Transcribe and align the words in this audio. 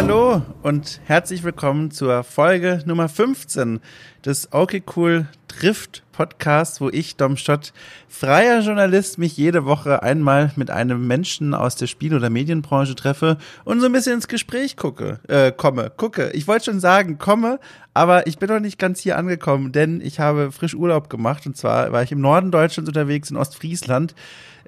Hallo 0.00 0.42
und 0.62 1.00
herzlich 1.06 1.42
willkommen 1.42 1.90
zur 1.90 2.22
Folge 2.22 2.84
Nummer 2.86 3.08
15 3.08 3.80
des 4.24 4.52
Okay 4.52 4.80
Cool 4.94 5.26
Drift 5.48 6.04
Podcasts, 6.12 6.80
wo 6.80 6.88
ich, 6.88 7.16
Dom 7.16 7.36
Stott, 7.36 7.72
freier 8.08 8.60
Journalist, 8.60 9.18
mich 9.18 9.36
jede 9.36 9.64
Woche 9.64 10.04
einmal 10.04 10.52
mit 10.54 10.70
einem 10.70 11.08
Menschen 11.08 11.52
aus 11.52 11.74
der 11.74 11.88
Spiel- 11.88 12.14
oder 12.14 12.30
Medienbranche 12.30 12.94
treffe 12.94 13.38
und 13.64 13.80
so 13.80 13.86
ein 13.86 13.92
bisschen 13.92 14.14
ins 14.14 14.28
Gespräch 14.28 14.76
gucke, 14.76 15.18
äh, 15.26 15.50
komme, 15.50 15.90
gucke. 15.96 16.30
Ich 16.30 16.46
wollte 16.46 16.66
schon 16.66 16.78
sagen, 16.78 17.18
komme, 17.18 17.58
aber 17.92 18.28
ich 18.28 18.38
bin 18.38 18.48
noch 18.48 18.60
nicht 18.60 18.78
ganz 18.78 19.00
hier 19.00 19.18
angekommen, 19.18 19.72
denn 19.72 20.00
ich 20.00 20.20
habe 20.20 20.52
frisch 20.52 20.74
Urlaub 20.74 21.10
gemacht 21.10 21.44
und 21.44 21.56
zwar 21.56 21.90
war 21.90 22.04
ich 22.04 22.12
im 22.12 22.20
Norden 22.20 22.52
Deutschlands 22.52 22.88
unterwegs 22.88 23.32
in 23.32 23.36
Ostfriesland 23.36 24.14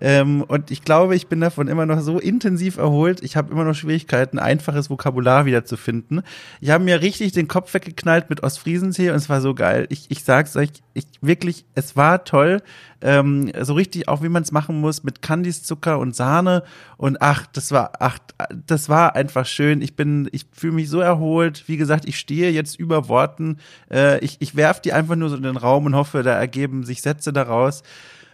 ähm, 0.01 0.43
und 0.43 0.71
ich 0.71 0.83
glaube, 0.83 1.15
ich 1.15 1.27
bin 1.27 1.41
davon 1.41 1.69
immer 1.69 1.85
noch 1.85 2.01
so 2.01 2.19
intensiv 2.19 2.79
erholt. 2.79 3.23
Ich 3.23 3.37
habe 3.37 3.53
immer 3.53 3.65
noch 3.65 3.75
Schwierigkeiten, 3.75 4.39
einfaches 4.39 4.89
Vokabular 4.89 5.45
wiederzufinden. 5.45 6.23
Ich 6.61 6.71
habe 6.71 6.85
mir 6.85 7.03
richtig 7.03 7.33
den 7.33 7.49
Kopf 7.49 7.75
weggeknallt 7.75 8.31
mit 8.31 8.43
Ostfriesentee 8.43 9.11
und 9.11 9.17
es 9.17 9.29
war 9.29 9.41
so 9.41 9.55
geil. 9.55 9.87
Ich, 9.91 10.11
ich 10.11 10.25
sag's 10.25 10.57
euch, 10.57 10.71
ich 10.95 11.07
wirklich, 11.21 11.67
es 11.75 11.97
war 11.97 12.25
toll. 12.25 12.63
Ähm, 13.03 13.53
so 13.61 13.75
richtig, 13.75 14.09
auch 14.09 14.23
wie 14.23 14.29
man 14.29 14.43
es 14.43 14.53
machen 14.53 14.81
muss, 14.81 15.05
mit 15.05 15.23
Kandiszucker 15.23 15.99
und 15.99 16.17
Sahne. 16.17 16.63
Und 16.97 17.21
ach, 17.21 17.47
das 17.53 17.71
war, 17.71 17.93
ach, 18.01 18.19
das 18.67 18.89
war 18.89 19.17
einfach 19.17 19.47
schön. 19.47 19.83
Ich 19.83 19.97
bin, 19.97 20.29
ich 20.33 20.47
fühle 20.53 20.75
mich 20.75 20.89
so 20.89 21.01
erholt. 21.01 21.65
Wie 21.67 21.77
gesagt, 21.77 22.07
ich 22.07 22.19
stehe 22.19 22.51
jetzt 22.51 22.79
über 22.79 23.09
Worten. 23.09 23.59
Äh, 23.91 24.19
ich 24.25 24.39
ich 24.41 24.57
werf 24.57 24.81
die 24.81 24.93
einfach 24.93 25.17
nur 25.17 25.29
so 25.29 25.37
in 25.37 25.43
den 25.43 25.57
Raum 25.57 25.87
und 25.87 25.95
hoffe, 25.95 26.23
da 26.23 26.33
ergeben 26.33 26.85
sich 26.85 27.03
Sätze 27.03 27.33
daraus. 27.33 27.83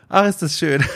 Ach, 0.09 0.27
ist 0.27 0.43
das 0.43 0.59
schön. 0.59 0.85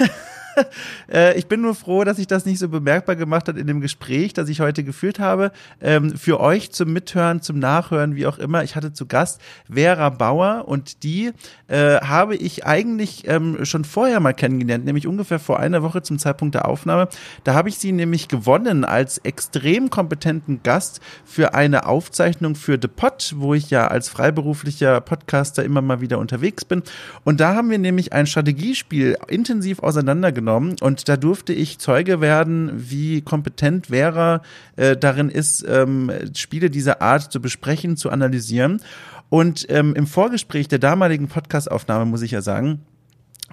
äh, 1.12 1.38
ich 1.38 1.46
bin 1.46 1.60
nur 1.60 1.74
froh, 1.74 2.04
dass 2.04 2.16
sich 2.16 2.26
das 2.26 2.46
nicht 2.46 2.58
so 2.58 2.68
bemerkbar 2.68 3.16
gemacht 3.16 3.48
hat 3.48 3.56
in 3.56 3.66
dem 3.66 3.80
Gespräch, 3.80 4.32
das 4.32 4.48
ich 4.48 4.60
heute 4.60 4.84
geführt 4.84 5.18
habe. 5.18 5.52
Ähm, 5.80 6.16
für 6.16 6.40
euch 6.40 6.72
zum 6.72 6.92
Mithören, 6.92 7.42
zum 7.42 7.58
Nachhören, 7.58 8.16
wie 8.16 8.26
auch 8.26 8.38
immer. 8.38 8.62
Ich 8.64 8.76
hatte 8.76 8.92
zu 8.92 9.06
Gast 9.06 9.40
Vera 9.72 10.10
Bauer 10.10 10.64
und 10.66 11.02
die 11.02 11.32
äh, 11.68 12.00
habe 12.00 12.36
ich 12.36 12.66
eigentlich 12.66 13.26
ähm, 13.28 13.64
schon 13.64 13.84
vorher 13.84 14.20
mal 14.20 14.34
kennengelernt, 14.34 14.84
nämlich 14.84 15.06
ungefähr 15.06 15.38
vor 15.38 15.60
einer 15.60 15.82
Woche 15.82 16.02
zum 16.02 16.18
Zeitpunkt 16.18 16.54
der 16.54 16.68
Aufnahme. 16.68 17.08
Da 17.44 17.54
habe 17.54 17.68
ich 17.68 17.78
sie 17.78 17.92
nämlich 17.92 18.28
gewonnen 18.28 18.84
als 18.84 19.18
extrem 19.18 19.90
kompetenten 19.90 20.62
Gast 20.62 21.00
für 21.24 21.54
eine 21.54 21.86
Aufzeichnung 21.86 22.54
für 22.54 22.78
The 22.80 22.88
Pod, 22.88 23.34
wo 23.36 23.54
ich 23.54 23.70
ja 23.70 23.86
als 23.86 24.08
freiberuflicher 24.08 25.00
Podcaster 25.00 25.64
immer 25.64 25.82
mal 25.82 26.00
wieder 26.00 26.18
unterwegs 26.18 26.64
bin. 26.64 26.82
Und 27.24 27.40
da 27.40 27.54
haben 27.54 27.70
wir 27.70 27.78
nämlich 27.78 28.12
ein 28.12 28.26
Strategiespiel 28.26 29.16
intensiv 29.28 29.80
auseinandergenommen 29.80 30.49
genommen 30.50 30.76
und 30.80 31.08
da 31.08 31.16
durfte 31.16 31.52
ich 31.52 31.78
Zeuge 31.78 32.20
werden, 32.20 32.70
wie 32.74 33.22
kompetent 33.22 33.86
Vera 33.86 34.42
äh, 34.76 34.96
darin 34.96 35.28
ist, 35.28 35.64
ähm, 35.68 36.10
Spiele 36.34 36.70
dieser 36.70 37.00
Art 37.00 37.30
zu 37.32 37.40
besprechen, 37.40 37.96
zu 37.96 38.10
analysieren. 38.10 38.80
Und 39.28 39.66
ähm, 39.68 39.94
im 39.94 40.08
Vorgespräch 40.08 40.66
der 40.66 40.80
damaligen 40.80 41.28
Podcastaufnahme 41.28 42.04
muss 42.04 42.22
ich 42.22 42.32
ja 42.32 42.42
sagen, 42.42 42.80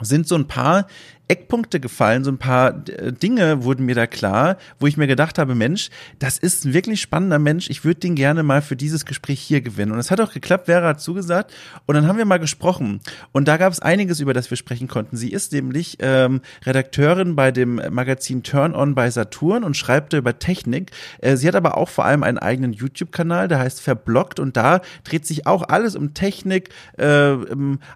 sind 0.02 0.28
so 0.28 0.36
ein 0.36 0.48
paar 0.48 0.88
Eckpunkte 1.28 1.80
gefallen, 1.80 2.24
so 2.24 2.32
ein 2.32 2.38
paar 2.38 2.88
äh, 2.88 3.12
Dinge 3.12 3.64
wurden 3.64 3.86
mir 3.86 3.96
da 3.96 4.08
klar, 4.08 4.58
wo 4.80 4.88
ich 4.88 4.98
mir 4.98 5.08
gedacht 5.08 5.38
habe, 5.38 5.56
Mensch, 5.56 5.90
das 6.20 6.38
ist 6.38 6.66
ein 6.66 6.74
wirklich 6.74 7.02
spannender 7.02 7.40
Mensch, 7.40 7.70
ich 7.70 7.84
würde 7.84 8.00
den 8.00 8.16
gerne 8.16 8.44
mal 8.44 8.62
für 8.62 8.76
dieses 8.76 9.06
Gespräch 9.06 9.42
hier 9.42 9.62
gewinnen. 9.62 9.92
Und 9.92 10.00
es 10.00 10.10
hat 10.10 10.22
auch 10.22 10.32
geklappt, 10.32 10.68
Vera 10.68 10.88
hat 10.88 11.02
zugesagt 11.02 11.54
und 11.86 11.96
dann 11.96 12.08
haben 12.08 12.18
wir 12.18 12.26
mal 12.26 12.40
gesprochen 12.40 13.02
und 13.34 13.48
da 13.48 13.58
gab 13.58 13.74
es 13.74 13.80
einiges, 13.80 14.20
über 14.20 14.34
das 14.34 14.50
wir 14.50 14.58
sprechen 14.58 14.88
konnten. 14.88 15.18
Sie 15.18 15.32
ist 15.32 15.52
nämlich 15.52 15.98
ähm, 16.00 16.42
Redakteurin 16.66 17.36
bei 17.36 17.52
dem 17.52 17.82
Magazin 17.90 18.44
Turn 18.44 18.74
On 18.74 18.96
bei 18.96 19.10
Saturn 19.10 19.64
und 19.64 19.76
schreibt 19.76 20.14
über 20.14 20.40
Technik. 20.40 20.92
Äh, 21.20 21.36
sie 21.36 21.48
hat 21.48 21.56
aber 21.56 21.78
auch 21.78 21.90
vor 21.90 22.06
allem 22.06 22.24
einen 22.24 22.38
eigenen 22.38 22.72
YouTube-Kanal, 22.72 23.48
der 23.48 23.60
heißt 23.60 23.82
Verblockt 23.82 24.40
und 24.40 24.56
da 24.56 24.82
dreht 25.04 25.26
sich 25.26 25.46
auch 25.46 25.64
alles 25.68 25.96
um 25.96 26.14
Technik, 26.14 26.70
äh, 26.98 27.36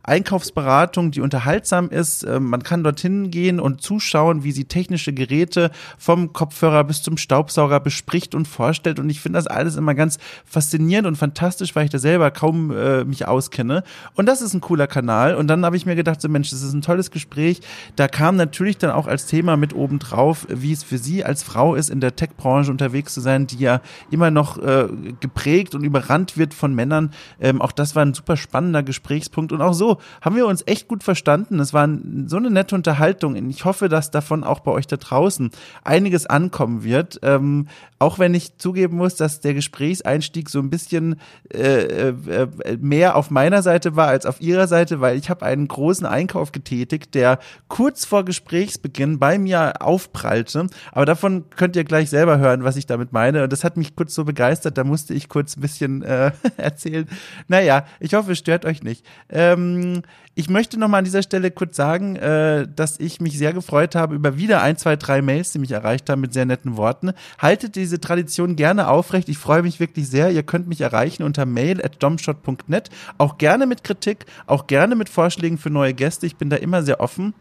Einkaufsberatung, 0.03 1.11
die 1.11 1.21
unterhaltsam 1.21 1.89
ist. 1.89 2.23
Äh, 2.23 2.39
man 2.39 2.63
kann 2.63 2.83
dorthin 2.83 3.20
hingehen 3.21 3.59
und 3.59 3.81
zuschauen, 3.81 4.43
wie 4.43 4.51
sie 4.51 4.65
technische 4.65 5.13
Geräte 5.13 5.71
vom 5.97 6.33
Kopfhörer 6.33 6.83
bis 6.83 7.03
zum 7.03 7.17
Staubsauger 7.17 7.79
bespricht 7.79 8.35
und 8.35 8.47
vorstellt. 8.47 8.99
Und 8.99 9.09
ich 9.09 9.19
finde 9.19 9.37
das 9.37 9.47
alles 9.47 9.75
immer 9.75 9.95
ganz 9.95 10.17
faszinierend 10.45 11.07
und 11.07 11.15
fantastisch, 11.15 11.75
weil 11.75 11.85
ich 11.85 11.91
da 11.91 11.99
selber 11.99 12.31
kaum 12.31 12.71
äh, 12.71 13.03
mich 13.03 13.27
auskenne. 13.27 13.83
Und 14.15 14.25
das 14.25 14.41
ist 14.41 14.53
ein 14.53 14.61
cooler 14.61 14.87
Kanal. 14.87 15.35
Und 15.35 15.47
dann 15.47 15.65
habe 15.65 15.77
ich 15.77 15.85
mir 15.85 15.95
gedacht, 15.95 16.21
so 16.21 16.29
Mensch, 16.29 16.49
das 16.49 16.61
ist 16.61 16.73
ein 16.73 16.81
tolles 16.81 17.11
Gespräch. 17.11 17.61
Da 17.95 18.07
kam 18.07 18.35
natürlich 18.35 18.77
dann 18.77 18.91
auch 18.91 19.07
als 19.07 19.25
Thema 19.25 19.57
mit 19.57 19.75
oben 19.75 19.99
drauf, 19.99 20.47
wie 20.49 20.71
es 20.71 20.83
für 20.83 20.97
sie 20.97 21.23
als 21.23 21.43
Frau 21.43 21.75
ist, 21.75 21.89
in 21.89 21.99
der 21.99 22.15
Tech-Branche 22.15 22.71
unterwegs 22.71 23.13
zu 23.13 23.21
sein, 23.21 23.47
die 23.47 23.57
ja 23.57 23.81
immer 24.09 24.31
noch 24.31 24.57
äh, 24.57 24.87
geprägt 25.19 25.75
und 25.75 25.83
überrannt 25.83 26.37
wird 26.37 26.53
von 26.53 26.73
Männern. 26.73 27.11
Ähm, 27.39 27.61
auch 27.61 27.71
das 27.71 27.95
war 27.95 28.03
ein 28.03 28.13
super 28.13 28.37
spannender 28.37 28.83
Gesprächspunkt. 28.83 29.51
Und 29.51 29.61
auch 29.61 29.73
so 29.73 29.97
haben 30.21 30.35
wir 30.35 30.47
uns 30.47 30.63
echt 30.65 30.87
gut 30.87 31.03
verstanden. 31.03 31.59
Es 31.59 31.73
war 31.73 31.87
so 32.25 32.37
eine 32.37 32.49
nette 32.49 32.75
Unterhaltung 32.75 33.10
Unterhaltung. 33.11 33.49
Ich 33.49 33.65
hoffe, 33.65 33.89
dass 33.89 34.11
davon 34.11 34.43
auch 34.43 34.61
bei 34.61 34.71
euch 34.71 34.87
da 34.87 34.97
draußen 34.97 35.51
einiges 35.83 36.25
ankommen 36.25 36.83
wird. 36.83 37.19
Ähm, 37.23 37.67
auch 37.99 38.19
wenn 38.19 38.33
ich 38.33 38.57
zugeben 38.57 38.97
muss, 38.97 39.15
dass 39.15 39.41
der 39.41 39.53
Gesprächseinstieg 39.53 40.49
so 40.49 40.59
ein 40.59 40.69
bisschen 40.69 41.19
äh, 41.53 42.09
äh, 42.09 42.47
mehr 42.79 43.15
auf 43.15 43.29
meiner 43.29 43.61
Seite 43.61 43.95
war 43.95 44.07
als 44.07 44.25
auf 44.25 44.41
ihrer 44.41 44.67
Seite, 44.67 45.01
weil 45.01 45.17
ich 45.17 45.29
habe 45.29 45.45
einen 45.45 45.67
großen 45.67 46.05
Einkauf 46.05 46.51
getätigt, 46.51 47.13
der 47.13 47.39
kurz 47.67 48.05
vor 48.05 48.25
Gesprächsbeginn 48.25 49.19
bei 49.19 49.37
mir 49.37 49.81
aufprallte. 49.81 50.67
Aber 50.91 51.05
davon 51.05 51.45
könnt 51.55 51.75
ihr 51.75 51.83
gleich 51.83 52.09
selber 52.09 52.39
hören, 52.39 52.63
was 52.63 52.75
ich 52.75 52.85
damit 52.85 53.11
meine. 53.11 53.43
Und 53.43 53.53
das 53.53 53.63
hat 53.63 53.77
mich 53.77 53.95
kurz 53.95 54.15
so 54.15 54.25
begeistert, 54.25 54.77
da 54.77 54.83
musste 54.83 55.13
ich 55.13 55.29
kurz 55.29 55.57
ein 55.57 55.61
bisschen 55.61 56.01
äh, 56.01 56.31
erzählen. 56.57 57.07
Naja, 57.47 57.85
ich 57.99 58.13
hoffe, 58.13 58.31
es 58.31 58.39
stört 58.39 58.65
euch 58.65 58.83
nicht. 58.83 59.05
Ähm, 59.29 60.01
ich 60.33 60.49
möchte 60.49 60.79
noch 60.79 60.87
mal 60.87 60.99
an 60.99 61.03
dieser 61.03 61.23
Stelle 61.23 61.51
kurz 61.51 61.75
sagen, 61.75 62.15
äh, 62.15 62.67
dass 62.73 62.99
ich 62.99 63.19
mich 63.19 63.37
sehr 63.37 63.51
gefreut 63.53 63.95
habe 63.95 64.15
über 64.15 64.37
wieder 64.37 64.61
ein, 64.61 64.77
zwei, 64.77 64.95
drei 64.95 65.21
Mails, 65.21 65.51
die 65.51 65.59
mich 65.59 65.71
erreicht 65.71 66.09
haben 66.09 66.21
mit 66.21 66.33
sehr 66.33 66.45
netten 66.45 66.77
Worten. 66.77 67.11
Haltet 67.37 67.75
diese 67.75 67.99
Tradition 67.99 68.55
gerne 68.55 68.87
aufrecht. 68.87 69.27
Ich 69.27 69.37
freue 69.37 69.61
mich 69.61 69.79
wirklich 69.79 70.07
sehr. 70.09 70.31
Ihr 70.31 70.43
könnt 70.43 70.67
mich 70.67 70.81
erreichen 70.81 71.23
unter 71.23 71.45
mail 71.45 71.83
at 71.83 72.01
domshot.net. 72.01 72.89
Auch 73.17 73.37
gerne 73.37 73.67
mit 73.67 73.83
Kritik, 73.83 74.25
auch 74.47 74.67
gerne 74.67 74.95
mit 74.95 75.09
Vorschlägen 75.09 75.57
für 75.57 75.69
neue 75.69 75.93
Gäste. 75.93 76.25
Ich 76.25 76.37
bin 76.37 76.49
da 76.49 76.55
immer 76.55 76.81
sehr 76.83 77.01
offen. 77.01 77.33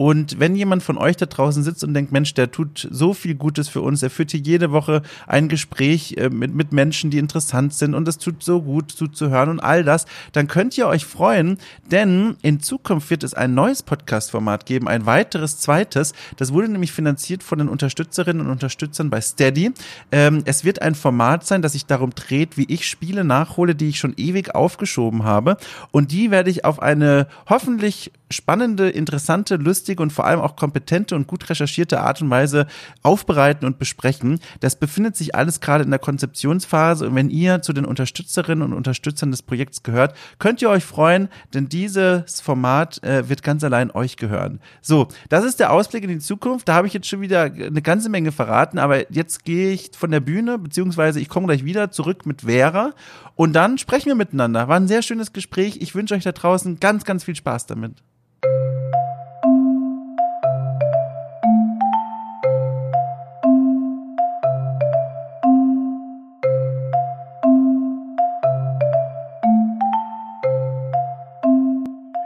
Und 0.00 0.40
wenn 0.40 0.56
jemand 0.56 0.82
von 0.82 0.96
euch 0.96 1.18
da 1.18 1.26
draußen 1.26 1.62
sitzt 1.62 1.84
und 1.84 1.92
denkt, 1.92 2.10
Mensch, 2.10 2.32
der 2.32 2.50
tut 2.50 2.88
so 2.90 3.12
viel 3.12 3.34
Gutes 3.34 3.68
für 3.68 3.82
uns, 3.82 4.02
er 4.02 4.08
führt 4.08 4.30
hier 4.30 4.40
jede 4.40 4.72
Woche 4.72 5.02
ein 5.26 5.50
Gespräch 5.50 6.14
äh, 6.16 6.30
mit, 6.30 6.54
mit 6.54 6.72
Menschen, 6.72 7.10
die 7.10 7.18
interessant 7.18 7.74
sind 7.74 7.94
und 7.94 8.08
es 8.08 8.16
tut 8.16 8.42
so 8.42 8.62
gut 8.62 8.90
zuzuhören 8.92 9.50
und 9.50 9.60
all 9.60 9.84
das, 9.84 10.06
dann 10.32 10.48
könnt 10.48 10.78
ihr 10.78 10.86
euch 10.86 11.04
freuen, 11.04 11.58
denn 11.90 12.36
in 12.40 12.60
Zukunft 12.60 13.10
wird 13.10 13.24
es 13.24 13.34
ein 13.34 13.52
neues 13.52 13.82
Podcast-Format 13.82 14.64
geben, 14.64 14.88
ein 14.88 15.04
weiteres, 15.04 15.58
zweites. 15.58 16.14
Das 16.38 16.50
wurde 16.54 16.70
nämlich 16.70 16.92
finanziert 16.92 17.42
von 17.42 17.58
den 17.58 17.68
Unterstützerinnen 17.68 18.46
und 18.46 18.50
Unterstützern 18.50 19.10
bei 19.10 19.20
Steady. 19.20 19.72
Ähm, 20.12 20.40
es 20.46 20.64
wird 20.64 20.80
ein 20.80 20.94
Format 20.94 21.44
sein, 21.44 21.60
das 21.60 21.72
sich 21.72 21.84
darum 21.84 22.14
dreht, 22.14 22.56
wie 22.56 22.72
ich 22.72 22.88
Spiele 22.88 23.22
nachhole, 23.22 23.74
die 23.74 23.90
ich 23.90 23.98
schon 23.98 24.14
ewig 24.16 24.54
aufgeschoben 24.54 25.24
habe. 25.24 25.58
Und 25.90 26.10
die 26.10 26.30
werde 26.30 26.48
ich 26.48 26.64
auf 26.64 26.80
eine 26.80 27.26
hoffentlich 27.50 28.12
spannende, 28.30 28.88
interessante, 28.88 29.56
lustige 29.56 29.89
und 29.98 30.12
vor 30.12 30.26
allem 30.26 30.40
auch 30.40 30.54
kompetente 30.54 31.16
und 31.16 31.26
gut 31.26 31.50
recherchierte 31.50 32.00
Art 32.00 32.22
und 32.22 32.30
Weise 32.30 32.66
aufbereiten 33.02 33.66
und 33.66 33.78
besprechen. 33.78 34.38
Das 34.60 34.76
befindet 34.76 35.16
sich 35.16 35.34
alles 35.34 35.60
gerade 35.60 35.82
in 35.82 35.90
der 35.90 35.98
Konzeptionsphase 35.98 37.08
und 37.08 37.14
wenn 37.14 37.30
ihr 37.30 37.62
zu 37.62 37.72
den 37.72 37.84
Unterstützerinnen 37.84 38.62
und 38.62 38.74
Unterstützern 38.74 39.30
des 39.30 39.42
Projekts 39.42 39.82
gehört, 39.82 40.14
könnt 40.38 40.62
ihr 40.62 40.70
euch 40.70 40.84
freuen, 40.84 41.28
denn 41.54 41.68
dieses 41.68 42.40
Format 42.40 43.02
äh, 43.02 43.28
wird 43.28 43.42
ganz 43.42 43.64
allein 43.64 43.90
euch 43.90 44.16
gehören. 44.16 44.60
So, 44.82 45.08
das 45.28 45.44
ist 45.44 45.58
der 45.58 45.72
Ausblick 45.72 46.04
in 46.04 46.10
die 46.10 46.18
Zukunft. 46.18 46.68
Da 46.68 46.74
habe 46.74 46.86
ich 46.86 46.92
jetzt 46.92 47.08
schon 47.08 47.20
wieder 47.20 47.42
eine 47.42 47.82
ganze 47.82 48.10
Menge 48.10 48.30
verraten, 48.30 48.78
aber 48.78 49.10
jetzt 49.10 49.44
gehe 49.44 49.72
ich 49.72 49.90
von 49.96 50.10
der 50.10 50.20
Bühne, 50.20 50.58
beziehungsweise 50.58 51.18
ich 51.18 51.28
komme 51.28 51.46
gleich 51.46 51.64
wieder 51.64 51.90
zurück 51.90 52.26
mit 52.26 52.42
Vera 52.42 52.92
und 53.40 53.54
dann 53.54 53.78
sprechen 53.78 54.06
wir 54.06 54.14
miteinander. 54.14 54.68
War 54.68 54.76
ein 54.76 54.86
sehr 54.86 55.00
schönes 55.00 55.32
Gespräch. 55.32 55.78
Ich 55.80 55.94
wünsche 55.94 56.14
euch 56.14 56.24
da 56.24 56.32
draußen 56.32 56.78
ganz, 56.78 57.04
ganz 57.04 57.24
viel 57.24 57.34
Spaß 57.34 57.64
damit. 57.64 57.94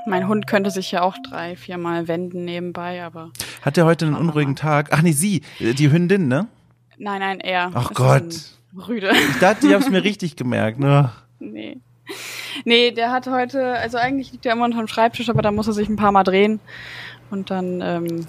Mein 0.06 0.28
Hund 0.28 0.46
könnte 0.46 0.70
sich 0.70 0.92
ja 0.92 1.02
auch 1.02 1.16
drei, 1.28 1.56
viermal 1.56 2.08
wenden 2.08 2.44
nebenbei, 2.44 3.02
aber. 3.02 3.30
Hat 3.62 3.78
er 3.78 3.86
heute 3.86 4.06
einen 4.06 4.14
unruhigen 4.14 4.56
Tag? 4.56 4.88
Ach 4.92 5.02
nee, 5.02 5.12
sie, 5.12 5.42
die 5.58 5.90
Hündin, 5.90 6.28
ne? 6.28 6.46
Nein, 6.98 7.20
nein, 7.20 7.40
er. 7.40 7.70
Ach 7.74 7.92
Gott. 7.94 8.34
Rüde. 8.88 9.12
Ich 9.12 9.38
dachte, 9.38 9.66
ich 9.66 9.74
hab's 9.74 9.88
mir 9.88 10.04
richtig 10.04 10.36
gemerkt, 10.36 10.78
ne? 10.78 11.10
Nee. 11.38 11.78
Nee, 12.64 12.90
der 12.90 13.10
hat 13.10 13.26
heute, 13.26 13.78
also 13.78 13.98
eigentlich 13.98 14.32
liegt 14.32 14.44
er 14.46 14.52
immer 14.52 14.66
unter 14.66 14.78
dem 14.78 14.88
Schreibtisch, 14.88 15.28
aber 15.28 15.42
da 15.42 15.50
muss 15.50 15.66
er 15.66 15.72
sich 15.72 15.88
ein 15.88 15.96
paar 15.96 16.12
Mal 16.12 16.24
drehen. 16.24 16.60
Und 17.30 17.50
dann 17.50 17.80
ähm, 17.80 18.26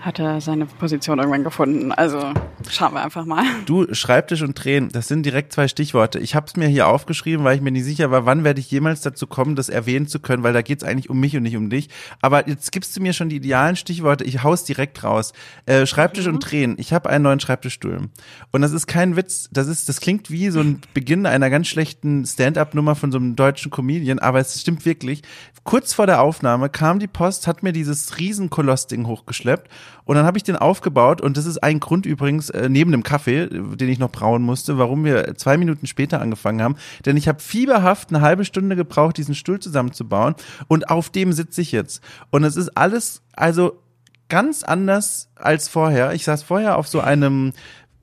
hat 0.00 0.18
er 0.18 0.40
seine 0.40 0.66
Position 0.66 1.18
irgendwann 1.18 1.44
gefunden. 1.44 1.92
Also 1.92 2.32
schauen 2.70 2.94
wir 2.94 3.02
einfach 3.02 3.26
mal. 3.26 3.44
Du, 3.66 3.92
Schreibtisch 3.92 4.42
und 4.42 4.56
Tränen, 4.56 4.88
das 4.90 5.08
sind 5.08 5.24
direkt 5.24 5.52
zwei 5.52 5.68
Stichworte. 5.68 6.18
Ich 6.18 6.34
habe 6.34 6.46
es 6.46 6.56
mir 6.56 6.68
hier 6.68 6.88
aufgeschrieben, 6.88 7.44
weil 7.44 7.56
ich 7.56 7.62
mir 7.62 7.70
nicht 7.70 7.84
sicher 7.84 8.10
war, 8.10 8.24
wann 8.24 8.42
werde 8.42 8.60
ich 8.60 8.70
jemals 8.70 9.02
dazu 9.02 9.26
kommen, 9.26 9.56
das 9.56 9.68
erwähnen 9.68 10.06
zu 10.06 10.18
können, 10.18 10.42
weil 10.42 10.54
da 10.54 10.62
geht 10.62 10.82
es 10.82 10.88
eigentlich 10.88 11.10
um 11.10 11.20
mich 11.20 11.36
und 11.36 11.42
nicht 11.42 11.56
um 11.56 11.68
dich. 11.68 11.88
Aber 12.22 12.48
jetzt 12.48 12.72
gibst 12.72 12.96
du 12.96 13.02
mir 13.02 13.12
schon 13.12 13.28
die 13.28 13.36
idealen 13.36 13.76
Stichworte. 13.76 14.24
Ich 14.24 14.42
haus 14.42 14.64
direkt 14.64 15.04
raus. 15.04 15.32
Äh, 15.66 15.84
Schreibtisch 15.86 16.26
mhm. 16.26 16.34
und 16.34 16.42
Tränen. 16.42 16.76
Ich 16.78 16.92
habe 16.92 17.10
einen 17.10 17.24
neuen 17.24 17.40
Schreibtischstuhl. 17.40 18.08
Und 18.52 18.62
das 18.62 18.72
ist 18.72 18.86
kein 18.86 19.16
Witz. 19.16 19.50
Das 19.52 19.68
ist, 19.68 19.88
das 19.88 20.00
klingt 20.00 20.30
wie 20.30 20.48
so 20.48 20.60
ein 20.60 20.80
Beginn 20.94 21.26
einer 21.26 21.50
ganz 21.50 21.68
schlechten 21.68 22.24
Stand-up-Nummer 22.24 22.94
von 22.94 23.12
so 23.12 23.18
einem 23.18 23.36
deutschen 23.36 23.70
Comedian, 23.70 24.18
aber 24.18 24.40
es 24.40 24.58
stimmt 24.58 24.86
wirklich. 24.86 25.22
Kurz 25.64 25.92
vor 25.92 26.06
der 26.06 26.22
Aufnahme 26.22 26.70
kam 26.70 26.98
die 26.98 27.06
Post, 27.06 27.46
hat 27.46 27.62
mir 27.62 27.72
dieses 27.72 28.18
Riesenkoloss-Ding 28.18 29.06
hochgeschleppt 29.06 29.68
und 30.04 30.16
dann 30.16 30.26
habe 30.26 30.38
ich 30.38 30.44
den 30.44 30.56
aufgebaut 30.56 31.20
und 31.20 31.36
das 31.36 31.46
ist 31.46 31.58
ein 31.58 31.80
Grund 31.80 32.06
übrigens 32.06 32.50
äh, 32.50 32.68
neben 32.68 32.92
dem 32.92 33.02
Kaffee, 33.02 33.48
den 33.48 33.88
ich 33.88 33.98
noch 33.98 34.10
brauen 34.10 34.42
musste, 34.42 34.78
warum 34.78 35.04
wir 35.04 35.34
zwei 35.36 35.56
Minuten 35.56 35.86
später 35.86 36.20
angefangen 36.20 36.62
haben. 36.62 36.76
Denn 37.06 37.16
ich 37.16 37.28
habe 37.28 37.40
fieberhaft 37.40 38.10
eine 38.10 38.20
halbe 38.20 38.44
Stunde 38.44 38.76
gebraucht, 38.76 39.16
diesen 39.16 39.34
Stuhl 39.34 39.60
zusammenzubauen 39.60 40.34
und 40.68 40.90
auf 40.90 41.10
dem 41.10 41.32
sitze 41.32 41.60
ich 41.60 41.72
jetzt. 41.72 42.02
Und 42.30 42.44
es 42.44 42.56
ist 42.56 42.76
alles, 42.76 43.22
also 43.34 43.80
ganz 44.28 44.62
anders 44.62 45.28
als 45.36 45.68
vorher. 45.68 46.12
Ich 46.12 46.24
saß 46.24 46.42
vorher 46.42 46.78
auf 46.78 46.88
so 46.88 47.00
einem 47.00 47.52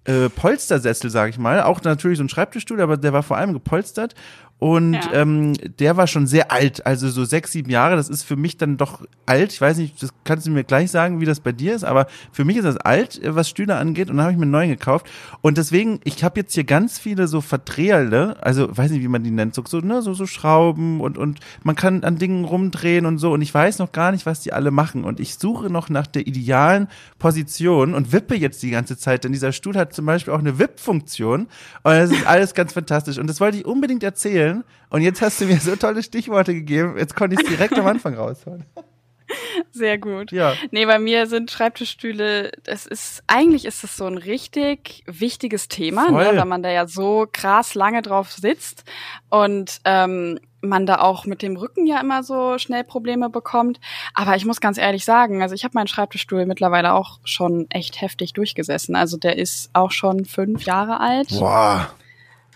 äh, 0.07 0.29
Polstersessel, 0.29 1.09
sag 1.09 1.29
ich 1.29 1.37
mal. 1.37 1.63
Auch 1.63 1.81
natürlich 1.83 2.17
so 2.17 2.23
ein 2.23 2.29
Schreibtischstuhl, 2.29 2.79
aber 2.79 2.97
der 2.97 3.13
war 3.13 3.23
vor 3.23 3.37
allem 3.37 3.53
gepolstert. 3.53 4.15
Und 4.59 4.93
ja. 4.93 5.13
ähm, 5.13 5.53
der 5.77 5.97
war 5.97 6.07
schon 6.07 6.25
sehr 6.25 6.51
alt, 6.51 6.83
also 6.85 7.09
so 7.09 7.25
sechs, 7.25 7.51
sieben 7.51 7.69
Jahre. 7.69 7.95
Das 7.95 8.09
ist 8.09 8.23
für 8.23 8.35
mich 8.35 8.57
dann 8.57 8.77
doch 8.77 9.05
alt. 9.27 9.53
Ich 9.53 9.61
weiß 9.61 9.77
nicht, 9.77 10.01
das 10.01 10.09
kannst 10.23 10.47
du 10.47 10.51
mir 10.51 10.63
gleich 10.63 10.89
sagen, 10.89 11.21
wie 11.21 11.25
das 11.25 11.41
bei 11.41 11.51
dir 11.51 11.75
ist, 11.75 11.83
aber 11.83 12.07
für 12.31 12.43
mich 12.43 12.57
ist 12.57 12.63
das 12.63 12.77
alt, 12.77 13.21
was 13.23 13.49
Stühle 13.49 13.75
angeht. 13.75 14.09
Und 14.09 14.17
dann 14.17 14.25
habe 14.25 14.31
ich 14.31 14.37
mir 14.37 14.43
einen 14.43 14.51
neuen 14.51 14.69
gekauft. 14.69 15.07
Und 15.41 15.59
deswegen, 15.59 15.99
ich 16.05 16.23
habe 16.23 16.39
jetzt 16.39 16.55
hier 16.55 16.63
ganz 16.63 16.97
viele 16.97 17.27
so 17.27 17.41
Verdreherle, 17.41 18.35
also 18.41 18.75
weiß 18.75 18.89
nicht, 18.89 19.03
wie 19.03 19.07
man 19.07 19.23
die 19.23 19.29
nennt, 19.29 19.53
so, 19.53 19.63
so, 19.67 19.79
ne, 19.79 20.01
so, 20.01 20.15
so 20.15 20.25
Schrauben 20.25 21.01
und, 21.01 21.19
und 21.19 21.39
man 21.63 21.75
kann 21.75 22.03
an 22.03 22.17
Dingen 22.17 22.43
rumdrehen 22.43 23.05
und 23.05 23.19
so. 23.19 23.33
Und 23.33 23.43
ich 23.43 23.53
weiß 23.53 23.77
noch 23.77 23.91
gar 23.91 24.11
nicht, 24.11 24.25
was 24.25 24.41
die 24.41 24.53
alle 24.53 24.71
machen. 24.71 25.03
Und 25.03 25.19
ich 25.19 25.35
suche 25.35 25.69
noch 25.69 25.89
nach 25.89 26.07
der 26.07 26.25
idealen 26.25 26.87
Position 27.19 27.93
und 27.93 28.11
wippe 28.11 28.35
jetzt 28.35 28.63
die 28.63 28.71
ganze 28.71 28.97
Zeit, 28.97 29.23
denn 29.23 29.33
dieser 29.33 29.51
Stuhl 29.51 29.75
hat 29.75 29.93
zum 29.93 30.07
Beispiel 30.07 30.33
auch 30.33 30.39
eine 30.39 30.57
Wipp-Funktion. 30.57 31.41
Und 31.41 31.49
das 31.83 32.09
ist 32.09 32.25
alles 32.25 32.55
ganz 32.55 32.73
fantastisch. 32.73 33.19
Und 33.19 33.27
das 33.27 33.39
wollte 33.39 33.57
ich 33.57 33.65
unbedingt 33.65 34.01
erzählen 34.01 34.46
erzählen. 34.47 34.63
Und 34.89 35.01
jetzt 35.01 35.21
hast 35.21 35.41
du 35.41 35.45
mir 35.45 35.59
so 35.59 35.75
tolle 35.75 36.03
Stichworte 36.03 36.53
gegeben. 36.53 36.95
Jetzt 36.97 37.15
konnte 37.15 37.35
ich 37.35 37.41
es 37.41 37.49
direkt 37.49 37.77
am 37.77 37.87
Anfang 37.87 38.15
rausholen. 38.15 38.65
Sehr 39.71 39.97
gut. 39.97 40.31
Ja. 40.31 40.53
Nee, 40.71 40.85
bei 40.85 40.99
mir 40.99 41.27
sind 41.27 41.51
Schreibtischstühle, 41.51 42.51
das 42.63 42.85
ist, 42.85 43.23
eigentlich 43.27 43.65
ist 43.65 43.83
das 43.83 43.97
so 43.97 44.05
ein 44.05 44.17
richtig 44.17 45.03
wichtiges 45.05 45.67
Thema, 45.67 46.09
ne, 46.09 46.37
weil 46.37 46.45
man 46.45 46.63
da 46.63 46.69
ja 46.69 46.87
so 46.87 47.27
krass 47.31 47.75
lange 47.75 48.01
drauf 48.01 48.31
sitzt 48.31 48.85
und 49.29 49.81
ähm, 49.83 50.39
man 50.61 50.85
da 50.85 50.99
auch 50.99 51.25
mit 51.25 51.41
dem 51.41 51.57
Rücken 51.57 51.85
ja 51.85 51.99
immer 51.99 52.23
so 52.23 52.57
schnell 52.57 52.85
Probleme 52.85 53.29
bekommt. 53.29 53.81
Aber 54.13 54.37
ich 54.37 54.45
muss 54.45 54.61
ganz 54.61 54.77
ehrlich 54.77 55.03
sagen, 55.03 55.41
also 55.41 55.55
ich 55.55 55.65
habe 55.65 55.73
meinen 55.73 55.87
Schreibtischstuhl 55.87 56.45
mittlerweile 56.45 56.93
auch 56.93 57.19
schon 57.25 57.67
echt 57.69 57.99
heftig 58.01 58.31
durchgesessen. 58.31 58.95
Also 58.95 59.17
der 59.17 59.37
ist 59.37 59.69
auch 59.73 59.91
schon 59.91 60.23
fünf 60.23 60.63
Jahre 60.63 61.01
alt. 61.01 61.29
Boah. 61.37 61.91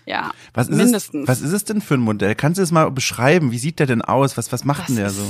Ja, 0.06 0.32
was 0.54 0.68
ist 0.68 0.76
mindestens. 0.76 1.22
Es, 1.22 1.28
was 1.28 1.40
ist 1.42 1.52
es 1.52 1.64
denn 1.64 1.80
für 1.80 1.94
ein 1.94 2.00
Modell? 2.00 2.34
Kannst 2.34 2.58
du 2.58 2.62
es 2.62 2.72
mal 2.72 2.90
beschreiben? 2.90 3.52
Wie 3.52 3.58
sieht 3.58 3.78
der 3.78 3.86
denn 3.86 4.02
aus? 4.02 4.36
Was, 4.36 4.50
was 4.52 4.64
macht 4.64 4.80
das 4.80 4.86
denn 4.86 4.96
der 4.96 5.10
so? 5.10 5.24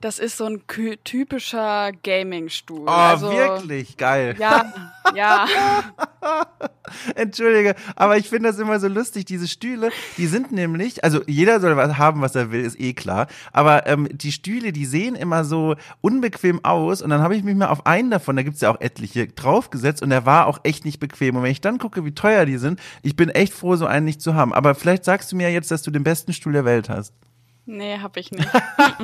Das 0.00 0.18
ist 0.18 0.36
so 0.36 0.44
ein 0.44 0.62
typischer 1.04 1.92
Gaming-Stuhl. 2.02 2.86
Oh, 2.86 2.90
also, 2.90 3.32
wirklich? 3.32 3.96
Geil. 3.96 4.36
Ja, 4.38 4.72
ja. 5.14 5.46
Entschuldige, 7.14 7.74
aber 7.96 8.16
ich 8.16 8.28
finde 8.28 8.50
das 8.50 8.58
immer 8.58 8.80
so 8.80 8.88
lustig. 8.88 9.24
Diese 9.24 9.48
Stühle, 9.48 9.90
die 10.16 10.26
sind 10.26 10.52
nämlich, 10.52 11.04
also 11.04 11.22
jeder 11.26 11.60
soll 11.60 11.76
was 11.76 11.98
haben, 11.98 12.20
was 12.20 12.34
er 12.34 12.50
will, 12.50 12.64
ist 12.64 12.80
eh 12.80 12.92
klar. 12.92 13.26
Aber 13.52 13.86
ähm, 13.86 14.08
die 14.12 14.32
Stühle, 14.32 14.72
die 14.72 14.86
sehen 14.86 15.14
immer 15.14 15.44
so 15.44 15.76
unbequem 16.00 16.64
aus. 16.64 17.02
Und 17.02 17.10
dann 17.10 17.20
habe 17.20 17.36
ich 17.36 17.42
mich 17.42 17.54
mal 17.54 17.68
auf 17.68 17.86
einen 17.86 18.10
davon, 18.10 18.36
da 18.36 18.42
gibt's 18.42 18.60
ja 18.60 18.70
auch 18.70 18.80
etliche, 18.80 19.26
draufgesetzt 19.28 20.02
und 20.02 20.10
der 20.10 20.26
war 20.26 20.46
auch 20.46 20.60
echt 20.62 20.84
nicht 20.84 21.00
bequem. 21.00 21.36
Und 21.36 21.42
wenn 21.42 21.50
ich 21.50 21.60
dann 21.60 21.78
gucke, 21.78 22.04
wie 22.04 22.12
teuer 22.12 22.46
die 22.46 22.58
sind, 22.58 22.80
ich 23.02 23.16
bin 23.16 23.28
echt 23.28 23.52
froh, 23.52 23.76
so 23.76 23.86
einen 23.86 24.04
nicht 24.04 24.20
zu 24.20 24.34
haben. 24.34 24.52
Aber 24.52 24.74
vielleicht 24.74 25.04
sagst 25.04 25.32
du 25.32 25.36
mir 25.36 25.50
jetzt, 25.50 25.70
dass 25.70 25.82
du 25.82 25.90
den 25.90 26.04
besten 26.04 26.32
Stuhl 26.32 26.52
der 26.52 26.64
Welt 26.64 26.88
hast. 26.88 27.14
Nee, 27.66 27.98
hab 27.98 28.16
ich 28.16 28.30
nicht. 28.30 28.48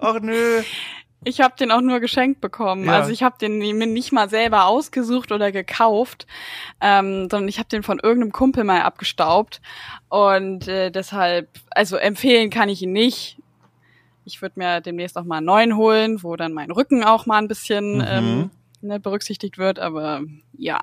Ach 0.00 0.20
nö. 0.20 0.62
Ich 1.22 1.40
habe 1.40 1.54
den 1.56 1.70
auch 1.70 1.82
nur 1.82 2.00
geschenkt 2.00 2.40
bekommen. 2.40 2.86
Ja. 2.86 2.92
Also 2.92 3.10
ich 3.10 3.22
habe 3.22 3.36
den 3.38 3.58
mir 3.58 3.86
nicht 3.86 4.10
mal 4.12 4.30
selber 4.30 4.66
ausgesucht 4.66 5.32
oder 5.32 5.52
gekauft, 5.52 6.26
ähm, 6.80 7.28
sondern 7.30 7.48
ich 7.48 7.58
habe 7.58 7.68
den 7.68 7.82
von 7.82 7.98
irgendeinem 7.98 8.32
Kumpel 8.32 8.64
mal 8.64 8.80
abgestaubt. 8.80 9.60
Und 10.08 10.66
äh, 10.66 10.90
deshalb, 10.90 11.48
also 11.70 11.96
empfehlen 11.96 12.48
kann 12.48 12.70
ich 12.70 12.82
ihn 12.82 12.92
nicht. 12.92 13.38
Ich 14.24 14.40
würde 14.40 14.58
mir 14.58 14.80
demnächst 14.80 15.18
auch 15.18 15.24
mal 15.24 15.38
einen 15.38 15.46
neuen 15.46 15.76
holen, 15.76 16.22
wo 16.22 16.36
dann 16.36 16.52
mein 16.52 16.70
Rücken 16.70 17.04
auch 17.04 17.26
mal 17.26 17.38
ein 17.38 17.48
bisschen 17.48 17.96
mhm. 17.96 18.04
ähm, 18.06 18.50
ne, 18.80 18.98
berücksichtigt 18.98 19.58
wird. 19.58 19.78
Aber 19.78 20.22
ja. 20.56 20.80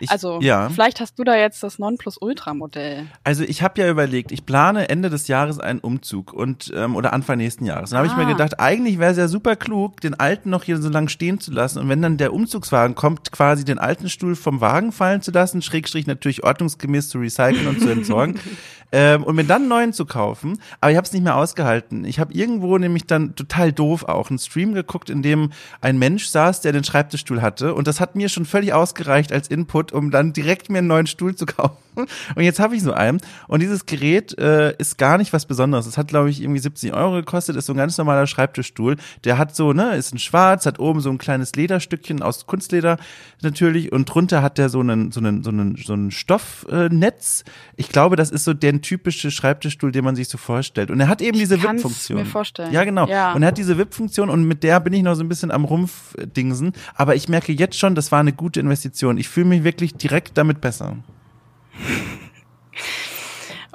Ich, 0.00 0.10
also 0.10 0.40
ja. 0.40 0.68
vielleicht 0.68 1.00
hast 1.00 1.18
du 1.18 1.24
da 1.24 1.36
jetzt 1.36 1.62
das 1.62 1.78
Nonplusultra-Modell. 1.78 3.06
Also 3.24 3.44
ich 3.44 3.62
habe 3.62 3.80
ja 3.80 3.88
überlegt, 3.90 4.32
ich 4.32 4.46
plane 4.46 4.88
Ende 4.88 5.10
des 5.10 5.28
Jahres 5.28 5.58
einen 5.58 5.80
Umzug 5.80 6.32
und 6.32 6.72
ähm, 6.74 6.96
oder 6.96 7.12
Anfang 7.12 7.38
nächsten 7.38 7.64
Jahres. 7.64 7.90
Dann 7.90 7.98
habe 7.98 8.08
ah. 8.08 8.12
ich 8.12 8.16
mir 8.16 8.26
ah. 8.26 8.32
gedacht, 8.32 8.60
eigentlich 8.60 8.98
wäre 8.98 9.12
es 9.12 9.18
ja 9.18 9.28
super 9.28 9.56
klug, 9.56 10.00
den 10.00 10.14
alten 10.14 10.50
noch 10.50 10.64
hier 10.64 10.78
so 10.78 10.88
lange 10.88 11.08
stehen 11.08 11.40
zu 11.40 11.50
lassen 11.50 11.78
und 11.78 11.88
wenn 11.88 12.02
dann 12.02 12.16
der 12.16 12.32
Umzugswagen 12.32 12.94
kommt, 12.94 13.32
quasi 13.32 13.64
den 13.64 13.78
alten 13.78 14.08
Stuhl 14.08 14.36
vom 14.36 14.60
Wagen 14.60 14.92
fallen 14.92 15.22
zu 15.22 15.30
lassen, 15.30 15.62
Schrägstrich 15.62 16.06
natürlich 16.06 16.44
ordnungsgemäß 16.44 17.08
zu 17.08 17.18
recyceln 17.18 17.66
und 17.66 17.80
zu 17.80 17.88
entsorgen. 17.88 18.38
ähm, 18.92 19.24
und 19.24 19.36
mir 19.36 19.44
dann 19.44 19.62
einen 19.62 19.68
neuen 19.68 19.92
zu 19.92 20.06
kaufen. 20.06 20.60
Aber 20.80 20.90
ich 20.90 20.96
habe 20.96 21.06
es 21.06 21.12
nicht 21.12 21.22
mehr 21.22 21.36
ausgehalten. 21.36 22.04
Ich 22.04 22.18
habe 22.18 22.32
irgendwo 22.32 22.78
nämlich 22.78 23.06
dann 23.06 23.34
total 23.34 23.72
doof 23.72 24.04
auch 24.04 24.30
einen 24.30 24.38
Stream 24.38 24.74
geguckt, 24.74 25.10
in 25.10 25.22
dem 25.22 25.50
ein 25.80 25.98
Mensch 25.98 26.28
saß, 26.28 26.60
der 26.60 26.72
den 26.72 26.84
Schreibtischstuhl 26.84 27.42
hatte. 27.42 27.74
Und 27.74 27.86
das 27.86 28.00
hat 28.00 28.16
mir 28.16 28.28
schon 28.28 28.46
völlig 28.46 28.72
ausgereicht 28.72 29.32
als 29.32 29.48
Input, 29.48 29.92
um 29.92 30.10
dann 30.10 30.32
direkt 30.32 30.70
mir 30.70 30.78
einen 30.78 30.86
neuen 30.86 31.06
Stuhl 31.06 31.34
zu 31.34 31.46
kaufen. 31.46 31.76
Und 32.34 32.42
jetzt 32.42 32.60
habe 32.60 32.76
ich 32.76 32.82
so 32.82 32.92
einen. 32.92 33.20
Und 33.48 33.60
dieses 33.60 33.86
Gerät 33.86 34.38
äh, 34.38 34.74
ist 34.76 34.98
gar 34.98 35.18
nicht 35.18 35.32
was 35.32 35.46
Besonderes. 35.46 35.86
Es 35.86 35.98
hat, 35.98 36.08
glaube 36.08 36.30
ich, 36.30 36.40
irgendwie 36.40 36.60
70 36.60 36.94
Euro 36.94 37.14
gekostet. 37.14 37.56
Ist 37.56 37.66
so 37.66 37.72
ein 37.72 37.76
ganz 37.76 37.98
normaler 37.98 38.26
Schreibtischstuhl. 38.26 38.96
Der 39.24 39.36
hat 39.36 39.56
so, 39.56 39.72
ne, 39.72 39.96
ist 39.96 40.14
ein 40.14 40.18
Schwarz, 40.18 40.64
hat 40.64 40.78
oben 40.78 41.00
so 41.00 41.10
ein 41.10 41.18
kleines 41.18 41.56
Lederstückchen 41.56 42.22
aus 42.22 42.46
Kunstleder 42.46 42.98
natürlich. 43.42 43.90
Und 43.90 44.06
drunter 44.06 44.42
hat 44.42 44.58
der 44.58 44.68
so 44.68 44.80
einen, 44.80 45.10
so 45.10 45.18
einen, 45.20 45.42
so 45.42 45.50
einen, 45.50 45.76
so 45.76 45.94
ein 45.94 46.12
Stoffnetz. 46.12 47.44
ich 47.76 47.88
glaube, 47.88 48.16
das 48.16 48.30
ist 48.30 48.44
so 48.44 48.54
der 48.54 48.77
typische 48.80 49.30
Schreibtischstuhl, 49.30 49.92
den 49.92 50.04
man 50.04 50.16
sich 50.16 50.28
so 50.28 50.38
vorstellt. 50.38 50.90
Und 50.90 51.00
er 51.00 51.08
hat 51.08 51.20
eben 51.20 51.38
diese 51.38 51.62
VIP-Funktion. 51.62 52.18
mir 52.18 52.26
vorstellen. 52.26 52.72
Ja, 52.72 52.84
genau. 52.84 53.06
Ja. 53.06 53.32
Und 53.32 53.42
er 53.42 53.48
hat 53.48 53.58
diese 53.58 53.78
VIP-Funktion 53.78 54.30
und 54.30 54.44
mit 54.44 54.62
der 54.62 54.80
bin 54.80 54.92
ich 54.92 55.02
noch 55.02 55.14
so 55.14 55.22
ein 55.22 55.28
bisschen 55.28 55.50
am 55.50 55.64
Rumpfdingsen. 55.64 56.72
Aber 56.94 57.14
ich 57.14 57.28
merke 57.28 57.52
jetzt 57.52 57.78
schon, 57.78 57.94
das 57.94 58.12
war 58.12 58.20
eine 58.20 58.32
gute 58.32 58.60
Investition. 58.60 59.18
Ich 59.18 59.28
fühle 59.28 59.46
mich 59.46 59.64
wirklich 59.64 59.94
direkt 59.94 60.36
damit 60.38 60.60
besser. 60.60 60.96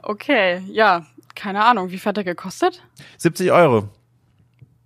Okay, 0.05 0.61
ja, 0.67 1.05
keine 1.33 1.63
Ahnung. 1.63 1.89
Wie 1.89 1.97
viel 1.97 2.09
hat 2.09 2.17
der 2.17 2.25
gekostet? 2.25 2.83
70 3.17 3.53
Euro. 3.53 3.87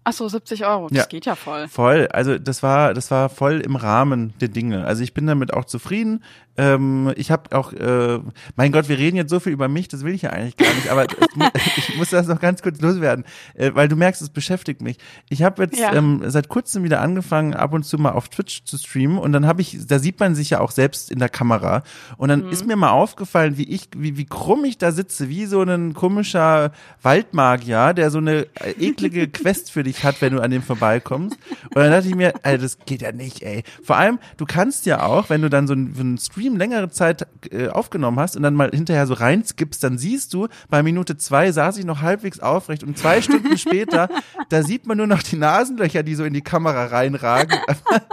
Ach 0.09 0.13
so, 0.13 0.29
70 0.29 0.65
Euro. 0.65 0.87
Das 0.87 0.99
ja, 0.99 1.05
geht 1.05 1.25
ja 1.25 1.35
voll. 1.35 1.67
Voll. 1.67 2.07
Also 2.13 2.37
das 2.37 2.63
war, 2.63 2.93
das 2.93 3.11
war 3.11 3.27
voll 3.27 3.59
im 3.59 3.75
Rahmen 3.75 4.33
der 4.39 4.47
Dinge. 4.47 4.85
Also 4.85 5.03
ich 5.03 5.13
bin 5.13 5.27
damit 5.27 5.53
auch 5.53 5.65
zufrieden. 5.65 6.23
Ähm, 6.57 7.13
ich 7.15 7.29
habe 7.29 7.55
auch, 7.55 7.71
äh, 7.71 8.19
mein 8.55 8.71
Gott, 8.71 8.89
wir 8.89 8.97
reden 8.97 9.15
jetzt 9.15 9.29
so 9.29 9.39
viel 9.39 9.53
über 9.53 9.67
mich, 9.67 9.89
das 9.89 10.03
will 10.03 10.15
ich 10.15 10.23
ja 10.23 10.31
eigentlich 10.31 10.57
gar 10.57 10.73
nicht, 10.73 10.89
aber 10.89 11.05
ich 11.77 11.95
muss 11.97 12.09
das 12.09 12.25
noch 12.27 12.39
ganz 12.39 12.63
kurz 12.63 12.81
loswerden, 12.81 13.25
äh, 13.53 13.71
weil 13.75 13.87
du 13.87 13.95
merkst, 13.95 14.23
es 14.23 14.29
beschäftigt 14.29 14.81
mich. 14.81 14.97
Ich 15.29 15.43
habe 15.43 15.63
jetzt 15.63 15.77
ja. 15.77 15.93
ähm, 15.93 16.23
seit 16.25 16.49
kurzem 16.49 16.83
wieder 16.83 17.01
angefangen, 17.01 17.53
ab 17.53 17.73
und 17.73 17.83
zu 17.83 17.99
mal 17.99 18.13
auf 18.13 18.29
Twitch 18.29 18.63
zu 18.63 18.77
streamen 18.77 19.19
und 19.19 19.33
dann 19.33 19.45
habe 19.45 19.61
ich, 19.61 19.85
da 19.85 19.99
sieht 19.99 20.19
man 20.19 20.33
sich 20.33 20.49
ja 20.49 20.59
auch 20.59 20.71
selbst 20.71 21.11
in 21.11 21.19
der 21.19 21.29
Kamera 21.29 21.83
und 22.17 22.29
dann 22.29 22.45
mhm. 22.45 22.49
ist 22.49 22.65
mir 22.65 22.75
mal 22.75 22.89
aufgefallen, 22.89 23.57
wie 23.57 23.69
ich, 23.69 23.89
wie, 23.95 24.17
wie 24.17 24.25
krumm 24.25 24.65
ich 24.65 24.79
da 24.79 24.91
sitze, 24.91 25.29
wie 25.29 25.45
so 25.45 25.61
ein 25.61 25.93
komischer 25.93 26.71
Waldmagier, 27.03 27.93
der 27.93 28.09
so 28.09 28.17
eine 28.17 28.47
eklige 28.79 29.27
Quest 29.27 29.71
für 29.71 29.83
dich 29.83 29.96
hat, 30.03 30.21
wenn 30.21 30.33
du 30.33 30.41
an 30.41 30.49
dem 30.49 30.63
vorbeikommst. 30.63 31.37
Und 31.65 31.75
dann 31.75 31.91
dachte 31.91 32.07
ich 32.07 32.15
mir, 32.15 32.33
ey, 32.43 32.57
das 32.57 32.79
geht 32.85 33.01
ja 33.01 33.11
nicht, 33.11 33.43
ey. 33.43 33.63
Vor 33.83 33.97
allem, 33.97 34.19
du 34.37 34.45
kannst 34.45 34.85
ja 34.85 35.03
auch, 35.03 35.29
wenn 35.29 35.41
du 35.41 35.49
dann 35.49 35.67
so 35.67 35.73
einen, 35.73 35.93
so 35.93 36.01
einen 36.01 36.17
Stream 36.17 36.47
Stream 36.47 36.57
längere 36.57 36.89
Zeit 36.89 37.27
äh, 37.51 37.67
aufgenommen 37.69 38.19
hast 38.19 38.35
und 38.35 38.43
dann 38.43 38.53
mal 38.53 38.69
hinterher 38.69 39.05
so 39.05 39.13
reinskippst, 39.13 39.83
dann 39.83 39.97
siehst 39.97 40.33
du, 40.33 40.47
bei 40.69 40.81
Minute 40.81 41.17
zwei 41.17 41.51
saß 41.51 41.77
ich 41.77 41.85
noch 41.85 42.01
halbwegs 42.01 42.39
aufrecht 42.39 42.83
und 42.83 42.97
zwei 42.97 43.21
Stunden 43.21 43.57
später, 43.57 44.07
da 44.49 44.63
sieht 44.63 44.87
man 44.87 44.97
nur 44.97 45.07
noch 45.07 45.23
die 45.23 45.35
Nasenlöcher, 45.35 46.03
die 46.03 46.15
so 46.15 46.23
in 46.23 46.33
die 46.33 46.41
Kamera 46.41 46.85
reinragen, 46.85 47.59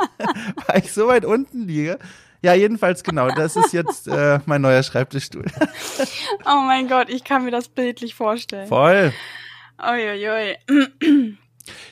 weil 0.67 0.81
ich 0.81 0.93
so 0.93 1.07
weit 1.09 1.25
unten 1.25 1.67
liege. 1.67 1.99
Ja, 2.43 2.55
jedenfalls 2.55 3.05
genau. 3.05 3.31
Das 3.31 3.57
ist 3.57 3.73
jetzt 3.73 4.07
äh, 4.07 4.41
mein 4.45 4.61
neuer 4.61 4.83
Schreibtischstuhl. 4.83 5.47
oh 6.45 6.61
mein 6.67 6.89
Gott, 6.89 7.09
ich 7.09 7.25
kann 7.25 7.45
mir 7.45 7.51
das 7.51 7.69
bildlich 7.69 8.15
vorstellen. 8.15 8.69
Voll. 8.69 9.13
Uiuiui. 9.79 11.39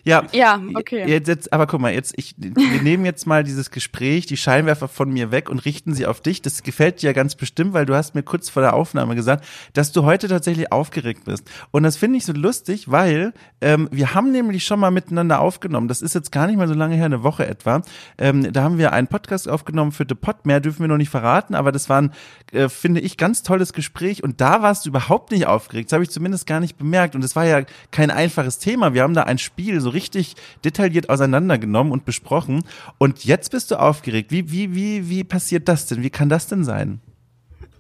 Ja, 0.05 0.25
ja, 0.33 0.61
okay. 0.75 1.05
Jetzt, 1.07 1.29
jetzt, 1.29 1.53
aber 1.53 1.67
guck 1.67 1.81
mal, 1.81 1.93
jetzt 1.93 2.15
ich, 2.17 2.35
wir 2.37 2.83
nehmen 2.83 3.05
jetzt 3.05 3.27
mal 3.27 3.45
dieses 3.45 3.71
Gespräch, 3.71 4.27
die 4.27 4.37
Scheinwerfer 4.37 4.89
von 4.89 5.11
mir 5.11 5.31
weg 5.31 5.49
und 5.49 5.61
richten 5.65 5.95
sie 5.95 6.07
auf 6.07 6.21
dich. 6.21 6.43
Das 6.43 6.63
gefällt 6.63 7.03
dir 7.03 7.07
ja 7.07 7.13
ganz 7.13 7.35
bestimmt, 7.35 7.73
weil 7.73 7.87
du 7.87 7.95
hast 7.95 8.15
mir 8.15 8.23
kurz 8.23 8.49
vor 8.49 8.63
der 8.63 8.75
Aufnahme 8.75 9.15
gesagt, 9.15 9.45
dass 9.73 9.93
du 9.93 10.05
heute 10.05 10.29
tatsächlich 10.29 10.73
aufgeregt 10.73 11.25
bist. 11.25 11.49
Und 11.71 11.85
das 11.85 11.97
finde 11.97 12.19
ich 12.19 12.25
so 12.25 12.33
lustig, 12.33 12.91
weil 12.91 13.33
ähm, 13.61 13.89
wir 13.91 14.15
haben 14.15 14.33
nämlich 14.33 14.65
schon 14.65 14.81
mal 14.81 14.91
miteinander 14.91 15.41
aufgenommen. 15.41 15.89
Das 15.89 16.03
ist 16.03 16.15
jetzt 16.15 16.33
gar 16.33 16.47
nicht 16.47 16.57
mal 16.57 16.69
so 16.69 16.75
lange 16.75 16.97
her, 16.97 17.07
eine 17.07 17.23
Woche 17.23 17.47
etwa. 17.47 17.83
Ähm, 18.19 18.53
da 18.53 18.63
haben 18.63 18.79
wir 18.79 18.93
einen 18.93 19.07
Podcast 19.07 19.49
aufgenommen 19.49 19.93
für 19.93 20.05
The 20.09 20.15
Pod. 20.15 20.47
Mehr 20.47 20.61
dürfen 20.61 20.81
wir 20.81 20.89
noch 20.89 20.97
nicht 20.97 21.11
verraten, 21.11 21.55
aber 21.55 21.73
das 21.73 21.89
war 21.89 22.03
ein, 22.03 22.13
äh, 22.53 22.69
finde 22.69 23.01
ich, 23.01 23.17
ganz 23.17 23.43
tolles 23.43 23.73
Gespräch. 23.73 24.23
Und 24.23 24.41
da 24.41 24.63
warst 24.63 24.85
du 24.85 24.91
überhaupt 24.91 25.31
nicht 25.31 25.47
aufgeregt. 25.47 25.91
Das 25.91 25.95
habe 25.95 26.05
ich 26.05 26.11
zumindest 26.11 26.47
gar 26.47 26.61
nicht 26.61 26.77
bemerkt. 26.77 27.15
Und 27.15 27.25
es 27.25 27.37
war 27.37 27.45
ja 27.45 27.63
kein 27.91 28.11
einfaches 28.11 28.59
Thema. 28.59 28.95
Wir 28.95 29.03
haben 29.03 29.15
da 29.15 29.23
ein 29.23 29.39
Spiel 29.39 29.62
so 29.81 29.91
richtig 29.91 30.35
detailliert 30.65 31.09
auseinandergenommen 31.11 31.93
und 31.93 32.05
besprochen. 32.05 32.65
Und 32.99 33.25
jetzt 33.25 33.51
bist 33.51 33.71
du 33.71 33.77
aufgeregt. 33.77 34.31
Wie, 34.31 34.51
wie, 34.51 34.75
wie, 34.75 35.09
wie 35.09 35.25
passiert 35.25 35.69
das 35.69 35.87
denn? 35.87 36.03
Wie 36.03 36.11
kann 36.11 36.29
das 36.29 36.47
denn 36.47 36.65
sein? 36.65 37.01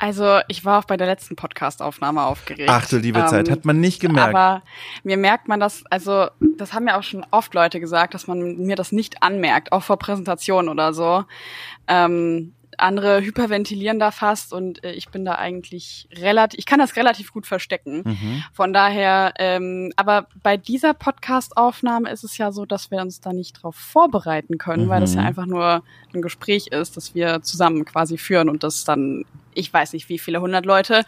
Also 0.02 0.40
ich 0.48 0.64
war 0.64 0.80
auch 0.80 0.84
bei 0.84 0.96
der 0.96 1.06
letzten 1.06 1.36
Podcast-Aufnahme 1.36 2.24
aufgeregt. 2.24 2.68
Ach 2.68 2.88
du 2.88 2.96
liebe 2.96 3.20
ähm, 3.20 3.28
Zeit, 3.28 3.48
hat 3.48 3.64
man 3.64 3.78
nicht 3.78 4.00
gemerkt. 4.00 4.34
Aber 4.34 4.62
mir 5.04 5.16
merkt 5.16 5.46
man 5.46 5.60
das, 5.60 5.84
also 5.90 6.26
das 6.58 6.72
haben 6.72 6.88
ja 6.88 6.98
auch 6.98 7.04
schon 7.04 7.24
oft 7.30 7.54
Leute 7.54 7.78
gesagt, 7.78 8.14
dass 8.14 8.26
man 8.26 8.56
mir 8.56 8.74
das 8.74 8.90
nicht 8.90 9.22
anmerkt, 9.22 9.70
auch 9.70 9.84
vor 9.84 9.98
Präsentationen 9.98 10.68
oder 10.68 10.92
so. 10.92 11.24
Ähm, 11.86 12.52
andere 12.78 13.20
hyperventilieren 13.20 13.98
da 13.98 14.10
fast 14.10 14.52
und 14.52 14.82
äh, 14.84 14.92
ich 14.92 15.08
bin 15.08 15.24
da 15.24 15.34
eigentlich 15.36 16.08
relativ, 16.12 16.58
ich 16.58 16.66
kann 16.66 16.78
das 16.78 16.96
relativ 16.96 17.32
gut 17.32 17.46
verstecken. 17.46 18.02
Mhm. 18.04 18.44
Von 18.52 18.72
daher, 18.72 19.34
ähm, 19.38 19.92
aber 19.96 20.26
bei 20.42 20.56
dieser 20.56 20.94
Podcast-Aufnahme 20.94 22.10
ist 22.10 22.24
es 22.24 22.38
ja 22.38 22.52
so, 22.52 22.64
dass 22.64 22.90
wir 22.90 23.00
uns 23.00 23.20
da 23.20 23.32
nicht 23.32 23.62
drauf 23.62 23.76
vorbereiten 23.76 24.58
können, 24.58 24.86
mhm. 24.86 24.88
weil 24.88 25.00
das 25.00 25.14
ja 25.14 25.20
mhm. 25.20 25.26
einfach 25.26 25.46
nur 25.46 25.82
ein 26.14 26.22
Gespräch 26.22 26.68
ist, 26.68 26.96
das 26.96 27.14
wir 27.14 27.42
zusammen 27.42 27.84
quasi 27.84 28.18
führen 28.18 28.48
und 28.48 28.62
das 28.62 28.84
dann 28.84 29.24
ich 29.54 29.72
weiß 29.72 29.92
nicht, 29.92 30.08
wie 30.08 30.18
viele 30.18 30.40
hundert 30.40 30.66
Leute 30.66 31.04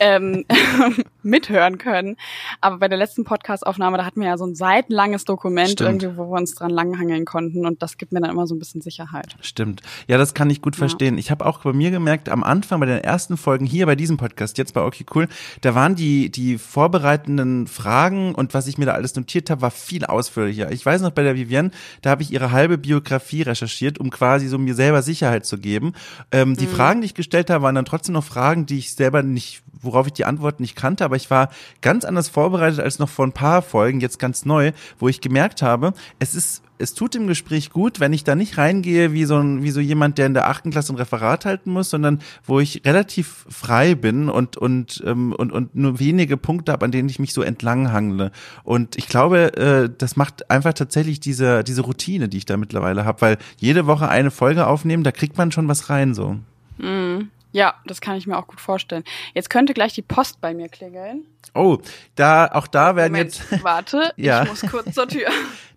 ähm, 0.00 0.44
mithören 1.22 1.78
können. 1.78 2.16
Aber 2.60 2.78
bei 2.78 2.88
der 2.88 2.98
letzten 2.98 3.24
Podcast-Aufnahme, 3.24 3.98
da 3.98 4.04
hatten 4.04 4.20
wir 4.20 4.28
ja 4.28 4.38
so 4.38 4.46
ein 4.46 4.54
seitenlanges 4.54 5.24
Dokument 5.24 5.70
Stimmt. 5.70 6.02
irgendwie, 6.02 6.18
wo 6.18 6.30
wir 6.30 6.38
uns 6.38 6.54
dran 6.54 6.70
langhangeln 6.70 7.24
konnten 7.24 7.66
und 7.66 7.82
das 7.82 7.96
gibt 7.98 8.12
mir 8.12 8.20
dann 8.20 8.30
immer 8.30 8.46
so 8.46 8.54
ein 8.54 8.58
bisschen 8.58 8.80
Sicherheit. 8.80 9.36
Stimmt. 9.40 9.82
Ja, 10.06 10.18
das 10.18 10.34
kann 10.34 10.50
ich 10.50 10.62
gut 10.62 10.76
verstehen. 10.76 11.14
Ja. 11.14 11.20
Ich 11.20 11.30
habe 11.30 11.46
auch 11.46 11.60
bei 11.60 11.72
mir 11.72 11.90
gemerkt, 11.90 12.28
am 12.28 12.42
Anfang 12.42 12.80
bei 12.80 12.86
den 12.86 12.98
ersten 12.98 13.36
Folgen 13.36 13.66
hier 13.66 13.86
bei 13.86 13.96
diesem 13.96 14.16
Podcast, 14.16 14.58
jetzt 14.58 14.74
bei 14.74 14.82
Okay 14.82 15.04
Cool, 15.14 15.28
da 15.60 15.74
waren 15.74 15.94
die, 15.94 16.30
die 16.30 16.58
vorbereitenden 16.58 17.66
Fragen 17.66 18.34
und 18.34 18.54
was 18.54 18.66
ich 18.66 18.78
mir 18.78 18.86
da 18.86 18.92
alles 18.92 19.14
notiert 19.16 19.50
habe, 19.50 19.62
war 19.62 19.70
viel 19.70 20.04
ausführlicher. 20.04 20.70
Ich 20.72 20.84
weiß 20.84 21.02
noch, 21.02 21.10
bei 21.10 21.22
der 21.22 21.34
Vivienne, 21.34 21.70
da 22.02 22.10
habe 22.10 22.22
ich 22.22 22.32
ihre 22.32 22.52
halbe 22.52 22.78
Biografie 22.78 23.42
recherchiert, 23.42 23.98
um 23.98 24.10
quasi 24.10 24.48
so 24.48 24.58
mir 24.58 24.74
selber 24.74 25.02
Sicherheit 25.02 25.46
zu 25.46 25.58
geben. 25.58 25.92
Ähm, 26.32 26.56
die 26.56 26.66
mhm. 26.66 26.70
Fragen, 26.70 27.00
die 27.00 27.06
ich 27.06 27.14
gestellt 27.14 27.50
habe, 27.50 27.62
waren 27.62 27.74
dann 27.78 27.84
trotzdem 27.84 28.12
noch 28.12 28.24
Fragen, 28.24 28.66
die 28.66 28.78
ich 28.78 28.94
selber 28.94 29.22
nicht, 29.22 29.62
worauf 29.80 30.06
ich 30.06 30.12
die 30.12 30.24
Antwort 30.24 30.60
nicht 30.60 30.76
kannte, 30.76 31.04
aber 31.04 31.16
ich 31.16 31.30
war 31.30 31.50
ganz 31.80 32.04
anders 32.04 32.28
vorbereitet 32.28 32.80
als 32.80 32.98
noch 32.98 33.08
vor 33.08 33.26
ein 33.26 33.32
paar 33.32 33.62
Folgen, 33.62 34.00
jetzt 34.00 34.18
ganz 34.18 34.44
neu, 34.44 34.72
wo 34.98 35.08
ich 35.08 35.20
gemerkt 35.20 35.62
habe, 35.62 35.94
es 36.18 36.34
ist 36.34 36.62
es 36.78 36.94
tut 36.94 37.14
dem 37.14 37.26
Gespräch 37.26 37.70
gut, 37.70 38.00
wenn 38.00 38.12
ich 38.12 38.24
da 38.24 38.34
nicht 38.34 38.56
reingehe 38.56 39.12
wie 39.12 39.24
so 39.24 39.36
ein, 39.36 39.62
wie 39.62 39.70
so 39.70 39.80
jemand, 39.80 40.18
der 40.18 40.26
in 40.26 40.34
der 40.34 40.48
achten 40.48 40.70
Klasse 40.70 40.92
ein 40.92 40.96
Referat 40.96 41.44
halten 41.44 41.70
muss, 41.70 41.90
sondern 41.90 42.20
wo 42.44 42.60
ich 42.60 42.82
relativ 42.84 43.46
frei 43.48 43.94
bin 43.94 44.28
und 44.28 44.56
und 44.56 45.02
ähm, 45.04 45.32
und 45.32 45.52
und 45.52 45.74
nur 45.74 45.98
wenige 45.98 46.36
Punkte 46.36 46.72
habe, 46.72 46.84
an 46.84 46.92
denen 46.92 47.08
ich 47.08 47.18
mich 47.18 47.34
so 47.34 47.42
entlang 47.42 47.92
hangle. 47.92 48.30
Und 48.64 48.96
ich 48.96 49.08
glaube, 49.08 49.56
äh, 49.56 49.90
das 49.96 50.16
macht 50.16 50.50
einfach 50.50 50.72
tatsächlich 50.72 51.20
diese 51.20 51.64
diese 51.64 51.82
Routine, 51.82 52.28
die 52.28 52.38
ich 52.38 52.46
da 52.46 52.56
mittlerweile 52.56 53.04
habe, 53.04 53.20
weil 53.20 53.38
jede 53.58 53.86
Woche 53.86 54.08
eine 54.08 54.30
Folge 54.30 54.66
aufnehmen, 54.66 55.02
da 55.02 55.12
kriegt 55.12 55.36
man 55.36 55.52
schon 55.52 55.68
was 55.68 55.90
rein 55.90 56.14
so. 56.14 56.36
Mm. 56.78 57.28
Ja, 57.58 57.74
das 57.86 58.00
kann 58.00 58.16
ich 58.16 58.28
mir 58.28 58.38
auch 58.38 58.46
gut 58.46 58.60
vorstellen. 58.60 59.02
Jetzt 59.34 59.50
könnte 59.50 59.74
gleich 59.74 59.92
die 59.92 60.02
Post 60.02 60.40
bei 60.40 60.54
mir 60.54 60.68
klingeln. 60.68 61.26
Oh, 61.56 61.78
da 62.14 62.46
auch 62.52 62.68
da 62.68 62.94
werden 62.94 63.10
Moment, 63.10 63.34
jetzt. 63.34 63.64
Warte, 63.64 64.12
ja. 64.14 64.44
ich 64.44 64.48
muss 64.48 64.62
kurz 64.70 64.94
zur 64.94 65.08
Tür. 65.08 65.28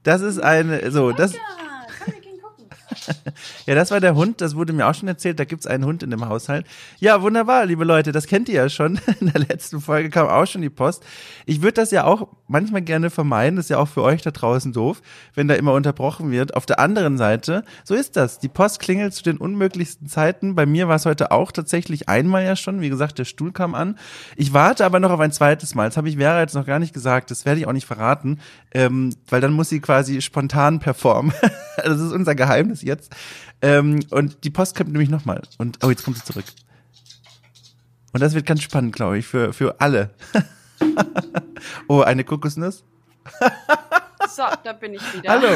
Das 0.04 0.22
ist 0.22 0.38
eine 0.38 0.92
so 0.92 1.12
das. 1.12 1.34
ja, 3.66 3.76
das 3.76 3.92
war 3.92 4.00
der 4.00 4.16
Hund, 4.16 4.42
das 4.42 4.56
wurde 4.56 4.74
mir 4.74 4.88
auch 4.88 4.96
schon 4.96 5.08
erzählt, 5.08 5.40
da 5.40 5.46
gibt's 5.46 5.68
einen 5.68 5.86
Hund 5.86 6.04
in 6.04 6.10
dem 6.10 6.28
Haushalt. 6.28 6.66
Ja, 7.00 7.22
wunderbar, 7.22 7.66
liebe 7.66 7.84
Leute, 7.84 8.12
das 8.12 8.28
kennt 8.28 8.50
ihr 8.50 8.56
ja 8.56 8.70
schon. 8.70 9.00
In 9.20 9.32
der 9.32 9.42
letzten 9.42 9.82
Folge 9.82 10.10
kam 10.10 10.28
auch 10.28 10.46
schon 10.46 10.62
die 10.62 10.70
Post. 10.70 11.04
Ich 11.46 11.62
würde 11.62 11.74
das 11.74 11.92
ja 11.92 12.06
auch 12.06 12.28
manchmal 12.48 12.82
gerne 12.82 13.10
vermeiden, 13.10 13.56
das 13.56 13.66
ist 13.66 13.70
ja 13.70 13.78
auch 13.78 13.88
für 13.88 14.04
euch 14.04 14.22
da 14.22 14.32
draußen 14.32 14.74
doof, 14.74 15.02
wenn 15.34 15.48
da 15.48 15.56
immer 15.56 15.74
unterbrochen 15.74 16.32
wird. 16.32 16.56
Auf 16.56 16.66
der 16.66 16.80
anderen 16.80 17.18
Seite, 17.18 17.64
so 17.84 17.96
ist 17.96 18.16
das. 18.16 18.40
Die 18.40 18.50
Post 18.50 18.80
klingelt 18.80 19.14
zu 19.14 19.24
den 19.24 19.38
unmöglichsten 19.38 20.08
Zeiten. 20.08 20.56
Bei 20.56 20.66
mir 20.66 20.88
war 20.88 20.96
es 20.96 21.06
heute 21.06 21.32
auch 21.32 21.52
tatsächlich 21.52 22.10
einmal 22.10 22.44
ja 22.44 22.56
schon. 22.56 22.82
Wie 22.82 22.90
gesagt, 22.90 23.20
der 23.20 23.26
Stuhl 23.26 23.52
kam 23.52 23.76
an. 23.76 23.98
Ich 24.36 24.54
warte 24.54 24.86
aber 24.86 25.00
noch 25.00 25.12
auf 25.12 25.20
ein 25.20 25.32
zweites 25.32 25.76
Mal. 25.76 25.88
Das 25.88 25.98
habe 25.98 26.10
ich 26.10 26.18
Vera 26.18 26.40
jetzt 26.40 26.56
noch 26.56 26.66
gar 26.66 26.80
nicht 26.80 26.94
gesagt. 26.94 27.32
Das 27.32 27.46
werde 27.46 27.60
ich 27.60 27.68
auch 27.68 27.74
nicht 27.74 27.88
verraten, 27.88 28.40
ähm, 28.74 29.16
weil 29.30 29.42
dann 29.42 29.54
muss 29.54 29.70
sie 29.70 29.80
quasi 29.80 30.22
spontan 30.22 30.80
performen. 30.80 31.34
das 31.78 32.00
ist 32.00 32.12
unser 32.12 32.36
Geheimnis 32.36 32.81
jetzt. 32.86 33.16
Ähm, 33.62 34.00
und 34.10 34.44
die 34.44 34.50
Post 34.50 34.76
kommt 34.76 34.92
nämlich 34.92 35.10
nochmal. 35.10 35.42
Und, 35.58 35.84
oh, 35.84 35.90
jetzt 35.90 36.04
kommt 36.04 36.18
sie 36.18 36.24
zurück. 36.24 36.46
Und 38.14 38.22
das 38.22 38.34
wird 38.34 38.46
ganz 38.46 38.62
spannend, 38.62 38.96
glaube 38.96 39.18
ich, 39.18 39.26
für, 39.26 39.54
für 39.54 39.80
alle. 39.80 40.12
oh, 41.88 42.02
eine 42.02 42.24
Kokosnuss? 42.24 42.84
so, 44.36 44.44
da 44.64 44.74
bin 44.74 44.94
ich 44.94 45.14
wieder. 45.14 45.32
Hallo. 45.32 45.50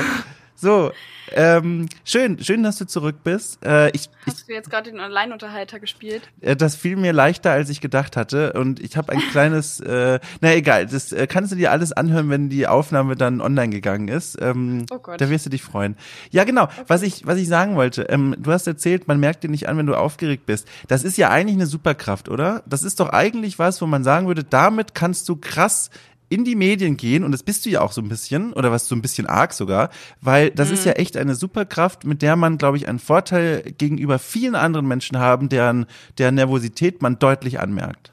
So, 0.55 0.91
ähm, 1.33 1.89
schön, 2.05 2.41
schön, 2.41 2.63
dass 2.63 2.77
du 2.77 2.85
zurück 2.85 3.17
bist. 3.23 3.63
Äh, 3.65 3.89
ich, 3.89 4.09
Hast 4.25 4.39
ich, 4.39 4.45
du 4.45 4.53
jetzt 4.53 4.69
gerade 4.69 4.89
den 4.89 4.99
Alleinunterhalter 4.99 5.79
gespielt? 5.79 6.29
Äh, 6.39 6.55
das 6.55 6.75
fiel 6.75 6.95
mir 6.95 7.11
leichter, 7.11 7.51
als 7.51 7.69
ich 7.69 7.81
gedacht 7.81 8.15
hatte. 8.15 8.53
Und 8.53 8.79
ich 8.79 8.95
habe 8.95 9.11
ein 9.11 9.19
kleines, 9.31 9.81
äh, 9.81 10.19
na 10.39 10.53
egal, 10.53 10.85
das 10.85 11.11
äh, 11.11 11.27
kannst 11.27 11.51
du 11.51 11.57
dir 11.57 11.71
alles 11.71 11.91
anhören, 11.91 12.29
wenn 12.29 12.49
die 12.49 12.67
Aufnahme 12.67 13.15
dann 13.15 13.41
online 13.41 13.69
gegangen 13.69 14.07
ist. 14.07 14.37
Ähm, 14.41 14.85
oh 14.91 14.99
Gott. 14.99 15.19
Da 15.19 15.29
wirst 15.29 15.45
du 15.45 15.49
dich 15.49 15.61
freuen. 15.61 15.97
Ja, 16.31 16.45
genau. 16.45 16.63
Okay. 16.63 16.83
Was 16.87 17.01
ich, 17.01 17.25
was 17.25 17.37
ich 17.37 17.47
sagen 17.47 17.75
wollte, 17.75 18.03
ähm, 18.03 18.35
du 18.37 18.51
hast 18.51 18.65
erzählt, 18.65 19.07
man 19.07 19.19
merkt 19.19 19.43
dir 19.43 19.49
nicht 19.49 19.67
an, 19.67 19.77
wenn 19.77 19.87
du 19.87 19.95
aufgeregt 19.95 20.45
bist. 20.45 20.67
Das 20.87 21.03
ist 21.03 21.17
ja 21.17 21.29
eigentlich 21.31 21.57
eine 21.57 21.67
Superkraft, 21.67 22.29
oder? 22.29 22.63
Das 22.65 22.83
ist 22.83 22.99
doch 22.99 23.09
eigentlich 23.09 23.59
was, 23.59 23.81
wo 23.81 23.87
man 23.87 24.03
sagen 24.03 24.27
würde, 24.27 24.43
damit 24.43 24.95
kannst 24.95 25.27
du 25.27 25.35
krass 25.35 25.89
in 26.35 26.43
die 26.43 26.55
Medien 26.55 26.97
gehen, 26.97 27.23
und 27.23 27.31
das 27.31 27.43
bist 27.43 27.65
du 27.65 27.69
ja 27.69 27.79
auch 27.81 27.93
so 27.93 28.01
ein 28.01 28.09
bisschen, 28.09 28.51
oder 28.51 28.69
was 28.71 28.87
so 28.87 28.95
ein 28.95 29.01
bisschen 29.01 29.25
arg 29.25 29.53
sogar, 29.53 29.89
weil 30.19 30.51
das 30.51 30.67
mhm. 30.67 30.73
ist 30.73 30.85
ja 30.85 30.91
echt 30.93 31.15
eine 31.15 31.33
Superkraft, 31.33 32.03
mit 32.03 32.21
der 32.21 32.35
man, 32.35 32.57
glaube 32.57 32.75
ich, 32.75 32.89
einen 32.89 32.99
Vorteil 32.99 33.61
gegenüber 33.77 34.19
vielen 34.19 34.55
anderen 34.55 34.85
Menschen 34.85 35.17
haben, 35.17 35.47
deren, 35.47 35.85
deren 36.17 36.35
Nervosität 36.35 37.01
man 37.01 37.17
deutlich 37.19 37.59
anmerkt. 37.59 38.11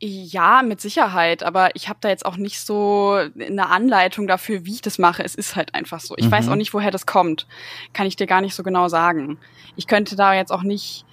Ja, 0.00 0.62
mit 0.62 0.80
Sicherheit, 0.80 1.42
aber 1.42 1.74
ich 1.74 1.88
habe 1.88 1.98
da 2.00 2.08
jetzt 2.10 2.26
auch 2.26 2.36
nicht 2.36 2.60
so 2.60 3.14
eine 3.14 3.70
Anleitung 3.70 4.28
dafür, 4.28 4.64
wie 4.64 4.74
ich 4.74 4.82
das 4.82 4.98
mache. 4.98 5.24
Es 5.24 5.34
ist 5.34 5.56
halt 5.56 5.74
einfach 5.74 5.98
so. 5.98 6.14
Ich 6.16 6.26
mhm. 6.26 6.30
weiß 6.30 6.48
auch 6.48 6.56
nicht, 6.56 6.74
woher 6.74 6.90
das 6.90 7.06
kommt. 7.06 7.46
Kann 7.92 8.06
ich 8.06 8.14
dir 8.14 8.26
gar 8.26 8.40
nicht 8.40 8.54
so 8.54 8.62
genau 8.62 8.88
sagen. 8.88 9.38
Ich 9.76 9.86
könnte 9.86 10.14
da 10.14 10.34
jetzt 10.34 10.52
auch 10.52 10.62
nicht 10.62 11.06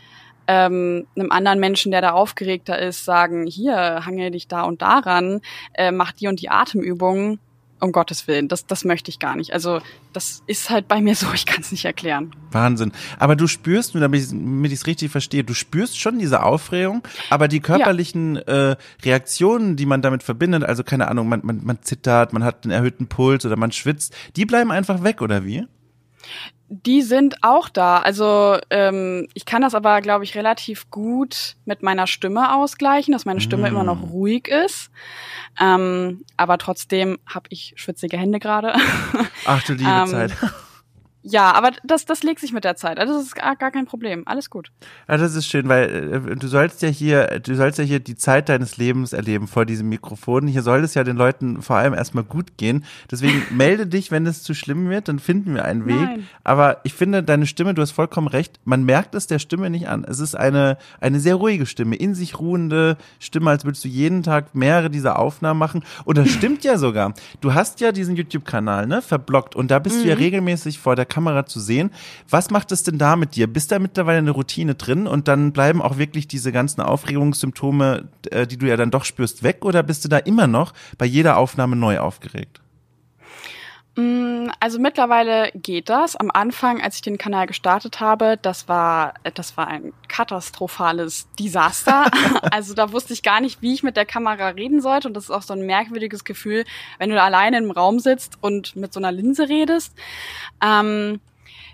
ähm, 0.52 1.08
einem 1.16 1.32
anderen 1.32 1.60
Menschen, 1.60 1.92
der 1.92 2.02
da 2.02 2.12
aufgeregter 2.12 2.78
ist, 2.78 3.06
sagen, 3.06 3.48
hier, 3.48 4.06
hange 4.06 4.32
dich 4.32 4.50
da 4.50 4.64
und 4.64 4.82
daran, 4.82 5.40
äh, 5.74 5.92
mach 5.92 6.12
die 6.12 6.28
und 6.28 6.42
die 6.42 6.50
Atemübungen. 6.50 7.40
Um 7.84 7.92
Gottes 7.92 8.28
Willen, 8.28 8.48
das, 8.48 8.68
das 8.68 8.86
möchte 8.86 9.10
ich 9.10 9.18
gar 9.18 9.36
nicht. 9.36 9.54
Also 9.54 9.82
das 10.14 10.44
ist 10.46 10.70
halt 10.70 10.88
bei 10.88 11.02
mir 11.02 11.16
so, 11.16 11.26
ich 11.34 11.48
kann 11.48 11.62
es 11.62 11.72
nicht 11.72 11.84
erklären. 11.84 12.30
Wahnsinn. 12.52 12.92
Aber 13.18 13.36
du 13.36 13.48
spürst, 13.48 13.96
nur 13.96 14.02
damit 14.02 14.22
ich 14.22 14.74
es 14.74 14.86
richtig 14.86 15.10
verstehe, 15.10 15.44
du 15.44 15.56
spürst 15.56 16.00
schon 16.00 16.20
diese 16.20 16.44
Aufregung, 16.44 17.02
aber 17.32 17.48
die 17.48 17.60
körperlichen 17.60 18.36
ja. 18.36 18.72
äh, 18.72 18.76
Reaktionen, 19.04 19.78
die 19.78 19.88
man 19.88 20.04
damit 20.04 20.22
verbindet, 20.22 20.64
also 20.64 20.84
keine 20.84 21.08
Ahnung, 21.08 21.28
man, 21.28 21.40
man, 21.44 21.62
man 21.64 21.82
zittert, 21.82 22.34
man 22.34 22.44
hat 22.44 22.66
einen 22.66 22.72
erhöhten 22.72 23.08
Puls 23.08 23.48
oder 23.48 23.56
man 23.56 23.72
schwitzt, 23.72 24.16
die 24.36 24.46
bleiben 24.46 24.72
einfach 24.72 25.02
weg, 25.02 25.24
oder 25.24 25.44
wie? 25.44 25.66
Die 26.70 27.02
sind 27.02 27.44
auch 27.44 27.68
da. 27.68 28.00
Also 28.00 28.58
ähm, 28.70 29.28
ich 29.34 29.46
kann 29.46 29.62
das 29.62 29.76
aber, 29.76 30.00
glaube 30.00 30.24
ich, 30.24 30.36
relativ 30.36 30.90
gut 30.90 31.58
mit 31.66 31.84
meiner 31.84 32.08
Stimme 32.08 32.56
ausgleichen, 32.56 33.12
dass 33.12 33.26
meine 33.26 33.42
Stimme 33.42 33.64
mm. 33.64 33.66
immer 33.66 33.84
noch 33.84 34.04
ruhig 34.04 34.48
ist. 34.48 34.90
Ähm, 35.60 36.24
aber 36.38 36.58
trotzdem 36.58 37.20
habe 37.28 37.48
ich 37.50 37.74
schwitzige 37.76 38.18
Hände 38.18 38.40
gerade. 38.40 38.74
Ach 39.46 39.62
du 39.64 39.74
liebe 39.74 39.90
ähm, 39.90 40.08
Zeit. 40.08 40.32
Ja, 41.24 41.54
aber 41.54 41.72
das, 41.84 42.06
das 42.06 42.24
legt 42.24 42.40
sich 42.40 42.52
mit 42.52 42.64
der 42.64 42.76
Zeit. 42.76 42.98
Also 42.98 43.14
das 43.14 43.24
ist 43.24 43.36
gar, 43.36 43.56
gar 43.56 43.70
kein 43.70 43.86
Problem. 43.86 44.24
Alles 44.26 44.50
gut. 44.50 44.72
Ja, 45.08 45.18
das 45.18 45.36
ist 45.36 45.46
schön, 45.46 45.70
weil 45.70 46.26
äh, 46.30 46.36
du 46.36 46.48
sollst 46.48 46.82
ja 46.82 46.90
hier, 46.90 47.40
du 47.40 47.56
sollst 47.56 47.78
ja 47.78 47.84
hier 47.84 48.00
die 48.00 48.16
Zeit 48.16 48.50
deines 48.50 48.78
Lebens 48.78 49.14
erleben 49.14 49.48
vor 49.48 49.66
diesem 49.66 49.90
Mikrofon. 49.90 50.48
Hier 50.48 50.64
soll 50.64 50.84
es 50.84 50.96
ja 50.96 51.04
den 51.04 51.18
Leuten 51.18 51.62
vor 51.62 51.76
allem 51.76 51.94
erstmal 51.94 52.24
gut 52.24 52.58
gehen. 52.58 52.86
Deswegen 53.12 53.44
melde 53.56 53.86
dich, 53.86 54.10
wenn 54.10 54.26
es 54.26 54.42
zu 54.42 54.56
schlimm 54.56 54.90
wird, 54.90 55.10
dann 55.10 55.20
finden 55.20 55.54
wir 55.54 55.66
einen 55.66 55.86
Weg. 55.86 55.96
Nein. 55.96 56.28
Aber 56.44 56.80
ich 56.84 56.94
finde 56.94 57.22
deine 57.22 57.46
Stimme, 57.46 57.76
du 57.76 57.84
hast 57.84 57.92
vollkommen 57.92 58.28
recht, 58.28 58.60
man 58.66 58.84
merkt 58.84 59.14
es 59.14 59.28
der 59.28 59.40
Stimme 59.40 59.70
nicht 59.70 59.88
an. 59.88 60.04
Es 60.04 60.20
ist 60.20 60.34
eine, 60.34 60.78
eine 61.00 61.20
sehr 61.20 61.36
ruhige 61.36 61.68
Stimme, 61.68 61.96
in 61.96 62.16
sich 62.16 62.40
ruhende 62.40 62.98
Stimme, 63.20 63.52
als 63.52 63.64
würdest 63.64 63.86
du 63.86 63.90
jeden 63.90 64.24
Tag 64.24 64.56
mehrere 64.56 64.90
dieser 64.90 65.20
Aufnahmen 65.20 65.60
machen. 65.60 65.84
Und 66.04 66.18
das 66.18 66.30
stimmt 66.32 66.64
ja 66.64 66.80
sogar. 66.80 67.14
Du 67.42 67.54
hast 67.54 67.80
ja 67.80 67.92
diesen 67.92 68.16
YouTube-Kanal, 68.16 68.88
ne, 68.88 69.04
verblockt 69.04 69.56
und 69.56 69.70
da 69.70 69.78
bist 69.78 69.98
mhm. 69.98 70.04
du 70.04 70.10
ja 70.10 70.16
mhm. 70.16 70.22
regelmäßig 70.22 70.80
vor 70.80 70.96
der 70.96 71.06
Kamera 71.12 71.46
zu 71.46 71.60
sehen. 71.60 71.92
Was 72.30 72.50
macht 72.50 72.72
es 72.72 72.82
denn 72.82 72.98
da 72.98 73.16
mit 73.16 73.36
dir? 73.36 73.46
Bist 73.46 73.72
da 73.72 73.78
mittlerweile 73.78 74.18
eine 74.18 74.32
Routine 74.32 74.74
drin 74.74 75.06
und 75.06 75.28
dann 75.28 75.52
bleiben 75.52 75.82
auch 75.82 75.98
wirklich 75.98 76.28
diese 76.28 76.52
ganzen 76.52 76.82
Aufregungssymptome, 76.82 78.10
äh, 78.32 78.48
die 78.48 78.58
du 78.58 78.68
ja 78.68 78.78
dann 78.78 78.90
doch 78.90 79.06
spürst, 79.06 79.44
weg 79.44 79.64
oder 79.66 79.84
bist 79.84 80.04
du 80.06 80.10
da 80.10 80.18
immer 80.18 80.48
noch 80.48 80.74
bei 80.98 81.06
jeder 81.06 81.38
Aufnahme 81.38 81.76
neu 81.76 82.00
aufgeregt? 82.00 82.62
Mm, 83.96 84.48
also 84.60 84.80
mittlerweile 84.80 85.52
geht 85.54 85.90
das. 85.90 86.16
Am 86.16 86.32
Anfang, 86.32 86.82
als 86.82 86.96
ich 86.96 87.02
den 87.02 87.18
Kanal 87.18 87.48
gestartet 87.48 88.00
habe, 88.00 88.38
das 88.42 88.70
war, 88.70 89.16
das 89.34 89.58
war 89.58 89.68
ein 89.68 89.94
katastrophales 90.08 91.28
Desaster. 91.38 92.10
also 92.52 92.74
da 92.74 92.94
wusste 92.94 93.14
ich 93.14 93.22
gar 93.22 93.42
nicht, 93.42 93.62
wie 93.62 93.74
ich 93.74 93.84
mit 93.84 93.98
der 93.98 94.06
Kamera 94.06 94.50
reden 94.50 94.82
sollte. 94.82 95.10
Und 95.10 95.14
das 95.16 95.26
ist 95.26 95.32
auch 95.32 95.42
so 95.42 95.54
ein 95.54 95.66
merkwürdiges 95.66 96.24
Gefühl, 96.24 96.64
wenn 97.00 97.10
du 97.10 97.22
alleine 97.22 97.58
im 97.58 97.72
Raum 97.72 98.00
sitzt 98.00 98.38
und 98.42 98.76
mit 98.76 98.94
so 98.94 99.00
einer 99.00 99.12
Linse 99.12 99.50
redest. 99.50 99.94
Ähm, 100.64 101.20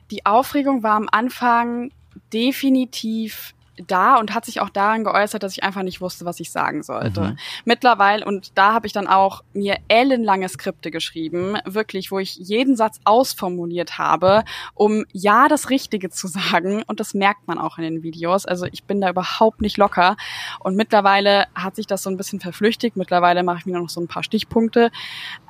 die 0.10 0.26
Aufregung 0.26 0.82
war 0.82 0.96
am 0.96 1.10
Anfang 1.12 1.92
definitiv 2.34 3.54
da 3.86 4.18
und 4.18 4.34
hat 4.34 4.46
sich 4.46 4.62
auch 4.62 4.70
daran 4.70 5.04
geäußert, 5.04 5.44
dass 5.44 5.54
ich 5.54 5.64
einfach 5.64 5.84
nicht 5.84 6.02
wusste, 6.02 6.26
was 6.26 6.40
ich 6.40 6.52
sagen 6.52 6.84
sollte. 6.84 7.22
Mhm. 7.22 7.38
Mittlerweile, 7.66 8.26
und 8.26 8.58
da 8.58 8.74
habe 8.74 8.88
ich 8.88 8.94
dann 8.94 9.08
auch 9.08 9.44
mir 9.54 9.78
ellenlange 9.88 10.50
Skripte 10.50 10.92
geschrieben, 10.92 11.58
wirklich, 11.66 12.12
wo 12.12 12.20
ich 12.20 12.36
jeden 12.36 12.76
Satz 12.76 13.00
ausformuliert 13.04 13.98
habe, 13.98 14.44
um 14.74 15.06
ja 15.14 15.48
das 15.48 15.70
Richtige 15.70 16.10
zu 16.10 16.28
sagen. 16.28 16.84
Und 16.88 17.00
das 17.00 17.14
merkt 17.14 17.48
man 17.48 17.60
auch 17.60 17.78
in 17.78 17.84
den 17.84 18.04
Videos. 18.04 18.46
Also 18.46 18.66
ich 18.72 18.84
bin 18.84 19.02
da 19.02 19.10
überhaupt 19.10 19.62
nicht 19.62 19.78
locker. 19.78 20.18
Und 20.60 20.76
mittlerweile 20.76 21.46
hat 21.56 21.76
sich 21.76 21.88
das 21.88 22.04
so 22.04 22.10
ein 22.10 22.18
bisschen 22.18 22.40
verflüchtigt. 22.40 22.98
Mittlerweile 22.98 23.44
mache 23.44 23.60
ich 23.60 23.66
mir 23.66 23.80
noch 23.80 23.90
so 23.90 24.02
ein 24.02 24.08
paar 24.08 24.24
Stichpunkte. 24.24 24.92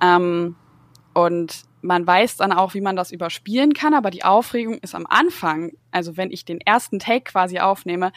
Ähm, 0.01 0.55
und 1.17 1.63
man 1.81 2.05
weiß 2.05 2.37
dann 2.37 2.51
auch, 2.51 2.75
wie 2.75 2.81
man 2.81 2.95
das 2.95 3.11
überspielen 3.11 3.73
kann, 3.73 3.95
aber 3.95 4.11
die 4.11 4.23
Aufregung 4.23 4.77
ist 4.79 4.93
am 4.93 5.07
Anfang, 5.07 5.71
also 5.89 6.15
wenn 6.15 6.29
ich 6.29 6.45
den 6.45 6.61
ersten 6.61 6.99
Take 6.99 7.31
quasi 7.31 7.57
aufnehme, 7.57 8.11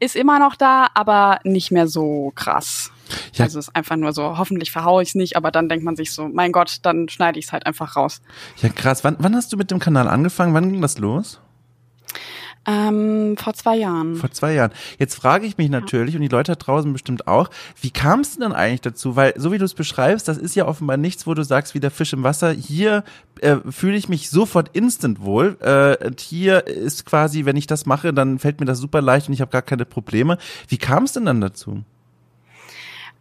ist 0.00 0.16
immer 0.16 0.38
noch 0.38 0.56
da, 0.56 0.86
aber 0.94 1.38
nicht 1.44 1.70
mehr 1.70 1.86
so 1.86 2.32
krass. 2.34 2.92
Ja. 3.34 3.44
Also 3.44 3.58
ist 3.58 3.76
einfach 3.76 3.96
nur 3.96 4.14
so, 4.14 4.38
hoffentlich 4.38 4.72
verhaue 4.72 5.02
ich 5.02 5.10
es 5.10 5.14
nicht, 5.14 5.36
aber 5.36 5.50
dann 5.50 5.68
denkt 5.68 5.84
man 5.84 5.96
sich 5.96 6.12
so, 6.12 6.28
mein 6.28 6.50
Gott, 6.50 6.78
dann 6.82 7.10
schneide 7.10 7.38
ich 7.38 7.46
es 7.46 7.52
halt 7.52 7.66
einfach 7.66 7.94
raus. 7.94 8.22
Ja, 8.62 8.70
krass. 8.70 9.04
Wann, 9.04 9.16
wann 9.18 9.36
hast 9.36 9.52
du 9.52 9.58
mit 9.58 9.70
dem 9.70 9.78
Kanal 9.78 10.08
angefangen? 10.08 10.54
Wann 10.54 10.72
ging 10.72 10.80
das 10.80 10.96
los? 10.96 11.40
Ähm, 12.66 13.36
vor 13.36 13.54
zwei 13.54 13.76
Jahren. 13.76 14.16
Vor 14.16 14.30
zwei 14.32 14.54
Jahren. 14.54 14.72
Jetzt 14.98 15.14
frage 15.14 15.46
ich 15.46 15.56
mich 15.56 15.70
natürlich, 15.70 16.14
ja. 16.14 16.18
und 16.18 16.22
die 16.22 16.28
Leute 16.28 16.52
da 16.52 16.56
draußen 16.56 16.92
bestimmt 16.92 17.28
auch, 17.28 17.48
wie 17.80 17.90
kam 17.90 18.20
es 18.20 18.32
denn 18.32 18.40
dann 18.40 18.52
eigentlich 18.52 18.80
dazu? 18.80 19.14
Weil, 19.14 19.34
so 19.36 19.52
wie 19.52 19.58
du 19.58 19.64
es 19.64 19.74
beschreibst, 19.74 20.26
das 20.26 20.36
ist 20.36 20.56
ja 20.56 20.66
offenbar 20.66 20.96
nichts, 20.96 21.26
wo 21.28 21.34
du 21.34 21.44
sagst, 21.44 21.74
wie 21.74 21.80
der 21.80 21.92
Fisch 21.92 22.12
im 22.12 22.24
Wasser, 22.24 22.50
hier 22.50 23.04
äh, 23.40 23.56
fühle 23.70 23.96
ich 23.96 24.08
mich 24.08 24.30
sofort 24.30 24.70
instant 24.72 25.20
wohl. 25.20 25.56
Äh, 25.60 26.10
hier 26.18 26.66
ist 26.66 27.06
quasi, 27.06 27.44
wenn 27.44 27.56
ich 27.56 27.68
das 27.68 27.86
mache, 27.86 28.12
dann 28.12 28.40
fällt 28.40 28.58
mir 28.58 28.66
das 28.66 28.78
super 28.78 29.00
leicht 29.00 29.28
und 29.28 29.34
ich 29.34 29.40
habe 29.40 29.52
gar 29.52 29.62
keine 29.62 29.84
Probleme. 29.84 30.36
Wie 30.66 30.78
kam 30.78 31.04
es 31.04 31.12
denn 31.12 31.26
dann 31.26 31.40
dazu? 31.40 31.84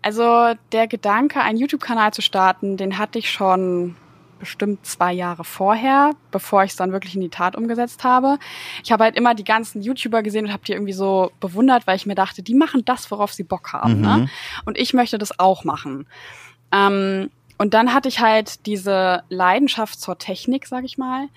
Also 0.01 0.53
der 0.71 0.87
Gedanke, 0.87 1.41
einen 1.41 1.57
YouTube-Kanal 1.57 2.13
zu 2.13 2.21
starten, 2.21 2.77
den 2.77 2.97
hatte 2.97 3.19
ich 3.19 3.31
schon 3.31 3.95
bestimmt 4.39 4.85
zwei 4.85 5.13
Jahre 5.13 5.43
vorher, 5.43 6.11
bevor 6.31 6.63
ich 6.63 6.71
es 6.71 6.77
dann 6.77 6.91
wirklich 6.91 7.15
in 7.15 7.21
die 7.21 7.29
Tat 7.29 7.55
umgesetzt 7.55 8.03
habe. 8.03 8.37
Ich 8.83 8.91
habe 8.91 9.03
halt 9.03 9.15
immer 9.15 9.35
die 9.35 9.43
ganzen 9.43 9.81
YouTuber 9.81 10.23
gesehen 10.23 10.45
und 10.45 10.53
habe 10.53 10.63
die 10.65 10.73
irgendwie 10.73 10.93
so 10.93 11.31
bewundert, 11.39 11.87
weil 11.87 11.95
ich 11.95 12.05
mir 12.05 12.15
dachte, 12.15 12.43
die 12.43 12.55
machen 12.55 12.83
das, 12.85 13.09
worauf 13.11 13.33
sie 13.33 13.43
Bock 13.43 13.73
haben. 13.73 14.01
Ne? 14.01 14.07
Mhm. 14.07 14.23
Ne? 14.23 14.29
Und 14.65 14.77
ich 14.77 14.93
möchte 14.93 15.17
das 15.17 15.39
auch 15.39 15.63
machen. 15.63 16.07
Ähm, 16.71 17.29
und 17.57 17.73
dann 17.73 17.93
hatte 17.93 18.09
ich 18.09 18.19
halt 18.19 18.65
diese 18.65 19.23
Leidenschaft 19.29 19.99
zur 19.99 20.17
Technik, 20.17 20.67
sag 20.67 20.83
ich 20.83 20.97
mal, 20.97 21.29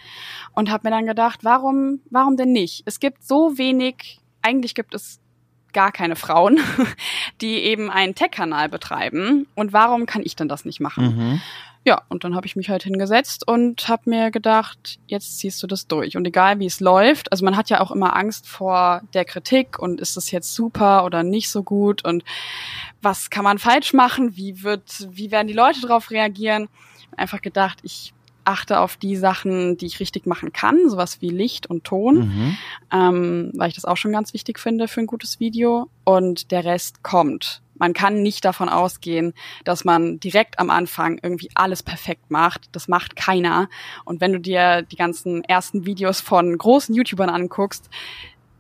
und 0.53 0.71
habe 0.71 0.89
mir 0.89 0.91
dann 0.91 1.07
gedacht, 1.07 1.41
warum, 1.45 2.01
warum 2.11 2.37
denn 2.37 2.53
nicht? 2.53 2.83
Es 2.87 2.99
gibt 2.99 3.23
so 3.23 3.57
wenig, 3.57 4.19
eigentlich 4.43 4.75
gibt 4.75 4.95
es 4.95 5.21
gar 5.73 5.93
keine 5.93 6.17
Frauen, 6.17 6.61
die 7.41 7.57
eben 7.57 7.91
einen 7.91 8.15
Tech-Kanal 8.15 8.69
betreiben. 8.69 9.47
Und 9.55 9.73
warum 9.73 10.07
kann 10.07 10.23
ich 10.25 10.37
denn 10.37 10.49
das 10.49 10.65
nicht 10.65 10.81
machen? 10.81 11.17
Mhm. 11.17 11.41
Ja, 11.85 12.03
und 12.09 12.25
dann 12.25 12.35
habe 12.35 12.47
ich 12.47 12.55
mich 12.55 12.69
halt 12.69 12.83
hingesetzt 12.83 13.49
und 13.49 13.89
habe 13.89 14.11
mir 14.11 14.31
gedacht, 14.31 14.99
jetzt 15.07 15.39
ziehst 15.39 15.63
du 15.63 15.67
das 15.67 15.87
durch. 15.87 16.17
Und 16.17 16.27
egal 16.27 16.59
wie 16.59 16.67
es 16.67 16.81
läuft, 16.81 17.33
also 17.33 17.45
man 17.45 17.57
hat 17.57 17.71
ja 17.71 17.81
auch 17.81 17.91
immer 17.91 18.15
Angst 18.15 18.47
vor 18.47 19.03
der 19.15 19.25
Kritik 19.25 19.79
und 19.79 20.01
ist 20.01 20.17
das 20.17 20.31
jetzt 20.31 20.55
super 20.55 21.05
oder 21.05 21.23
nicht 21.23 21.49
so 21.49 21.63
gut 21.63 22.05
und 22.05 22.25
was 23.01 23.31
kann 23.31 23.45
man 23.45 23.59
falsch 23.59 23.95
machen? 23.95 24.37
Wie 24.37 24.63
wird, 24.63 25.09
wie 25.11 25.31
werden 25.31 25.49
die 25.49 25.55
Leute 25.55 25.81
darauf 25.81 26.11
reagieren? 26.11 26.69
Einfach 27.17 27.41
gedacht, 27.41 27.79
ich 27.83 28.13
achte 28.49 28.81
auf 28.81 28.97
die 28.97 29.17
Sachen, 29.17 29.77
die 29.77 29.87
ich 29.87 30.01
richtig 30.01 30.27
machen 30.27 30.53
kann, 30.53 30.89
sowas 30.89 31.21
wie 31.21 31.31
Licht 31.31 31.67
und 31.67 31.85
Ton, 31.85 32.19
mhm. 32.19 32.57
ähm, 32.93 33.53
weil 33.55 33.69
ich 33.69 33.75
das 33.75 33.85
auch 33.85 33.97
schon 33.97 34.13
ganz 34.13 34.33
wichtig 34.33 34.59
finde 34.59 34.89
für 34.89 35.01
ein 35.01 35.07
gutes 35.07 35.39
Video. 35.39 35.89
Und 36.05 36.51
der 36.51 36.65
Rest 36.65 37.03
kommt 37.03 37.63
man 37.79 37.93
kann 37.93 38.23
nicht 38.23 38.45
davon 38.45 38.69
ausgehen, 38.69 39.33
dass 39.65 39.85
man 39.85 40.21
direkt 40.21 40.59
am 40.59 40.71
Anfang 40.71 41.19
irgendwie 41.23 41.51
alles 41.55 41.83
perfekt 41.83 42.31
macht. 42.31 42.69
Das 42.73 42.89
macht 42.89 43.17
keiner. 43.17 43.69
Und 44.05 44.21
wenn 44.21 44.33
du 44.33 44.41
dir 44.41 44.83
die 44.83 44.97
ganzen 44.97 45.45
ersten 45.45 45.87
Videos 45.87 46.21
von 46.21 46.57
großen 46.59 46.95
YouTubern 46.95 47.31
anguckst, 47.31 47.89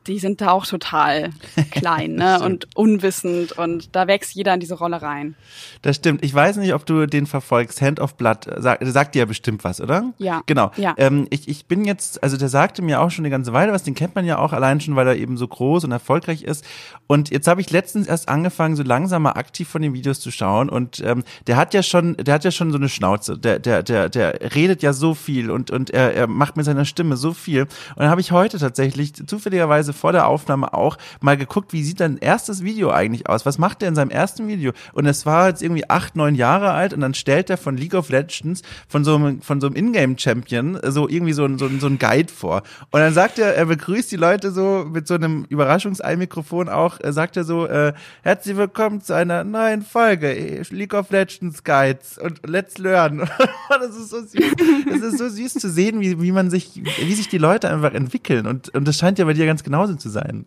die 0.09 0.19
sind 0.19 0.41
da 0.41 0.51
auch 0.51 0.67
total 0.67 1.31
klein 1.71 2.15
ne? 2.15 2.41
und 2.41 2.67
unwissend 2.75 3.53
und 3.53 3.95
da 3.95 4.07
wächst 4.07 4.35
jeder 4.35 4.55
in 4.55 4.61
diese 4.61 4.75
Rolle 4.75 5.03
rein. 5.03 5.35
Das 5.83 5.97
stimmt. 5.97 6.25
Ich 6.25 6.35
weiß 6.35 6.57
nicht, 6.57 6.75
ob 6.75 6.87
du 6.87 7.07
den 7.07 7.27
verfolgst. 7.27 7.81
Hand 7.81 8.01
of 8.01 8.17
Blood 8.17 8.47
sagt, 8.57 8.85
sagt 8.87 9.15
dir 9.15 9.21
ja 9.21 9.25
bestimmt 9.27 9.63
was, 9.65 9.81
oder? 9.81 10.13
Ja. 10.19 10.43
Genau. 10.47 10.71
Ja. 10.77 10.95
Ähm, 10.97 11.27
ich, 11.31 11.49
ich 11.49 11.67
bin 11.67 11.85
jetzt, 11.85 12.23
also 12.23 12.37
der 12.37 12.49
sagte 12.49 12.83
mir 12.83 13.01
auch 13.01 13.11
schon 13.11 13.25
eine 13.25 13.31
ganze 13.31 13.53
Weile 13.53 13.73
was, 13.73 13.83
den 13.83 13.95
kennt 13.95 14.15
man 14.15 14.25
ja 14.25 14.39
auch 14.39 14.53
allein 14.53 14.81
schon, 14.81 14.97
weil 14.97 15.07
er 15.07 15.17
eben 15.17 15.37
so 15.37 15.47
groß 15.47 15.85
und 15.85 15.93
erfolgreich 15.93 16.43
ist. 16.43 16.65
Und 17.07 17.31
jetzt 17.31 17.47
habe 17.47 17.61
ich 17.61 17.71
letztens 17.71 18.07
erst 18.07 18.29
angefangen, 18.29 18.77
so 18.77 18.83
langsam 18.83 19.23
mal 19.23 19.33
aktiv 19.33 19.69
von 19.69 19.83
den 19.83 19.93
Videos 19.93 20.21
zu 20.21 20.31
schauen 20.31 20.69
und 20.69 21.01
ähm, 21.01 21.23
der 21.47 21.57
hat 21.57 21.75
ja 21.75 21.83
schon, 21.83 22.17
der 22.17 22.35
hat 22.35 22.45
ja 22.45 22.51
schon 22.51 22.71
so 22.71 22.79
eine 22.79 22.89
Schnauze. 22.89 23.39
Der, 23.39 23.59
der, 23.59 23.83
der, 23.83 24.09
der 24.09 24.55
redet 24.55 24.83
ja 24.83 24.93
so 24.93 25.15
viel 25.15 25.51
und, 25.51 25.71
und 25.71 25.91
er, 25.91 26.15
er 26.15 26.27
macht 26.27 26.57
mit 26.57 26.67
seiner 26.67 26.85
Stimme 26.85 27.17
so 27.17 27.33
viel. 27.33 27.63
Und 27.63 27.71
dann 27.99 28.11
habe 28.11 28.21
ich 28.21 28.33
heute 28.33 28.59
tatsächlich 28.59 29.15
zufälligerweise 29.15 29.93
vor 29.99 30.13
der 30.13 30.27
Aufnahme 30.27 30.73
auch 30.73 30.97
mal 31.21 31.37
geguckt, 31.37 31.73
wie 31.73 31.83
sieht 31.83 32.01
dein 32.01 32.19
erstes 32.19 32.63
Video 32.63 32.91
eigentlich 32.91 33.29
aus? 33.29 33.45
Was 33.45 33.59
macht 33.59 33.83
er 33.83 33.89
in 33.89 33.95
seinem 33.95 34.11
ersten 34.11 34.49
Video? 34.49 34.73
Und 34.93 35.07
es 35.07 35.27
war 35.27 35.49
jetzt 35.49 35.63
irgendwie 35.63 35.89
acht, 35.91 36.17
neun 36.17 36.35
Jahre 36.35 36.73
alt 36.73 36.95
und 36.95 37.01
dann 37.01 37.15
stellt 37.15 37.51
er 37.51 37.57
von 37.57 37.77
League 37.77 37.95
of 37.95 38.09
Legends, 38.09 38.63
von 38.89 39.05
so 39.05 39.17
einem, 39.17 39.43
von 39.43 39.61
so 39.61 39.67
einem 39.67 39.77
Ingame-Champion, 39.77 40.79
so 40.85 41.09
irgendwie 41.09 41.33
so 41.33 41.45
ein, 41.45 41.59
so, 41.59 41.69
so 41.79 41.87
ein 41.87 41.99
Guide 41.99 42.33
vor. 42.33 42.63
Und 42.91 43.01
dann 43.01 43.13
sagt 43.13 43.39
er, 43.39 43.55
er 43.55 43.67
begrüßt 43.67 44.11
die 44.11 44.17
Leute 44.17 44.51
so 44.51 44.87
mit 44.91 45.07
so 45.07 45.15
einem 45.15 45.45
Überraschungsei-Mikrofon 45.49 46.69
auch, 46.69 46.99
äh, 47.01 47.13
sagt 47.13 47.37
er 47.37 47.45
so, 47.45 47.67
äh, 47.67 47.93
herzlich 48.23 48.57
willkommen 48.57 49.01
zu 49.01 49.15
einer 49.15 49.45
neuen 49.45 49.83
Folge 49.83 50.35
äh, 50.35 50.63
League 50.71 50.95
of 50.95 51.11
Legends 51.11 51.65
Guides 51.65 52.19
und 52.19 52.47
Let's 52.47 52.79
Learn. 52.79 53.29
das 53.69 53.97
ist 53.97 54.11
so 54.11 54.21
süß. 54.21 54.53
Das 54.89 55.01
ist 55.01 55.19
so 55.19 55.29
süß 55.29 55.55
zu 55.55 55.69
sehen, 55.69 56.01
wie, 56.01 56.21
wie 56.21 56.33
man 56.33 56.51
sich, 56.51 56.83
wie 57.01 57.15
sich 57.15 57.29
die 57.29 57.39
Leute 57.39 57.69
einfach 57.69 57.95
entwickeln. 57.95 58.47
Und, 58.47 58.75
und 58.75 58.87
das 58.87 58.99
scheint 58.99 59.19
ja 59.19 59.25
bei 59.25 59.33
dir 59.33 59.47
ganz 59.47 59.65
genauso 59.89 59.99
zu 59.99 60.09
sein 60.09 60.19
sein. 60.19 60.47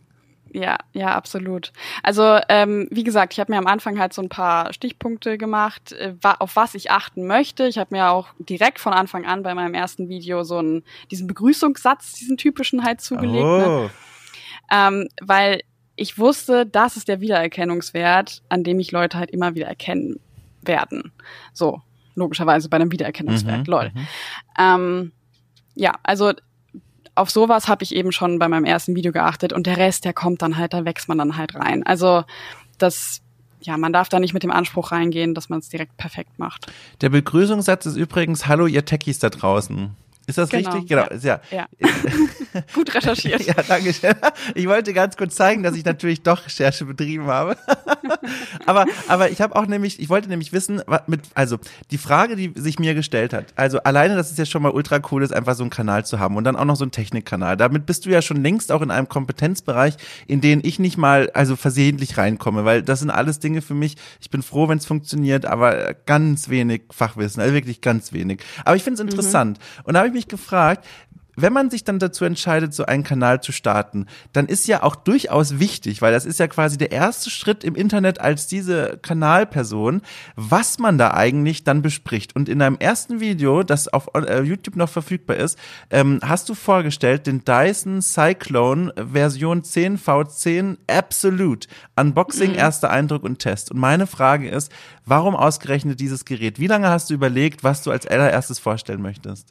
Ja, 0.54 0.78
ja, 0.92 1.16
absolut. 1.16 1.72
Also 2.04 2.38
ähm, 2.50 2.88
wie 2.92 3.06
gesagt, 3.06 3.32
ich 3.32 3.40
habe 3.40 3.54
mir 3.54 3.58
am 3.58 3.68
Anfang 3.68 3.98
halt 3.98 4.12
so 4.12 4.22
ein 4.22 4.28
paar 4.28 4.74
Stichpunkte 4.74 5.38
gemacht, 5.38 5.94
äh, 5.94 6.14
auf 6.40 6.58
was 6.58 6.76
ich 6.76 6.92
achten 6.92 7.26
möchte. 7.26 7.68
Ich 7.68 7.78
habe 7.78 7.96
mir 7.96 8.10
auch 8.10 8.28
direkt 8.38 8.80
von 8.80 8.92
Anfang 8.92 9.26
an 9.26 9.44
bei 9.44 9.54
meinem 9.54 9.74
ersten 9.74 10.10
Video 10.10 10.44
so 10.44 10.58
einen 10.58 10.84
diesen 11.10 11.28
Begrüßungssatz, 11.28 12.14
diesen 12.16 12.36
typischen 12.36 12.84
halt 12.84 13.00
zugelegt, 13.00 13.46
ne? 13.46 13.66
oh. 13.66 13.82
ne? 13.84 13.90
ähm, 14.72 15.08
weil 15.22 15.62
ich 15.96 16.18
wusste, 16.18 16.66
das 16.66 16.98
ist 16.98 17.08
der 17.08 17.22
Wiedererkennungswert, 17.22 18.42
an 18.50 18.66
dem 18.66 18.80
ich 18.82 18.92
Leute 18.92 19.18
halt 19.18 19.32
immer 19.32 19.56
wieder 19.56 19.68
erkennen 19.68 20.20
werden. 20.64 21.14
So 21.54 21.82
logischerweise 22.16 22.68
bei 22.68 22.76
einem 22.76 22.92
Wiedererkennungswert, 22.92 23.68
mhm, 23.68 23.72
lol. 23.72 23.92
Mhm. 23.94 24.08
Ähm, 24.60 25.12
ja, 25.76 25.94
also 26.04 26.34
auf 27.16 27.30
sowas 27.30 27.68
habe 27.68 27.84
ich 27.84 27.94
eben 27.94 28.12
schon 28.12 28.40
bei 28.40 28.48
meinem 28.48 28.66
ersten 28.66 28.96
Video 28.96 29.12
geachtet 29.12 29.54
und 29.54 29.68
der 29.68 29.78
Rest, 29.78 30.06
der 30.06 30.14
kommt 30.14 30.42
dann 30.42 30.58
halt, 30.58 30.74
da 30.74 30.86
wächst 30.86 31.08
man 31.08 31.18
dann 31.18 31.38
halt 31.38 31.56
rein. 31.56 31.86
Also 31.86 32.24
das 32.78 33.22
ja, 33.64 33.78
man 33.78 33.94
darf 33.94 34.10
da 34.10 34.20
nicht 34.20 34.34
mit 34.34 34.44
dem 34.44 34.52
Anspruch 34.52 34.92
reingehen, 34.92 35.36
dass 35.36 35.50
man 35.50 35.60
es 35.60 35.70
direkt 35.70 35.96
perfekt 35.98 36.40
macht. 36.40 36.72
Der 37.02 37.10
Begrüßungssatz 37.10 37.86
ist 37.86 37.96
übrigens 37.96 38.48
Hallo, 38.48 38.66
ihr 38.66 38.86
Techies 38.86 39.20
da 39.20 39.30
draußen. 39.30 39.96
Ist 40.28 40.38
das 40.38 40.50
genau. 40.50 40.72
richtig? 40.72 40.90
Genau. 40.90 41.08
Ja. 41.22 41.42
ja. 41.52 41.68
Gut 42.74 42.94
recherchiert. 42.94 43.42
ja, 43.46 43.56
danke 43.68 43.94
schön. 43.94 44.14
Ich 44.56 44.68
wollte 44.68 44.94
ganz 44.94 45.18
kurz 45.18 45.36
zeigen, 45.36 45.64
dass 45.64 45.76
ich 45.76 45.84
natürlich 45.84 46.22
doch 46.22 46.46
Recherche 46.46 46.86
betrieben 46.86 47.28
habe. 47.28 47.58
aber, 48.66 48.86
aber 49.08 49.32
ich 49.32 49.42
habe 49.42 49.56
auch 49.56 49.66
nämlich, 49.66 50.00
ich 50.00 50.10
wollte 50.10 50.30
nämlich 50.30 50.54
wissen, 50.54 50.82
mit, 51.08 51.22
also 51.34 51.58
die 51.90 51.98
Frage, 51.98 52.36
die 52.36 52.54
sich 52.56 52.80
mir 52.80 52.94
gestellt 52.94 53.34
hat, 53.34 53.46
also 53.56 53.80
alleine, 53.80 54.16
dass 54.16 54.32
es 54.32 54.38
ja 54.38 54.46
schon 54.46 54.62
mal 54.62 54.72
ultra 54.72 55.00
cool 55.12 55.24
ist, 55.24 55.34
einfach 55.34 55.56
so 55.56 55.64
einen 55.64 55.70
Kanal 55.70 56.06
zu 56.06 56.20
haben 56.20 56.36
und 56.36 56.44
dann 56.44 56.56
auch 56.56 56.66
noch 56.66 56.76
so 56.76 56.84
einen 56.84 56.92
Technikkanal. 56.92 57.58
Damit 57.58 57.86
bist 57.86 58.06
du 58.06 58.10
ja 58.10 58.22
schon 58.22 58.44
längst 58.44 58.72
auch 58.72 58.82
in 58.82 58.92
einem 58.92 59.10
Kompetenzbereich, 59.10 59.96
in 60.28 60.40
den 60.42 60.62
ich 60.64 60.80
nicht 60.80 60.98
mal, 60.98 61.30
also 61.34 61.56
versehentlich 61.56 62.18
reinkomme, 62.18 62.64
weil 62.64 62.84
das 62.84 63.00
sind 63.00 63.10
alles 63.10 63.40
Dinge 63.40 63.62
für 63.62 63.74
mich. 63.74 63.98
Ich 64.20 64.30
bin 64.30 64.44
froh, 64.44 64.68
wenn 64.68 64.78
es 64.78 64.86
funktioniert, 64.86 65.46
aber 65.46 65.94
ganz 66.06 66.50
wenig 66.50 66.84
Fachwissen, 66.92 67.42
also 67.42 67.54
wirklich 67.54 67.82
ganz 67.82 68.14
wenig. 68.14 68.42
Aber 68.66 68.76
ich 68.76 68.84
finde 68.84 69.02
es 69.02 69.04
mhm. 69.04 69.10
interessant. 69.10 69.58
Mhm. 69.58 69.84
Und 69.86 69.94
da 69.94 70.00
habe 70.00 70.08
ich 70.08 70.14
mich 70.14 70.21
gefragt, 70.28 70.86
wenn 71.36 71.54
man 71.54 71.70
sich 71.70 71.84
dann 71.84 72.00
dazu 72.00 72.26
entscheidet, 72.26 72.74
so 72.74 72.86
einen 72.86 73.04
Kanal 73.04 73.42
zu 73.42 73.52
starten, 73.52 74.06
dann 74.34 74.48
ist 74.48 74.68
ja 74.68 74.84
auch 74.84 74.96
durchaus 74.96 75.60
wichtig, 75.60 76.02
weil 76.02 76.12
das 76.12 76.26
ist 76.26 76.40
ja 76.40 76.48
quasi 76.48 76.78
der 76.78 76.92
erste 76.92 77.30
Schritt 77.30 77.64
im 77.64 77.76
Internet 77.76 78.20
als 78.20 78.48
diese 78.48 79.00
Kanalperson, 79.02 80.02
was 80.36 80.80
man 80.80 80.98
da 80.98 81.14
eigentlich 81.14 81.64
dann 81.64 81.82
bespricht. 81.82 82.36
Und 82.36 82.50
in 82.50 82.62
einem 82.62 82.78
ersten 82.78 83.20
Video, 83.20 83.64
das 83.64 83.88
auf 83.88 84.10
äh, 84.14 84.42
YouTube 84.42 84.76
noch 84.76 84.90
verfügbar 84.90 85.38
ist, 85.38 85.58
ähm, 85.90 86.20
hast 86.24 86.50
du 86.50 86.54
vorgestellt 86.54 87.28
den 87.28 87.44
Dyson 87.44 88.02
Cyclone 88.02 88.94
Version 89.12 89.64
10 89.64 89.98
V10 89.98 90.78
Absolute. 90.88 91.68
Unboxing, 91.96 92.52
mhm. 92.52 92.58
erster 92.58 92.90
Eindruck 92.90 93.24
und 93.24 93.40
Test. 93.40 93.72
Und 93.72 93.80
meine 93.80 94.08
Frage 94.08 94.50
ist, 94.50 94.72
warum 95.06 95.36
ausgerechnet 95.36 96.00
dieses 96.00 96.26
Gerät? 96.26 96.60
Wie 96.60 96.68
lange 96.68 96.90
hast 96.90 97.10
du 97.10 97.14
überlegt, 97.14 97.64
was 97.64 97.84
du 97.84 97.92
als 97.92 98.08
allererstes 98.08 98.60
vorstellen 98.60 99.02
möchtest? 99.02 99.48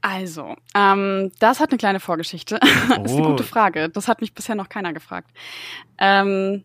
Also, 0.00 0.54
ähm, 0.74 1.32
das 1.40 1.60
hat 1.60 1.70
eine 1.70 1.78
kleine 1.78 2.00
Vorgeschichte. 2.00 2.60
Oh. 2.62 2.66
das 3.02 3.12
ist 3.12 3.18
eine 3.18 3.26
gute 3.26 3.44
Frage. 3.44 3.88
Das 3.88 4.08
hat 4.08 4.20
mich 4.20 4.34
bisher 4.34 4.54
noch 4.54 4.68
keiner 4.68 4.92
gefragt. 4.92 5.30
Ähm, 5.98 6.64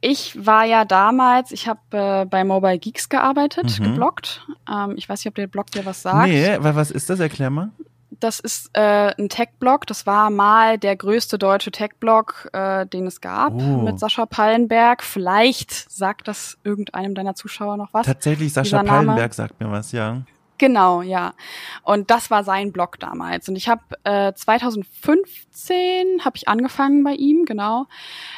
ich 0.00 0.46
war 0.46 0.64
ja 0.64 0.84
damals, 0.84 1.52
ich 1.52 1.68
habe 1.68 1.80
äh, 1.92 2.24
bei 2.26 2.44
Mobile 2.44 2.78
Geeks 2.78 3.08
gearbeitet, 3.08 3.78
mhm. 3.80 3.84
geblockt. 3.84 4.46
Ähm, 4.70 4.94
ich 4.96 5.08
weiß 5.08 5.20
nicht, 5.20 5.28
ob 5.28 5.34
der 5.34 5.46
Blog 5.46 5.70
dir 5.70 5.86
was 5.86 6.02
sagt. 6.02 6.28
Nee, 6.28 6.56
was 6.60 6.90
ist 6.90 7.08
das? 7.08 7.20
Erklär 7.20 7.50
mal. 7.50 7.70
Das 8.20 8.40
ist 8.40 8.70
äh, 8.72 9.12
ein 9.18 9.28
Tech-Blog. 9.28 9.86
Das 9.86 10.06
war 10.06 10.30
mal 10.30 10.78
der 10.78 10.96
größte 10.96 11.38
deutsche 11.38 11.70
Tech-Blog, 11.70 12.50
äh, 12.52 12.86
den 12.86 13.06
es 13.06 13.20
gab, 13.20 13.52
oh. 13.52 13.82
mit 13.82 13.98
Sascha 13.98 14.26
Pallenberg. 14.26 15.02
Vielleicht 15.02 15.72
sagt 15.72 16.28
das 16.28 16.56
irgendeinem 16.64 17.14
deiner 17.14 17.34
Zuschauer 17.34 17.76
noch 17.76 17.92
was. 17.92 18.06
Tatsächlich, 18.06 18.52
Sascha 18.52 18.82
Pallenberg 18.82 19.34
sagt 19.34 19.60
mir 19.60 19.70
was, 19.70 19.92
ja. 19.92 20.22
Genau, 20.58 21.02
ja. 21.02 21.34
Und 21.82 22.10
das 22.10 22.30
war 22.30 22.44
sein 22.44 22.72
Blog 22.72 22.98
damals. 22.98 23.48
Und 23.48 23.56
ich 23.56 23.68
habe 23.68 23.82
äh, 24.04 24.32
2015 24.32 26.24
habe 26.24 26.36
ich 26.36 26.48
angefangen 26.48 27.04
bei 27.04 27.12
ihm, 27.12 27.44
genau, 27.44 27.86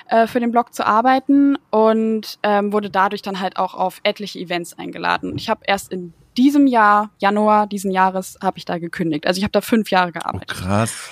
äh, 0.09 0.27
für 0.27 0.41
den 0.41 0.51
Blog 0.51 0.75
zu 0.75 0.87
arbeiten 0.87 1.57
und 1.71 2.39
ähm, 2.43 2.73
wurde 2.73 2.91
dadurch 2.91 3.23
dann 3.23 3.41
halt 3.41 3.57
auch 3.57 3.75
auf 3.75 4.01
etliche 4.03 4.39
Events 4.39 4.77
eingeladen. 4.77 5.37
Ich 5.37 5.49
habe 5.49 5.61
erst 5.67 5.93
in 5.93 6.13
diesem 6.37 6.67
Jahr, 6.67 7.11
Januar 7.19 7.67
diesen 7.67 7.91
Jahres, 7.91 8.39
habe 8.43 8.59
ich 8.59 8.65
da 8.65 8.79
gekündigt. 8.79 9.27
Also 9.27 9.39
ich 9.39 9.45
habe 9.45 9.53
da 9.53 9.61
fünf 9.61 9.91
Jahre 9.91 10.13
gearbeitet. 10.13 10.57
Oh, 10.59 10.65
krass. 10.65 11.11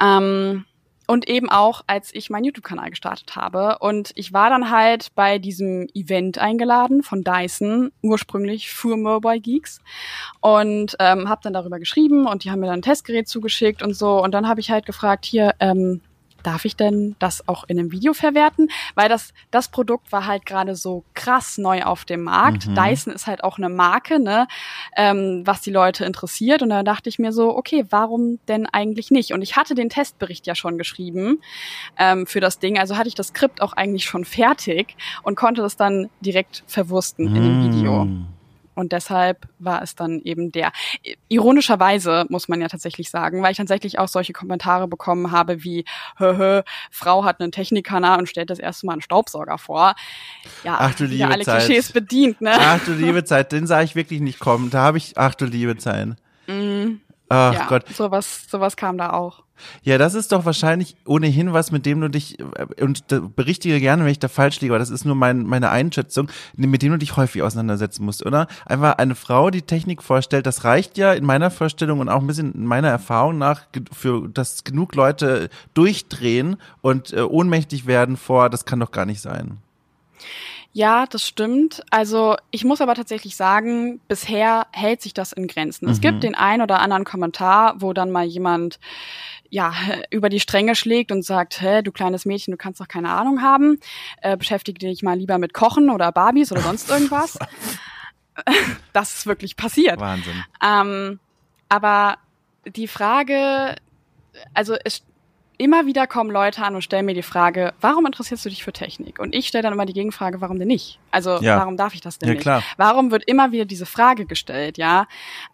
Ähm, 0.00 0.64
und 1.10 1.28
eben 1.28 1.50
auch, 1.50 1.82
als 1.88 2.14
ich 2.14 2.30
meinen 2.30 2.44
YouTube-Kanal 2.44 2.90
gestartet 2.90 3.34
habe. 3.34 3.78
Und 3.80 4.12
ich 4.14 4.32
war 4.32 4.48
dann 4.48 4.70
halt 4.70 5.08
bei 5.16 5.40
diesem 5.40 5.88
Event 5.92 6.38
eingeladen 6.38 7.02
von 7.02 7.24
Dyson, 7.24 7.90
ursprünglich 8.00 8.70
für 8.70 8.96
Mobile 8.96 9.40
Geeks. 9.40 9.80
Und 10.38 10.94
ähm, 11.00 11.28
habe 11.28 11.40
dann 11.42 11.52
darüber 11.52 11.80
geschrieben 11.80 12.28
und 12.28 12.44
die 12.44 12.52
haben 12.52 12.60
mir 12.60 12.66
dann 12.66 12.78
ein 12.78 12.82
Testgerät 12.82 13.26
zugeschickt 13.26 13.82
und 13.82 13.94
so. 13.94 14.22
Und 14.22 14.34
dann 14.34 14.46
habe 14.46 14.60
ich 14.60 14.70
halt 14.70 14.86
gefragt, 14.86 15.24
hier, 15.24 15.56
ähm, 15.58 16.00
darf 16.42 16.64
ich 16.64 16.76
denn 16.76 17.16
das 17.18 17.46
auch 17.48 17.64
in 17.64 17.78
einem 17.78 17.92
Video 17.92 18.12
verwerten? 18.12 18.68
Weil 18.94 19.08
das, 19.08 19.32
das 19.50 19.68
Produkt 19.68 20.12
war 20.12 20.26
halt 20.26 20.46
gerade 20.46 20.74
so 20.74 21.04
krass 21.14 21.58
neu 21.58 21.82
auf 21.82 22.04
dem 22.04 22.22
Markt. 22.22 22.66
Mhm. 22.66 22.74
Dyson 22.74 23.12
ist 23.12 23.26
halt 23.26 23.44
auch 23.44 23.58
eine 23.58 23.68
Marke, 23.68 24.18
ne, 24.20 24.46
ähm, 24.96 25.42
was 25.44 25.60
die 25.60 25.70
Leute 25.70 26.04
interessiert. 26.04 26.62
Und 26.62 26.70
da 26.70 26.82
dachte 26.82 27.08
ich 27.08 27.18
mir 27.18 27.32
so, 27.32 27.56
okay, 27.56 27.84
warum 27.90 28.38
denn 28.48 28.66
eigentlich 28.66 29.10
nicht? 29.10 29.32
Und 29.32 29.42
ich 29.42 29.56
hatte 29.56 29.74
den 29.74 29.88
Testbericht 29.88 30.46
ja 30.46 30.54
schon 30.54 30.78
geschrieben 30.78 31.40
ähm, 31.98 32.26
für 32.26 32.40
das 32.40 32.58
Ding. 32.58 32.78
Also 32.78 32.96
hatte 32.96 33.08
ich 33.08 33.14
das 33.14 33.28
Skript 33.28 33.62
auch 33.62 33.72
eigentlich 33.72 34.04
schon 34.04 34.24
fertig 34.24 34.96
und 35.22 35.36
konnte 35.36 35.62
das 35.62 35.76
dann 35.76 36.10
direkt 36.20 36.64
verwursten 36.66 37.30
mhm. 37.30 37.36
in 37.36 37.42
dem 37.42 37.72
Video. 37.72 38.08
Und 38.80 38.92
deshalb 38.92 39.46
war 39.58 39.82
es 39.82 39.94
dann 39.94 40.20
eben 40.22 40.52
der. 40.52 40.72
Ironischerweise 41.28 42.24
muss 42.28 42.48
man 42.48 42.60
ja 42.60 42.68
tatsächlich 42.68 43.10
sagen, 43.10 43.42
weil 43.42 43.52
ich 43.52 43.58
tatsächlich 43.58 43.98
auch 43.98 44.08
solche 44.08 44.32
Kommentare 44.32 44.88
bekommen 44.88 45.30
habe 45.30 45.62
wie, 45.62 45.84
hö, 46.16 46.36
hö, 46.36 46.62
Frau 46.90 47.24
hat 47.24 47.40
einen 47.40 47.52
Technikkanal 47.52 48.18
und 48.18 48.28
stellt 48.28 48.50
das 48.50 48.58
erste 48.58 48.86
Mal 48.86 48.94
einen 48.94 49.02
Staubsauger 49.02 49.58
vor. 49.58 49.94
Ja, 50.64 50.76
ach 50.80 50.94
du 50.94 51.04
liebe 51.04 51.28
alle 51.28 51.44
Zeit. 51.44 51.64
Klischees 51.64 51.92
bedient, 51.92 52.40
ne? 52.40 52.52
Ach 52.54 52.84
du 52.84 52.92
liebe 52.92 53.24
Zeit, 53.24 53.52
den 53.52 53.66
sah 53.66 53.82
ich 53.82 53.94
wirklich 53.94 54.20
nicht 54.20 54.38
kommen. 54.40 54.70
Da 54.70 54.80
habe 54.80 54.98
ich, 54.98 55.16
ach 55.16 55.34
du 55.34 55.44
liebe 55.44 55.76
Zeit. 55.76 56.08
Mm. 56.46 56.96
Ach 57.30 57.54
ja, 57.54 57.66
Gott. 57.68 57.84
Sowas, 57.94 58.46
sowas 58.50 58.76
kam 58.76 58.98
da 58.98 59.12
auch. 59.12 59.44
Ja, 59.82 59.98
das 59.98 60.14
ist 60.14 60.32
doch 60.32 60.44
wahrscheinlich 60.44 60.96
ohnehin 61.06 61.52
was, 61.52 61.70
mit 61.70 61.86
dem 61.86 62.00
du 62.00 62.08
dich, 62.08 62.40
äh, 62.40 62.82
und 62.82 63.04
berichtige 63.36 63.78
gerne, 63.78 64.04
wenn 64.04 64.10
ich 64.10 64.18
da 64.18 64.26
falsch 64.26 64.60
liege, 64.60 64.72
aber 64.72 64.80
das 64.80 64.90
ist 64.90 65.04
nur 65.04 65.14
mein, 65.14 65.44
meine 65.44 65.70
Einschätzung, 65.70 66.28
mit 66.56 66.82
dem 66.82 66.92
du 66.92 66.98
dich 66.98 67.16
häufig 67.16 67.42
auseinandersetzen 67.42 68.04
musst, 68.04 68.26
oder? 68.26 68.48
Einfach 68.66 68.98
eine 68.98 69.14
Frau, 69.14 69.50
die 69.50 69.62
Technik 69.62 70.02
vorstellt, 70.02 70.44
das 70.44 70.64
reicht 70.64 70.98
ja 70.98 71.12
in 71.12 71.24
meiner 71.24 71.52
Vorstellung 71.52 72.00
und 72.00 72.08
auch 72.08 72.20
ein 72.20 72.26
bisschen 72.26 72.52
in 72.52 72.66
meiner 72.66 72.88
Erfahrung 72.88 73.38
nach, 73.38 73.62
für, 73.92 74.28
dass 74.28 74.64
genug 74.64 74.96
Leute 74.96 75.50
durchdrehen 75.74 76.56
und 76.80 77.12
äh, 77.12 77.20
ohnmächtig 77.20 77.86
werden 77.86 78.16
vor, 78.16 78.50
das 78.50 78.64
kann 78.64 78.80
doch 78.80 78.90
gar 78.90 79.06
nicht 79.06 79.20
sein. 79.20 79.58
Ja, 80.72 81.06
das 81.06 81.26
stimmt. 81.26 81.82
Also 81.90 82.36
ich 82.50 82.64
muss 82.64 82.80
aber 82.80 82.94
tatsächlich 82.94 83.34
sagen, 83.34 84.00
bisher 84.06 84.66
hält 84.72 85.02
sich 85.02 85.14
das 85.14 85.32
in 85.32 85.48
Grenzen. 85.48 85.86
Mhm. 85.86 85.90
Es 85.90 86.00
gibt 86.00 86.22
den 86.22 86.34
ein 86.34 86.62
oder 86.62 86.80
anderen 86.80 87.04
Kommentar, 87.04 87.74
wo 87.80 87.92
dann 87.92 88.10
mal 88.10 88.24
jemand 88.24 88.78
ja 89.48 89.72
über 90.10 90.28
die 90.28 90.40
Stränge 90.40 90.76
schlägt 90.76 91.10
und 91.10 91.24
sagt, 91.24 91.60
hä, 91.60 91.82
du 91.82 91.90
kleines 91.90 92.24
Mädchen, 92.24 92.52
du 92.52 92.58
kannst 92.58 92.80
doch 92.80 92.88
keine 92.88 93.10
Ahnung 93.10 93.42
haben. 93.42 93.80
Äh, 94.22 94.36
beschäftige 94.36 94.78
dich 94.78 95.02
mal 95.02 95.18
lieber 95.18 95.38
mit 95.38 95.54
Kochen 95.54 95.90
oder 95.90 96.12
Barbies 96.12 96.52
oder 96.52 96.60
sonst 96.60 96.88
irgendwas. 96.88 97.36
das 98.92 99.14
ist 99.14 99.26
wirklich 99.26 99.56
passiert. 99.56 99.98
Wahnsinn. 99.98 100.44
Ähm, 100.64 101.18
aber 101.68 102.18
die 102.64 102.86
Frage, 102.86 103.74
also 104.54 104.76
es 104.84 105.02
immer 105.60 105.84
wieder 105.84 106.06
kommen 106.06 106.30
Leute 106.30 106.62
an 106.62 106.74
und 106.74 106.80
stellen 106.80 107.04
mir 107.04 107.14
die 107.14 107.22
Frage, 107.22 107.74
warum 107.82 108.06
interessierst 108.06 108.46
du 108.46 108.48
dich 108.48 108.64
für 108.64 108.72
Technik? 108.72 109.18
Und 109.18 109.34
ich 109.34 109.46
stelle 109.46 109.62
dann 109.62 109.74
immer 109.74 109.84
die 109.84 109.92
Gegenfrage, 109.92 110.40
warum 110.40 110.58
denn 110.58 110.68
nicht? 110.68 110.98
Also 111.10 111.38
ja. 111.42 111.58
warum 111.58 111.76
darf 111.76 111.94
ich 111.94 112.00
das 112.00 112.18
denn 112.18 112.28
ja, 112.28 112.34
nicht? 112.34 112.42
Klar. 112.42 112.62
Warum 112.78 113.10
wird 113.10 113.24
immer 113.24 113.52
wieder 113.52 113.66
diese 113.66 113.84
Frage 113.84 114.24
gestellt, 114.24 114.78
ja? 114.78 115.06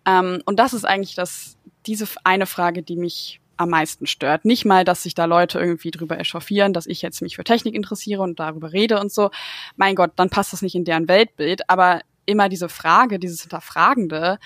Ähm, 0.07 0.42
und 0.45 0.61
das 0.61 0.75
ist 0.75 0.85
eigentlich 0.85 1.16
das, 1.16 1.59
diese 1.87 2.07
eine 2.23 2.47
Frage, 2.47 2.85
die 2.85 2.95
mich 2.95 3.40
am 3.57 3.71
meisten 3.71 4.07
stört. 4.07 4.45
Nicht 4.45 4.64
mal, 4.64 4.85
dass 4.85 5.03
sich 5.03 5.16
da 5.16 5.25
Leute 5.25 5.59
irgendwie 5.59 5.90
drüber 5.90 6.21
echauffieren, 6.21 6.73
dass 6.73 6.87
ich 6.87 7.03
jetzt 7.03 7.21
mich 7.21 7.35
für 7.35 7.45
Technik 7.45 7.75
interessiere 7.75 8.23
und 8.23 8.38
darüber 8.38 8.73
rede 8.73 9.01
und 9.01 9.11
so. 9.11 9.31
Mein 9.75 9.97
Gott, 9.97 10.12
dann 10.14 10.31
passt 10.31 10.53
das 10.53 10.62
nicht 10.62 10.77
in 10.77 10.85
deren 10.85 11.09
Weltbild. 11.09 11.69
Aber 11.69 12.03
immer 12.27 12.49
diese 12.49 12.69
Frage, 12.69 13.19
dieses 13.19 13.40
Hinterfragende, 13.40 14.38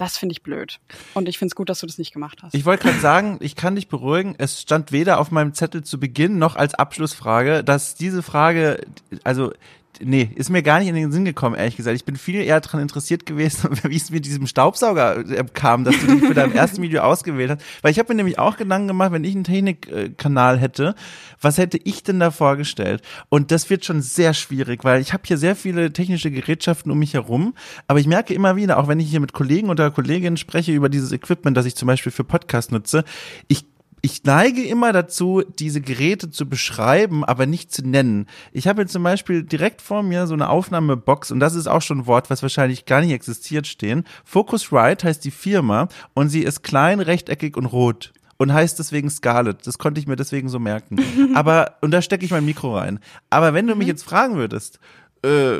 das 0.00 0.16
finde 0.16 0.32
ich 0.32 0.42
blöd. 0.42 0.80
Und 1.14 1.28
ich 1.28 1.38
finde 1.38 1.52
es 1.52 1.54
gut, 1.54 1.68
dass 1.68 1.80
du 1.80 1.86
das 1.86 1.98
nicht 1.98 2.12
gemacht 2.12 2.38
hast. 2.42 2.54
Ich 2.54 2.64
wollte 2.64 2.84
gerade 2.84 3.00
sagen, 3.00 3.38
ich 3.40 3.54
kann 3.54 3.74
dich 3.74 3.88
beruhigen. 3.88 4.34
Es 4.38 4.60
stand 4.62 4.92
weder 4.92 5.20
auf 5.20 5.30
meinem 5.30 5.52
Zettel 5.52 5.84
zu 5.84 6.00
Beginn 6.00 6.38
noch 6.38 6.56
als 6.56 6.74
Abschlussfrage, 6.74 7.62
dass 7.62 7.94
diese 7.96 8.22
Frage, 8.22 8.80
also 9.24 9.52
nee, 10.00 10.30
ist 10.34 10.50
mir 10.50 10.62
gar 10.62 10.78
nicht 10.78 10.88
in 10.88 10.94
den 10.94 11.12
Sinn 11.12 11.24
gekommen, 11.24 11.56
ehrlich 11.56 11.76
gesagt. 11.76 11.96
Ich 11.96 12.04
bin 12.04 12.16
viel 12.16 12.40
eher 12.40 12.60
daran 12.60 12.80
interessiert 12.80 13.26
gewesen, 13.26 13.70
wie 13.82 13.96
es 13.96 14.10
mit 14.10 14.24
diesem 14.24 14.46
Staubsauger 14.46 15.18
äh, 15.18 15.44
kam, 15.52 15.84
dass 15.84 15.98
du 16.00 16.06
den 16.06 16.20
für 16.20 16.34
dein 16.34 16.52
erstes 16.54 16.80
Video 16.80 17.02
ausgewählt 17.02 17.50
hast. 17.50 17.62
Weil 17.82 17.92
ich 17.92 17.98
habe 17.98 18.12
mir 18.12 18.16
nämlich 18.16 18.38
auch 18.38 18.56
Gedanken 18.56 18.88
gemacht, 18.88 19.12
wenn 19.12 19.24
ich 19.24 19.34
einen 19.34 19.44
Technikkanal 19.44 20.58
hätte, 20.58 20.94
was 21.40 21.58
hätte 21.58 21.78
ich 21.82 22.02
denn 22.02 22.20
da 22.20 22.30
vorgestellt? 22.30 23.02
Und 23.28 23.50
das 23.50 23.70
wird 23.70 23.84
schon 23.84 24.02
sehr 24.02 24.34
schwierig, 24.34 24.84
weil 24.84 25.00
ich 25.00 25.12
habe 25.12 25.22
hier 25.26 25.38
sehr 25.38 25.56
viele 25.56 25.92
technische 25.92 26.30
Gerätschaften 26.30 26.90
um 26.90 26.98
mich 26.98 27.14
herum, 27.14 27.54
aber 27.86 28.00
ich 28.00 28.06
merke 28.06 28.34
immer 28.34 28.56
wieder, 28.56 28.78
auch 28.78 28.88
wenn 28.88 29.00
ich 29.00 29.10
hier 29.10 29.20
mit 29.20 29.32
Kollegen 29.32 29.70
oder 29.70 29.90
Kolleginnen 29.90 30.36
spreche 30.36 30.72
über 30.72 30.88
dieses 30.88 31.12
Equipment, 31.12 31.56
das 31.56 31.66
ich 31.66 31.76
zum 31.76 31.86
Beispiel 31.86 32.12
für 32.12 32.24
Podcast 32.24 32.72
nutze, 32.72 33.04
ich 33.48 33.64
ich 34.02 34.24
neige 34.24 34.62
immer 34.62 34.92
dazu, 34.92 35.42
diese 35.58 35.80
Geräte 35.80 36.30
zu 36.30 36.48
beschreiben, 36.48 37.24
aber 37.24 37.46
nicht 37.46 37.72
zu 37.72 37.86
nennen. 37.86 38.26
Ich 38.52 38.66
habe 38.66 38.82
jetzt 38.82 38.92
zum 38.92 39.02
Beispiel 39.02 39.42
direkt 39.42 39.82
vor 39.82 40.02
mir 40.02 40.26
so 40.26 40.34
eine 40.34 40.48
Aufnahmebox 40.48 41.30
und 41.30 41.40
das 41.40 41.54
ist 41.54 41.66
auch 41.66 41.82
schon 41.82 42.00
ein 42.00 42.06
Wort, 42.06 42.30
was 42.30 42.42
wahrscheinlich 42.42 42.86
gar 42.86 43.00
nicht 43.00 43.12
existiert 43.12 43.66
stehen. 43.66 44.04
Focusrite 44.24 45.06
heißt 45.06 45.24
die 45.24 45.30
Firma 45.30 45.88
und 46.14 46.28
sie 46.28 46.42
ist 46.42 46.62
klein, 46.62 47.00
rechteckig 47.00 47.56
und 47.56 47.66
rot 47.66 48.12
und 48.38 48.54
heißt 48.54 48.78
deswegen 48.78 49.10
Scarlett. 49.10 49.66
Das 49.66 49.76
konnte 49.76 50.00
ich 50.00 50.06
mir 50.06 50.16
deswegen 50.16 50.48
so 50.48 50.58
merken. 50.58 50.96
Aber, 51.34 51.76
und 51.82 51.90
da 51.90 52.00
stecke 52.00 52.24
ich 52.24 52.30
mein 52.30 52.46
Mikro 52.46 52.76
rein. 52.76 53.00
Aber 53.28 53.52
wenn 53.52 53.66
du 53.66 53.74
mich 53.74 53.86
mhm. 53.86 53.90
jetzt 53.90 54.02
fragen 54.02 54.36
würdest, 54.36 54.80
äh, 55.22 55.58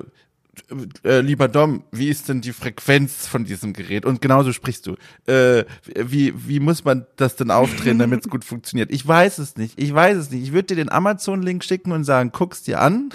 äh, 1.04 1.20
lieber 1.20 1.48
Dom, 1.48 1.84
wie 1.92 2.08
ist 2.08 2.28
denn 2.28 2.40
die 2.40 2.52
Frequenz 2.52 3.26
von 3.26 3.44
diesem 3.44 3.72
Gerät? 3.72 4.04
Und 4.04 4.20
genauso 4.20 4.52
sprichst 4.52 4.86
du. 4.86 4.96
Äh, 5.26 5.64
wie, 5.94 6.32
wie 6.46 6.60
muss 6.60 6.84
man 6.84 7.06
das 7.16 7.36
denn 7.36 7.50
aufdrehen, 7.50 7.98
damit 7.98 8.20
es 8.20 8.30
gut 8.30 8.44
funktioniert? 8.44 8.90
Ich 8.90 9.06
weiß 9.06 9.38
es 9.38 9.56
nicht. 9.56 9.80
Ich 9.80 9.94
weiß 9.94 10.16
es 10.16 10.30
nicht. 10.30 10.42
Ich 10.42 10.52
würde 10.52 10.66
dir 10.66 10.76
den 10.76 10.90
Amazon-Link 10.90 11.64
schicken 11.64 11.92
und 11.92 12.04
sagen, 12.04 12.30
guck's 12.32 12.62
dir 12.62 12.80
an. 12.80 13.10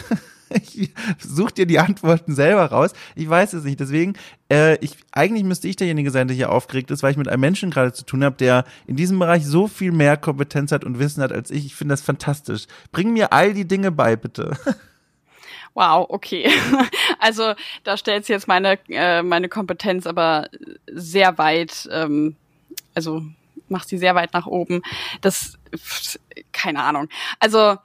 such 1.20 1.52
dir 1.52 1.66
die 1.66 1.80
Antworten 1.80 2.34
selber 2.34 2.66
raus. 2.66 2.92
Ich 3.16 3.30
weiß 3.30 3.54
es 3.54 3.64
nicht. 3.64 3.80
Deswegen, 3.80 4.14
äh, 4.52 4.78
ich, 4.84 4.98
eigentlich 5.12 5.44
müsste 5.44 5.68
ich 5.68 5.76
derjenige 5.76 6.12
sein, 6.12 6.28
der 6.28 6.36
hier 6.36 6.52
aufgeregt 6.52 6.92
ist, 6.92 7.04
weil 7.04 7.12
ich 7.12 7.18
mit 7.18 7.28
einem 7.28 7.42
Menschen 7.42 7.72
gerade 7.72 7.94
zu 7.94 8.06
tun 8.06 8.24
habe, 8.24 8.36
der 8.36 8.66
in 8.88 8.96
diesem 8.96 9.20
Bereich 9.20 9.46
so 9.46 9.68
viel 9.68 9.92
mehr 9.92 10.18
Kompetenz 10.18 10.72
hat 10.72 10.84
und 10.84 11.00
Wissen 11.00 11.24
hat 11.24 11.32
als 11.32 11.52
ich. 11.52 11.66
Ich 11.66 11.76
finde 11.76 11.94
das 11.94 12.02
fantastisch. 12.02 12.66
Bring 12.92 13.14
mir 13.14 13.34
all 13.34 13.54
die 13.54 13.68
Dinge 13.68 13.92
bei, 13.92 14.16
bitte. 14.16 14.58
Wow, 15.76 16.08
okay. 16.10 16.50
Also 17.20 17.54
da 17.84 17.98
stellt 17.98 18.28
jetzt 18.30 18.48
meine, 18.48 18.80
äh, 18.90 19.22
meine 19.22 19.50
Kompetenz 19.50 20.08
aber 20.08 20.48
sehr 20.88 21.38
weit, 21.38 21.88
ähm, 21.92 22.36
also 22.94 23.24
macht 23.68 23.90
sie 23.90 23.98
sehr 23.98 24.16
weit 24.16 24.34
nach 24.34 24.48
oben. 24.48 24.82
Das, 25.22 25.58
keine 26.52 26.84
Ahnung. 26.84 27.10
Also, 27.40 27.78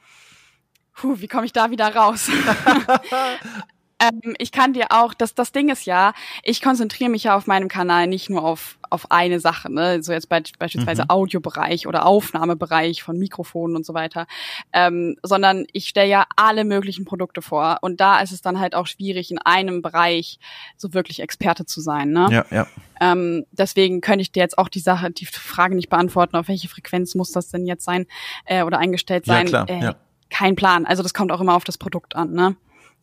puh, 0.95 1.17
wie 1.21 1.29
komme 1.29 1.47
ich 1.47 1.53
da 1.53 1.71
wieder 1.71 1.95
raus? 1.95 2.31
ähm, 4.01 4.35
ich 4.39 4.53
kann 4.53 4.73
dir 4.73 4.87
auch, 4.91 5.15
das, 5.15 5.35
das 5.35 5.53
Ding 5.53 5.69
ist 5.69 5.85
ja, 5.85 6.13
ich 6.43 6.63
konzentriere 6.63 7.11
mich 7.11 7.25
ja 7.25 7.37
auf 7.37 7.47
meinem 7.47 7.69
Kanal 7.69 8.07
nicht 8.07 8.31
nur 8.31 8.45
auf, 8.45 8.79
auf 8.89 9.11
eine 9.11 9.41
Sache, 9.41 9.73
ne? 9.73 10.03
so 10.03 10.13
jetzt 10.13 10.29
be 10.29 10.43
beispielsweise 10.59 11.03
mhm. 11.03 11.11
Audiobereich 11.11 11.87
oder 11.87 12.07
Aufnahmebereich 12.07 13.03
von 13.03 13.19
Mikrofonen 13.19 13.77
und 13.77 13.85
so 13.85 13.93
weiter, 13.95 14.27
ähm, 14.73 15.17
sondern 15.23 15.67
ich 15.73 15.89
stelle 15.89 16.09
ja 16.09 16.25
alle 16.37 16.65
möglichen 16.65 17.05
Produkte 17.05 17.43
vor 17.43 17.79
und 17.83 18.01
da 18.01 18.21
ist 18.21 18.33
es 18.33 18.41
dann 18.41 18.59
halt 18.59 18.75
auch 18.75 18.87
schwierig, 18.87 19.31
in 19.31 19.39
einem 19.39 19.83
Bereich 19.83 20.39
so 20.77 20.95
wirklich 20.95 21.21
Experte 21.21 21.67
zu 21.67 21.81
sein. 21.81 22.11
Ne? 22.11 22.29
Ja, 22.31 22.45
ja. 22.51 22.67
Ähm, 23.01 23.47
deswegen 23.53 24.01
könnte 24.01 24.23
ich 24.23 24.33
dir 24.33 24.43
jetzt 24.43 24.59
auch 24.59 24.69
die 24.69 24.81
Sache, 24.81 25.11
die 25.11 25.27
Frage 25.27 25.75
nicht 25.75 25.89
beantworten, 25.89 26.37
auf 26.37 26.49
welche 26.49 26.69
Frequenz 26.69 27.15
muss 27.15 27.33
das 27.33 27.49
denn 27.49 27.67
jetzt 27.67 27.85
sein 27.85 28.07
äh, 28.45 28.63
oder 28.63 28.79
eingestellt 28.79 29.25
sein. 29.25 29.47
Ja, 29.47 29.65
klar, 29.65 29.71
äh, 29.71 29.85
ja. 29.85 29.95
Kein 30.31 30.55
Plan. 30.55 30.87
Also 30.87 31.03
das 31.03 31.13
kommt 31.13 31.33
auch 31.33 31.41
immer 31.41 31.55
auf 31.55 31.65
das 31.65 31.77
Produkt 31.77 32.15
an, 32.15 32.33
ne? 32.33 32.57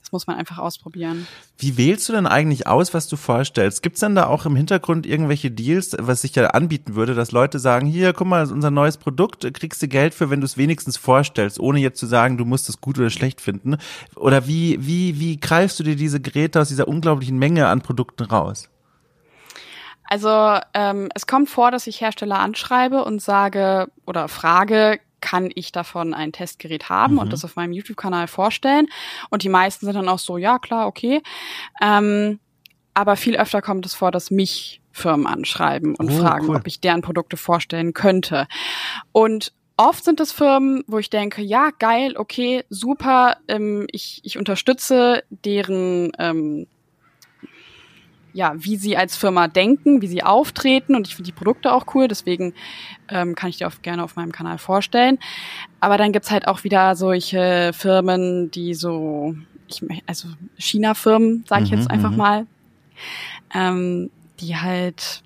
Das 0.08 0.14
muss 0.14 0.26
man 0.26 0.38
einfach 0.38 0.58
ausprobieren. 0.58 1.28
Wie 1.58 1.76
wählst 1.76 2.08
du 2.08 2.14
denn 2.14 2.28
eigentlich 2.28 2.66
aus, 2.66 2.94
was 2.94 3.10
du 3.10 3.18
vorstellst? 3.18 3.84
Gibt 3.84 3.96
es 3.96 4.00
denn 4.00 4.16
da 4.16 4.28
auch 4.28 4.46
im 4.46 4.56
Hintergrund 4.56 5.06
irgendwelche 5.06 5.52
Deals, 5.52 5.98
was 6.00 6.22
sich 6.22 6.34
ja 6.34 6.48
anbieten 6.48 6.96
würde, 6.96 7.14
dass 7.14 7.34
Leute 7.34 7.60
sagen, 7.60 7.88
hier, 7.88 8.14
guck 8.14 8.26
mal, 8.26 8.40
das 8.40 8.48
ist 8.48 8.56
unser 8.56 8.72
neues 8.72 8.96
Produkt, 8.96 9.54
kriegst 9.54 9.82
du 9.82 9.90
Geld 9.90 10.14
für, 10.14 10.30
wenn 10.30 10.40
du 10.40 10.46
es 10.46 10.56
wenigstens 10.56 10.96
vorstellst, 10.96 11.60
ohne 11.60 11.80
jetzt 11.80 12.00
zu 12.00 12.06
sagen, 12.06 12.38
du 12.38 12.46
musst 12.46 12.70
es 12.70 12.80
gut 12.80 12.98
oder 12.98 13.10
schlecht 13.10 13.42
finden? 13.42 13.76
Oder 14.16 14.48
wie, 14.48 14.78
wie, 14.80 15.20
wie 15.20 15.36
greifst 15.42 15.78
du 15.78 15.84
dir 15.84 15.98
diese 15.98 16.22
Geräte 16.22 16.62
aus 16.62 16.70
dieser 16.70 16.88
unglaublichen 16.88 17.38
Menge 17.38 17.68
an 17.68 17.82
Produkten 17.82 18.24
raus? 18.24 18.70
Also 20.06 20.58
ähm, 20.74 21.10
es 21.16 21.28
kommt 21.28 21.50
vor, 21.50 21.70
dass 21.70 21.86
ich 21.86 22.00
Hersteller 22.00 22.40
anschreibe 22.40 23.04
und 23.04 23.22
sage 23.22 23.92
oder 24.06 24.30
frage, 24.30 25.02
kann 25.22 25.50
ich 25.56 25.72
davon 25.72 26.14
ein 26.14 26.32
Testgerät 26.32 26.90
haben 26.90 27.14
mhm. 27.14 27.20
und 27.20 27.34
das 27.34 27.46
auf 27.46 27.56
meinem 27.56 27.74
YouTube-Kanal 27.74 28.28
vorstellen. 28.28 28.88
Und 29.30 29.44
die 29.44 29.50
meisten 29.50 29.86
sind 29.86 29.96
dann 29.96 30.10
auch 30.10 30.20
so, 30.20 30.38
ja 30.38 30.60
klar, 30.60 30.88
okay. 30.88 31.22
Ähm, 31.82 32.40
aber 32.94 33.16
viel 33.16 33.38
öfter 33.38 33.62
kommt 33.62 33.86
es 33.86 33.94
vor, 33.94 34.12
dass 34.12 34.32
mich 34.32 34.82
Firmen 34.92 35.28
anschreiben 35.28 35.96
und 35.96 36.10
oh, 36.12 36.20
fragen, 36.20 36.50
cool. 36.50 36.56
ob 36.56 36.68
ich 36.68 36.82
deren 36.82 37.02
Produkte 37.02 37.38
vorstellen 37.38 37.94
könnte. 37.94 38.48
Und 39.12 39.54
oft 39.78 40.04
sind 40.04 40.20
es 40.20 40.32
Firmen, 40.32 40.84
wo 40.88 40.98
ich 40.98 41.10
denke, 41.10 41.42
ja, 41.42 41.70
geil, 41.78 42.16
okay, 42.18 42.64
super, 42.70 43.38
ähm, 43.48 43.86
ich, 43.92 44.22
ich 44.24 44.38
unterstütze 44.38 45.24
deren 45.30 46.12
ähm, 46.18 46.68
ja, 48.34 48.54
wie 48.56 48.76
sie 48.76 48.98
als 48.98 49.16
Firma 49.16 49.48
denken, 49.48 50.02
wie 50.02 50.08
sie 50.08 50.24
auftreten 50.24 50.96
und 50.96 51.08
ich 51.08 51.16
finde 51.16 51.32
die 51.32 51.36
Produkte 51.38 51.74
auch 51.74 51.96
cool, 51.96 52.08
deswegen 52.08 52.54
ähm, 53.10 53.36
kann 53.36 53.50
ich 53.50 53.58
die 53.58 53.66
auch 53.66 53.82
gerne 53.82 54.04
auf 54.04 54.16
meinem 54.16 54.32
Kanal 54.32 54.58
vorstellen. 54.58 55.18
Aber 55.80 55.98
dann 55.98 56.12
gibt's 56.12 56.32
halt 56.32 56.48
auch 56.48 56.64
wieder 56.64 56.96
solche 56.96 57.72
Firmen, 57.74 58.52
die 58.52 58.74
so, 58.74 59.36
ich, 59.68 59.82
also 60.06 60.28
China-Firmen, 60.58 61.46
sage 61.48 61.64
ich 61.64 61.72
mhm, 61.72 61.78
jetzt 61.78 61.90
einfach 61.90 62.12
mhm. 62.12 62.18
mal, 62.18 62.48
ähm, 63.54 64.10
die 64.40 64.58
halt 64.58 65.24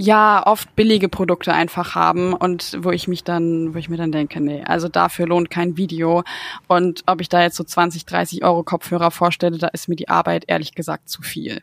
ja 0.00 0.46
oft 0.46 0.76
billige 0.76 1.08
Produkte 1.08 1.52
einfach 1.52 1.96
haben 1.96 2.32
und 2.32 2.78
wo 2.82 2.92
ich 2.92 3.08
mich 3.08 3.24
dann, 3.24 3.74
wo 3.74 3.78
ich 3.78 3.88
mir 3.88 3.96
dann 3.96 4.12
denke, 4.12 4.40
nee, 4.40 4.62
also 4.64 4.88
dafür 4.88 5.26
lohnt 5.26 5.50
kein 5.50 5.76
Video 5.76 6.22
und 6.68 7.02
ob 7.06 7.20
ich 7.20 7.28
da 7.28 7.42
jetzt 7.42 7.56
so 7.56 7.64
20, 7.64 8.06
30 8.06 8.44
Euro 8.44 8.62
Kopfhörer 8.62 9.10
vorstelle, 9.10 9.58
da 9.58 9.66
ist 9.66 9.88
mir 9.88 9.96
die 9.96 10.08
Arbeit 10.08 10.44
ehrlich 10.46 10.76
gesagt 10.76 11.08
zu 11.08 11.20
viel. 11.22 11.62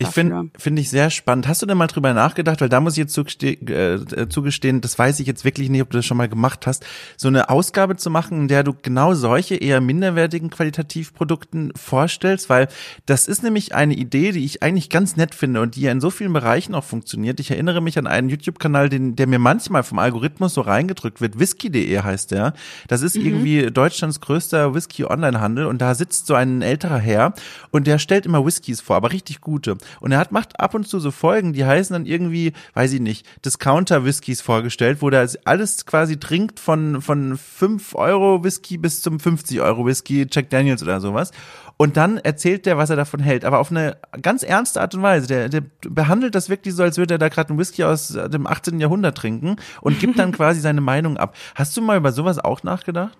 Ich 0.00 0.08
finde 0.08 0.50
finde 0.56 0.80
ich 0.80 0.90
sehr 0.90 1.10
spannend. 1.10 1.48
Hast 1.48 1.60
du 1.60 1.66
denn 1.66 1.76
mal 1.76 1.88
drüber 1.88 2.14
nachgedacht, 2.14 2.60
weil 2.60 2.68
da 2.68 2.80
muss 2.80 2.92
ich 2.92 2.98
jetzt 2.98 3.14
zugestehen, 3.14 3.66
äh, 3.66 4.28
zugestehen, 4.28 4.80
das 4.80 4.96
weiß 4.96 5.18
ich 5.18 5.26
jetzt 5.26 5.44
wirklich 5.44 5.70
nicht, 5.70 5.82
ob 5.82 5.90
du 5.90 5.98
das 5.98 6.06
schon 6.06 6.16
mal 6.16 6.28
gemacht 6.28 6.68
hast, 6.68 6.86
so 7.16 7.26
eine 7.26 7.50
Ausgabe 7.50 7.96
zu 7.96 8.08
machen, 8.08 8.42
in 8.42 8.48
der 8.48 8.62
du 8.62 8.74
genau 8.80 9.14
solche 9.14 9.56
eher 9.56 9.80
minderwertigen 9.80 10.50
Qualitativprodukten 10.50 11.72
vorstellst, 11.74 12.48
weil 12.48 12.68
das 13.06 13.26
ist 13.26 13.42
nämlich 13.42 13.74
eine 13.74 13.94
Idee, 13.94 14.30
die 14.30 14.44
ich 14.44 14.62
eigentlich 14.62 14.88
ganz 14.88 15.16
nett 15.16 15.34
finde 15.34 15.60
und 15.60 15.74
die 15.74 15.82
ja 15.82 15.90
in 15.90 16.00
so 16.00 16.10
vielen 16.10 16.32
Bereichen 16.32 16.76
auch 16.76 16.84
funktioniert. 16.84 17.40
Ich 17.40 17.50
erinnere 17.50 17.80
mich 17.80 17.98
an 17.98 18.06
einen 18.06 18.28
YouTube-Kanal, 18.28 18.88
den 18.88 19.16
der 19.16 19.26
mir 19.26 19.40
manchmal 19.40 19.82
vom 19.82 19.98
Algorithmus 19.98 20.54
so 20.54 20.60
reingedrückt 20.60 21.20
wird. 21.20 21.40
Whisky.de 21.40 21.98
heißt 21.98 22.30
der. 22.30 22.54
Das 22.86 23.02
ist 23.02 23.16
mhm. 23.16 23.26
irgendwie 23.26 23.66
Deutschlands 23.72 24.20
größter 24.20 24.74
Whisky-Online-Handel 24.74 25.66
und 25.66 25.78
da 25.78 25.96
sitzt 25.96 26.28
so 26.28 26.34
ein 26.34 26.62
älterer 26.62 26.98
Herr 26.98 27.34
und 27.72 27.88
der 27.88 27.98
stellt 27.98 28.26
immer 28.26 28.46
Whiskys 28.46 28.80
vor, 28.80 28.94
aber 28.94 29.10
richtig 29.10 29.40
gute. 29.40 29.76
Und 30.00 30.12
er 30.12 30.18
hat, 30.18 30.32
macht 30.32 30.58
ab 30.60 30.74
und 30.74 30.86
zu 30.86 30.98
so 31.00 31.10
Folgen, 31.10 31.52
die 31.52 31.64
heißen 31.64 31.92
dann 31.94 32.06
irgendwie, 32.06 32.52
weiß 32.74 32.92
ich 32.92 33.00
nicht, 33.00 33.26
Discounter-Whiskys 33.44 34.40
vorgestellt, 34.40 34.98
wo 35.00 35.10
der 35.10 35.28
alles 35.44 35.86
quasi 35.86 36.18
trinkt 36.18 36.60
von, 36.60 37.02
von 37.02 37.36
5 37.36 37.94
Euro 37.94 38.44
Whisky 38.44 38.78
bis 38.78 39.02
zum 39.02 39.20
50 39.20 39.60
Euro 39.60 39.86
Whisky, 39.86 40.26
Jack 40.30 40.50
Daniels 40.50 40.82
oder 40.82 41.00
sowas. 41.00 41.32
Und 41.76 41.96
dann 41.96 42.18
erzählt 42.18 42.66
der, 42.66 42.76
was 42.76 42.90
er 42.90 42.96
davon 42.96 43.20
hält, 43.20 43.44
aber 43.44 43.60
auf 43.60 43.70
eine 43.70 43.96
ganz 44.20 44.42
ernste 44.42 44.80
Art 44.80 44.96
und 44.96 45.02
Weise. 45.02 45.28
Der, 45.28 45.48
der 45.48 45.62
behandelt 45.88 46.34
das 46.34 46.48
wirklich 46.48 46.74
so, 46.74 46.82
als 46.82 46.98
würde 46.98 47.14
er 47.14 47.18
da 47.18 47.28
gerade 47.28 47.50
einen 47.50 47.58
Whisky 47.58 47.84
aus 47.84 48.08
dem 48.08 48.48
18. 48.48 48.80
Jahrhundert 48.80 49.16
trinken 49.16 49.56
und 49.80 50.00
gibt 50.00 50.18
dann 50.18 50.32
quasi 50.38 50.60
seine 50.60 50.80
Meinung 50.80 51.16
ab. 51.16 51.36
Hast 51.54 51.76
du 51.76 51.82
mal 51.82 51.96
über 51.96 52.10
sowas 52.10 52.40
auch 52.40 52.64
nachgedacht? 52.64 53.16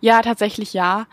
Ja, 0.00 0.22
tatsächlich 0.22 0.72
ja. 0.72 1.06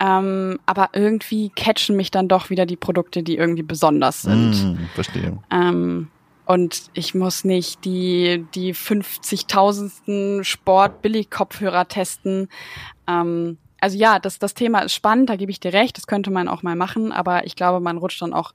Ähm, 0.00 0.58
aber 0.66 0.90
irgendwie 0.92 1.50
catchen 1.50 1.96
mich 1.96 2.10
dann 2.10 2.28
doch 2.28 2.50
wieder 2.50 2.66
die 2.66 2.76
Produkte, 2.76 3.22
die 3.22 3.36
irgendwie 3.36 3.62
besonders 3.62 4.22
sind. 4.22 4.52
Mm, 4.52 4.84
verstehe. 4.94 5.38
Ähm, 5.50 6.08
und 6.46 6.90
ich 6.92 7.14
muss 7.14 7.44
nicht 7.44 7.84
die, 7.84 8.44
die 8.54 8.74
50.000. 8.74 10.44
Sport-Billig-Kopfhörer 10.44 11.88
testen. 11.88 12.48
Ähm, 13.08 13.58
also 13.80 13.96
ja, 13.98 14.18
das, 14.18 14.38
das 14.38 14.54
Thema 14.54 14.80
ist 14.80 14.94
spannend, 14.94 15.28
da 15.28 15.36
gebe 15.36 15.50
ich 15.50 15.60
dir 15.60 15.72
recht, 15.72 15.96
das 15.96 16.06
könnte 16.06 16.30
man 16.30 16.48
auch 16.48 16.62
mal 16.62 16.76
machen, 16.76 17.12
aber 17.12 17.46
ich 17.46 17.54
glaube, 17.54 17.80
man 17.80 17.98
rutscht 17.98 18.22
dann 18.22 18.32
auch 18.32 18.52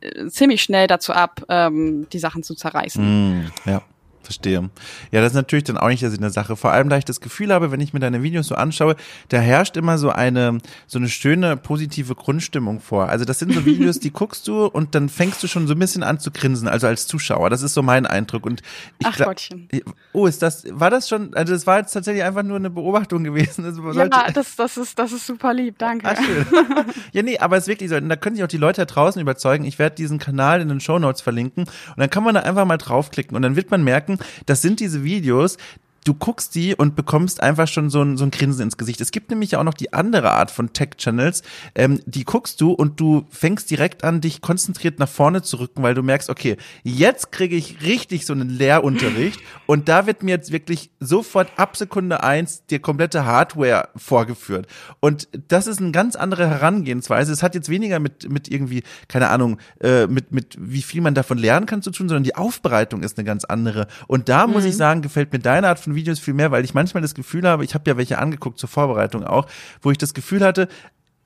äh, 0.00 0.26
ziemlich 0.26 0.62
schnell 0.62 0.86
dazu 0.86 1.12
ab, 1.12 1.42
ähm, 1.48 2.06
die 2.12 2.18
Sachen 2.18 2.42
zu 2.42 2.54
zerreißen. 2.54 3.40
Mm, 3.40 3.52
ja. 3.64 3.82
Verstehe. 4.28 4.68
Ja, 5.10 5.22
das 5.22 5.32
ist 5.32 5.36
natürlich 5.36 5.64
dann 5.64 5.78
auch 5.78 5.88
nicht 5.88 6.02
der 6.02 6.10
Sinn 6.10 6.20
der 6.20 6.28
Sache. 6.28 6.54
Vor 6.54 6.70
allem, 6.70 6.90
da 6.90 6.98
ich 6.98 7.06
das 7.06 7.22
Gefühl 7.22 7.50
habe, 7.50 7.72
wenn 7.72 7.80
ich 7.80 7.94
mir 7.94 8.00
deine 8.00 8.22
Videos 8.22 8.48
so 8.48 8.56
anschaue, 8.56 8.94
da 9.30 9.38
herrscht 9.38 9.78
immer 9.78 9.96
so 9.96 10.10
eine, 10.10 10.58
so 10.86 10.98
eine 10.98 11.08
schöne, 11.08 11.56
positive 11.56 12.14
Grundstimmung 12.14 12.82
vor. 12.82 13.08
Also 13.08 13.24
das 13.24 13.38
sind 13.38 13.54
so 13.54 13.64
Videos, 13.64 14.00
die 14.00 14.10
guckst 14.10 14.46
du 14.46 14.66
und 14.66 14.94
dann 14.94 15.08
fängst 15.08 15.42
du 15.42 15.46
schon 15.46 15.66
so 15.66 15.72
ein 15.72 15.78
bisschen 15.78 16.02
an 16.02 16.20
zu 16.20 16.30
grinsen, 16.30 16.68
also 16.68 16.86
als 16.86 17.06
Zuschauer. 17.06 17.48
Das 17.48 17.62
ist 17.62 17.72
so 17.72 17.82
mein 17.82 18.04
Eindruck. 18.04 18.44
Und 18.44 18.60
ich 18.98 19.06
Ach 19.06 19.16
Gottchen. 19.16 19.66
Oh, 20.12 20.26
ist 20.26 20.42
das, 20.42 20.66
war 20.72 20.90
das 20.90 21.08
schon, 21.08 21.32
also 21.32 21.54
das 21.54 21.66
war 21.66 21.78
jetzt 21.78 21.92
tatsächlich 21.92 22.22
einfach 22.22 22.42
nur 22.42 22.56
eine 22.56 22.68
Beobachtung 22.68 23.24
gewesen. 23.24 23.64
Das 23.64 23.78
ja, 23.96 24.30
das, 24.30 24.56
das 24.56 24.76
ist, 24.76 24.98
das 24.98 25.12
ist 25.12 25.26
super 25.26 25.54
lieb, 25.54 25.78
danke. 25.78 26.06
Ach, 26.06 26.22
schön. 26.22 26.44
ja, 27.12 27.22
nee, 27.22 27.38
aber 27.38 27.56
es 27.56 27.64
ist 27.64 27.68
wirklich 27.68 27.88
so. 27.88 27.96
Und 27.96 28.10
da 28.10 28.16
können 28.16 28.36
sich 28.36 28.44
auch 28.44 28.48
die 28.48 28.58
Leute 28.58 28.82
da 28.82 28.84
draußen 28.84 29.22
überzeugen. 29.22 29.64
Ich 29.64 29.78
werde 29.78 29.96
diesen 29.96 30.18
Kanal 30.18 30.60
in 30.60 30.68
den 30.68 30.80
Show 30.80 30.98
Notes 30.98 31.22
verlinken 31.22 31.64
und 31.64 31.96
dann 31.96 32.10
kann 32.10 32.24
man 32.24 32.34
da 32.34 32.40
einfach 32.40 32.66
mal 32.66 32.76
draufklicken 32.76 33.34
und 33.34 33.42
dann 33.42 33.56
wird 33.56 33.70
man 33.70 33.82
merken, 33.82 34.17
das 34.46 34.62
sind 34.62 34.80
diese 34.80 35.04
Videos, 35.04 35.58
du 36.08 36.14
guckst 36.14 36.54
die 36.54 36.74
und 36.74 36.96
bekommst 36.96 37.42
einfach 37.42 37.68
schon 37.68 37.90
so 37.90 38.00
ein, 38.00 38.16
so 38.16 38.24
ein 38.24 38.30
Grinsen 38.30 38.62
ins 38.62 38.78
Gesicht. 38.78 39.00
Es 39.02 39.10
gibt 39.10 39.28
nämlich 39.28 39.50
ja 39.50 39.60
auch 39.60 39.64
noch 39.64 39.74
die 39.74 39.92
andere 39.92 40.30
Art 40.30 40.50
von 40.50 40.72
Tech-Channels, 40.72 41.42
ähm, 41.74 42.00
die 42.06 42.24
guckst 42.24 42.62
du 42.62 42.72
und 42.72 42.98
du 42.98 43.26
fängst 43.28 43.70
direkt 43.70 44.04
an, 44.04 44.22
dich 44.22 44.40
konzentriert 44.40 44.98
nach 44.98 45.08
vorne 45.08 45.42
zu 45.42 45.58
rücken, 45.58 45.82
weil 45.82 45.92
du 45.92 46.02
merkst, 46.02 46.30
okay, 46.30 46.56
jetzt 46.82 47.30
kriege 47.30 47.56
ich 47.56 47.82
richtig 47.82 48.24
so 48.24 48.32
einen 48.32 48.48
Lehrunterricht 48.48 49.40
und 49.66 49.90
da 49.90 50.06
wird 50.06 50.22
mir 50.22 50.30
jetzt 50.30 50.50
wirklich 50.50 50.90
sofort 50.98 51.50
ab 51.56 51.76
Sekunde 51.76 52.22
eins 52.22 52.64
die 52.70 52.78
komplette 52.78 53.26
Hardware 53.26 53.90
vorgeführt. 53.94 54.66
Und 55.00 55.28
das 55.48 55.66
ist 55.66 55.78
eine 55.78 55.92
ganz 55.92 56.16
andere 56.16 56.48
Herangehensweise. 56.48 57.32
Es 57.32 57.42
hat 57.42 57.54
jetzt 57.54 57.68
weniger 57.68 57.98
mit, 57.98 58.30
mit 58.30 58.50
irgendwie, 58.50 58.82
keine 59.08 59.28
Ahnung, 59.28 59.58
äh, 59.80 60.06
mit, 60.06 60.32
mit 60.32 60.56
wie 60.58 60.82
viel 60.82 61.02
man 61.02 61.14
davon 61.14 61.36
lernen 61.36 61.66
kann 61.66 61.82
zu 61.82 61.90
tun, 61.90 62.08
sondern 62.08 62.24
die 62.24 62.34
Aufbereitung 62.34 63.02
ist 63.02 63.18
eine 63.18 63.26
ganz 63.26 63.44
andere. 63.44 63.88
Und 64.06 64.30
da 64.30 64.46
muss 64.46 64.62
mhm. 64.62 64.70
ich 64.70 64.76
sagen, 64.78 65.02
gefällt 65.02 65.34
mir 65.34 65.38
deine 65.38 65.68
Art 65.68 65.78
von 65.78 65.94
Videos 65.98 66.18
viel 66.18 66.34
mehr, 66.34 66.50
weil 66.50 66.64
ich 66.64 66.74
manchmal 66.74 67.02
das 67.02 67.14
Gefühl 67.14 67.46
habe, 67.46 67.64
ich 67.64 67.74
habe 67.74 67.90
ja 67.90 67.96
welche 67.96 68.18
angeguckt 68.18 68.58
zur 68.58 68.68
Vorbereitung 68.68 69.24
auch, 69.24 69.46
wo 69.82 69.90
ich 69.90 69.98
das 69.98 70.14
Gefühl 70.14 70.44
hatte, 70.44 70.68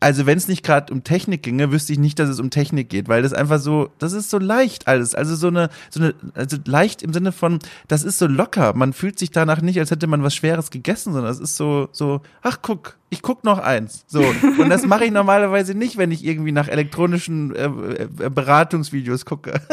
also 0.02 0.26
wenn 0.26 0.36
es 0.36 0.48
nicht 0.48 0.64
gerade 0.64 0.92
um 0.92 1.04
Technik 1.04 1.44
ginge, 1.44 1.70
wüsste 1.70 1.92
ich 1.92 1.98
nicht, 1.98 2.18
dass 2.18 2.28
es 2.28 2.40
um 2.40 2.50
Technik 2.50 2.90
geht, 2.90 3.08
weil 3.08 3.22
das 3.22 3.32
einfach 3.32 3.60
so, 3.60 3.90
das 3.98 4.12
ist 4.12 4.30
so 4.30 4.38
leicht 4.38 4.88
alles. 4.88 5.14
Also 5.14 5.36
so 5.36 5.46
eine, 5.46 5.70
so 5.90 6.00
eine, 6.00 6.14
also 6.34 6.56
leicht 6.66 7.02
im 7.02 7.12
Sinne 7.12 7.30
von, 7.30 7.60
das 7.86 8.02
ist 8.02 8.18
so 8.18 8.26
locker. 8.26 8.74
Man 8.74 8.92
fühlt 8.92 9.18
sich 9.18 9.30
danach 9.30 9.62
nicht, 9.62 9.78
als 9.78 9.92
hätte 9.92 10.08
man 10.08 10.24
was 10.24 10.34
Schweres 10.34 10.70
gegessen, 10.70 11.12
sondern 11.12 11.30
es 11.30 11.38
ist 11.38 11.56
so, 11.56 11.88
so, 11.92 12.20
ach 12.42 12.58
guck, 12.62 12.96
ich 13.10 13.22
guck 13.22 13.44
noch 13.44 13.60
eins. 13.60 14.04
So. 14.08 14.24
Und 14.58 14.70
das 14.70 14.84
mache 14.86 15.04
ich 15.04 15.12
normalerweise 15.12 15.74
nicht, 15.74 15.96
wenn 15.98 16.10
ich 16.10 16.24
irgendwie 16.24 16.52
nach 16.52 16.66
elektronischen 16.66 17.54
äh, 17.54 17.66
äh, 17.66 18.30
Beratungsvideos 18.30 19.24
gucke. 19.24 19.60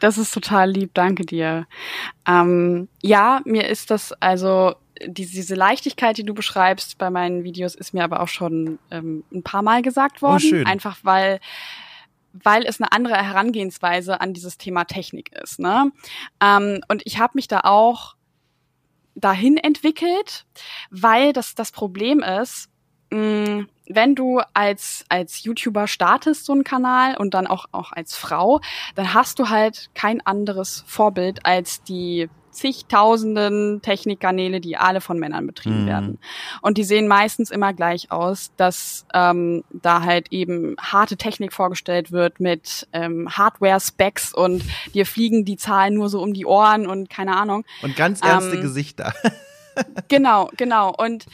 Das 0.00 0.18
ist 0.18 0.32
total 0.32 0.70
lieb, 0.70 0.90
danke 0.94 1.24
dir. 1.24 1.66
Ähm, 2.26 2.88
ja, 3.02 3.40
mir 3.44 3.68
ist 3.68 3.90
das 3.90 4.12
also 4.12 4.74
diese, 5.06 5.32
diese 5.32 5.54
Leichtigkeit, 5.54 6.16
die 6.18 6.24
du 6.24 6.34
beschreibst 6.34 6.98
bei 6.98 7.10
meinen 7.10 7.44
Videos, 7.44 7.74
ist 7.74 7.92
mir 7.94 8.04
aber 8.04 8.20
auch 8.20 8.28
schon 8.28 8.78
ähm, 8.90 9.24
ein 9.32 9.42
paar 9.42 9.62
Mal 9.62 9.82
gesagt 9.82 10.18
oh, 10.18 10.28
worden. 10.28 10.42
Oh, 10.44 10.48
schön. 10.48 10.66
Einfach 10.66 10.98
weil 11.02 11.40
weil 12.44 12.64
es 12.64 12.80
eine 12.80 12.92
andere 12.92 13.16
Herangehensweise 13.16 14.20
an 14.20 14.34
dieses 14.34 14.58
Thema 14.58 14.84
Technik 14.84 15.32
ist. 15.42 15.58
Ne? 15.58 15.90
Ähm, 16.38 16.80
und 16.88 17.00
ich 17.06 17.18
habe 17.18 17.32
mich 17.34 17.48
da 17.48 17.60
auch 17.60 18.14
dahin 19.14 19.56
entwickelt, 19.56 20.44
weil 20.90 21.32
das 21.32 21.54
das 21.54 21.72
Problem 21.72 22.20
ist, 22.20 22.68
wenn 23.88 24.14
du 24.14 24.40
als 24.52 25.04
als 25.08 25.44
YouTuber 25.44 25.86
startest 25.86 26.44
so 26.44 26.52
einen 26.52 26.64
Kanal 26.64 27.16
und 27.16 27.34
dann 27.34 27.46
auch 27.46 27.66
auch 27.72 27.92
als 27.92 28.16
Frau, 28.16 28.60
dann 28.94 29.14
hast 29.14 29.38
du 29.38 29.48
halt 29.48 29.90
kein 29.94 30.24
anderes 30.24 30.84
Vorbild 30.86 31.44
als 31.46 31.82
die 31.82 32.28
zigtausenden 32.56 33.82
Technikkanäle, 33.82 34.60
die 34.60 34.78
alle 34.78 35.02
von 35.02 35.18
Männern 35.18 35.46
betrieben 35.46 35.82
mhm. 35.82 35.86
werden. 35.86 36.18
Und 36.62 36.78
die 36.78 36.84
sehen 36.84 37.06
meistens 37.06 37.50
immer 37.50 37.74
gleich 37.74 38.10
aus, 38.10 38.50
dass 38.56 39.04
ähm, 39.12 39.62
da 39.72 40.02
halt 40.02 40.32
eben 40.32 40.74
harte 40.80 41.18
Technik 41.18 41.52
vorgestellt 41.52 42.12
wird 42.12 42.40
mit 42.40 42.88
ähm, 42.94 43.28
Hardware-Specs 43.30 44.32
und 44.32 44.64
dir 44.94 45.04
fliegen 45.04 45.44
die 45.44 45.58
Zahlen 45.58 45.94
nur 45.94 46.08
so 46.08 46.22
um 46.22 46.32
die 46.32 46.46
Ohren 46.46 46.86
und 46.86 47.10
keine 47.10 47.36
Ahnung. 47.36 47.64
Und 47.82 47.94
ganz 47.94 48.22
ernste 48.22 48.56
ähm, 48.56 48.62
Gesichter. 48.62 49.12
genau, 50.08 50.50
genau. 50.56 50.94
Und 50.96 51.26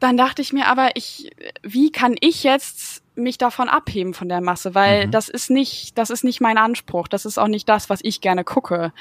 dann 0.00 0.16
dachte 0.16 0.42
ich 0.42 0.52
mir 0.52 0.66
aber, 0.66 0.90
ich, 0.94 1.30
wie 1.62 1.92
kann 1.92 2.16
ich 2.20 2.42
jetzt 2.42 3.02
mich 3.14 3.38
davon 3.38 3.68
abheben 3.68 4.14
von 4.14 4.28
der 4.28 4.40
Masse, 4.40 4.74
weil 4.74 5.06
mhm. 5.06 5.10
das 5.10 5.28
ist 5.28 5.50
nicht, 5.50 5.96
das 5.98 6.10
ist 6.10 6.24
nicht 6.24 6.40
mein 6.40 6.58
Anspruch, 6.58 7.06
das 7.06 7.26
ist 7.26 7.38
auch 7.38 7.48
nicht 7.48 7.68
das, 7.68 7.90
was 7.90 8.00
ich 8.02 8.20
gerne 8.20 8.42
gucke. 8.42 8.92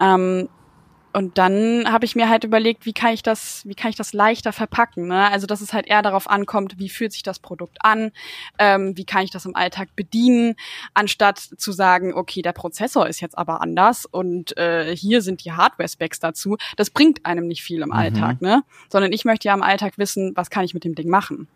Ähm, 0.00 0.48
und 1.12 1.38
dann 1.38 1.90
habe 1.90 2.04
ich 2.04 2.16
mir 2.16 2.28
halt 2.28 2.44
überlegt, 2.44 2.86
wie 2.86 2.92
kann 2.92 3.12
ich 3.12 3.22
das, 3.22 3.62
wie 3.66 3.74
kann 3.74 3.90
ich 3.90 3.96
das 3.96 4.12
leichter 4.12 4.52
verpacken? 4.52 5.08
Ne? 5.08 5.30
Also 5.30 5.46
dass 5.46 5.60
es 5.60 5.72
halt 5.72 5.86
eher 5.86 6.02
darauf 6.02 6.28
ankommt, 6.28 6.78
wie 6.78 6.88
fühlt 6.88 7.12
sich 7.12 7.22
das 7.22 7.38
Produkt 7.38 7.78
an, 7.80 8.12
ähm, 8.58 8.96
wie 8.96 9.04
kann 9.04 9.22
ich 9.22 9.30
das 9.30 9.44
im 9.44 9.54
Alltag 9.54 9.90
bedienen, 9.94 10.54
anstatt 10.94 11.38
zu 11.38 11.72
sagen, 11.72 12.14
okay, 12.14 12.42
der 12.42 12.52
Prozessor 12.52 13.06
ist 13.06 13.20
jetzt 13.20 13.36
aber 13.36 13.60
anders 13.60 14.06
und 14.06 14.56
äh, 14.56 14.96
hier 14.96 15.22
sind 15.22 15.44
die 15.44 15.52
Hardware-Specs 15.52 16.20
dazu. 16.20 16.56
Das 16.76 16.90
bringt 16.90 17.26
einem 17.26 17.46
nicht 17.46 17.62
viel 17.62 17.82
im 17.82 17.88
mhm. 17.88 17.94
Alltag, 17.94 18.40
ne? 18.40 18.62
Sondern 18.88 19.12
ich 19.12 19.24
möchte 19.24 19.48
ja 19.48 19.54
im 19.54 19.62
Alltag 19.62 19.98
wissen, 19.98 20.32
was 20.34 20.50
kann 20.50 20.64
ich 20.64 20.74
mit 20.74 20.84
dem 20.84 20.94
Ding 20.94 21.08
machen. 21.08 21.48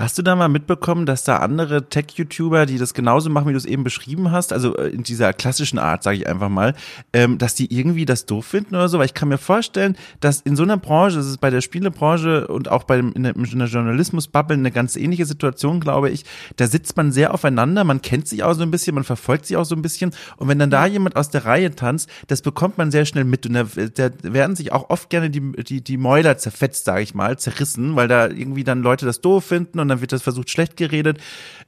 Hast 0.00 0.16
du 0.16 0.22
da 0.22 0.34
mal 0.34 0.48
mitbekommen, 0.48 1.04
dass 1.04 1.24
da 1.24 1.36
andere 1.36 1.90
Tech-YouTuber, 1.90 2.64
die 2.64 2.78
das 2.78 2.94
genauso 2.94 3.28
machen, 3.28 3.48
wie 3.48 3.52
du 3.52 3.58
es 3.58 3.66
eben 3.66 3.84
beschrieben 3.84 4.30
hast, 4.30 4.50
also 4.50 4.74
äh, 4.78 4.88
in 4.88 5.02
dieser 5.02 5.34
klassischen 5.34 5.78
Art, 5.78 6.02
sage 6.02 6.16
ich 6.16 6.26
einfach 6.26 6.48
mal, 6.48 6.74
ähm, 7.12 7.36
dass 7.36 7.54
die 7.54 7.70
irgendwie 7.70 8.06
das 8.06 8.24
doof 8.24 8.46
finden 8.46 8.76
oder 8.76 8.88
so? 8.88 8.98
Weil 8.98 9.04
ich 9.04 9.12
kann 9.12 9.28
mir 9.28 9.36
vorstellen, 9.36 9.98
dass 10.20 10.40
in 10.40 10.56
so 10.56 10.62
einer 10.62 10.78
Branche, 10.78 11.16
das 11.16 11.26
ist 11.26 11.36
bei 11.36 11.50
der 11.50 11.60
Spielebranche 11.60 12.46
und 12.46 12.70
auch 12.70 12.84
bei 12.84 12.96
dem, 12.96 13.12
in 13.12 13.24
der, 13.24 13.36
in 13.36 13.58
der 13.58 13.68
Journalismus-Bubble 13.68 14.56
eine 14.56 14.70
ganz 14.70 14.96
ähnliche 14.96 15.26
Situation, 15.26 15.80
glaube 15.80 16.08
ich. 16.08 16.24
Da 16.56 16.66
sitzt 16.66 16.96
man 16.96 17.12
sehr 17.12 17.34
aufeinander, 17.34 17.84
man 17.84 18.00
kennt 18.00 18.26
sich 18.26 18.42
auch 18.42 18.54
so 18.54 18.62
ein 18.62 18.70
bisschen, 18.70 18.94
man 18.94 19.04
verfolgt 19.04 19.44
sich 19.44 19.58
auch 19.58 19.66
so 19.66 19.74
ein 19.74 19.82
bisschen. 19.82 20.12
Und 20.38 20.48
wenn 20.48 20.58
dann 20.58 20.70
da 20.70 20.86
jemand 20.86 21.16
aus 21.16 21.28
der 21.28 21.44
Reihe 21.44 21.76
tanzt, 21.76 22.08
das 22.26 22.40
bekommt 22.40 22.78
man 22.78 22.90
sehr 22.90 23.04
schnell 23.04 23.24
mit. 23.24 23.44
Und 23.44 23.52
da, 23.52 23.64
da 23.64 24.10
werden 24.22 24.56
sich 24.56 24.72
auch 24.72 24.88
oft 24.88 25.10
gerne 25.10 25.28
die, 25.28 25.52
die, 25.62 25.84
die 25.84 25.98
Mäuler 25.98 26.38
zerfetzt, 26.38 26.86
sage 26.86 27.02
ich 27.02 27.14
mal, 27.14 27.38
zerrissen, 27.38 27.96
weil 27.96 28.08
da 28.08 28.28
irgendwie 28.28 28.64
dann 28.64 28.80
Leute 28.80 29.04
das 29.04 29.20
doof 29.20 29.44
finden 29.44 29.78
und 29.78 29.89
dann 29.90 30.00
wird 30.00 30.12
das 30.12 30.22
versucht 30.22 30.50
schlecht 30.50 30.76
geredet. 30.76 31.18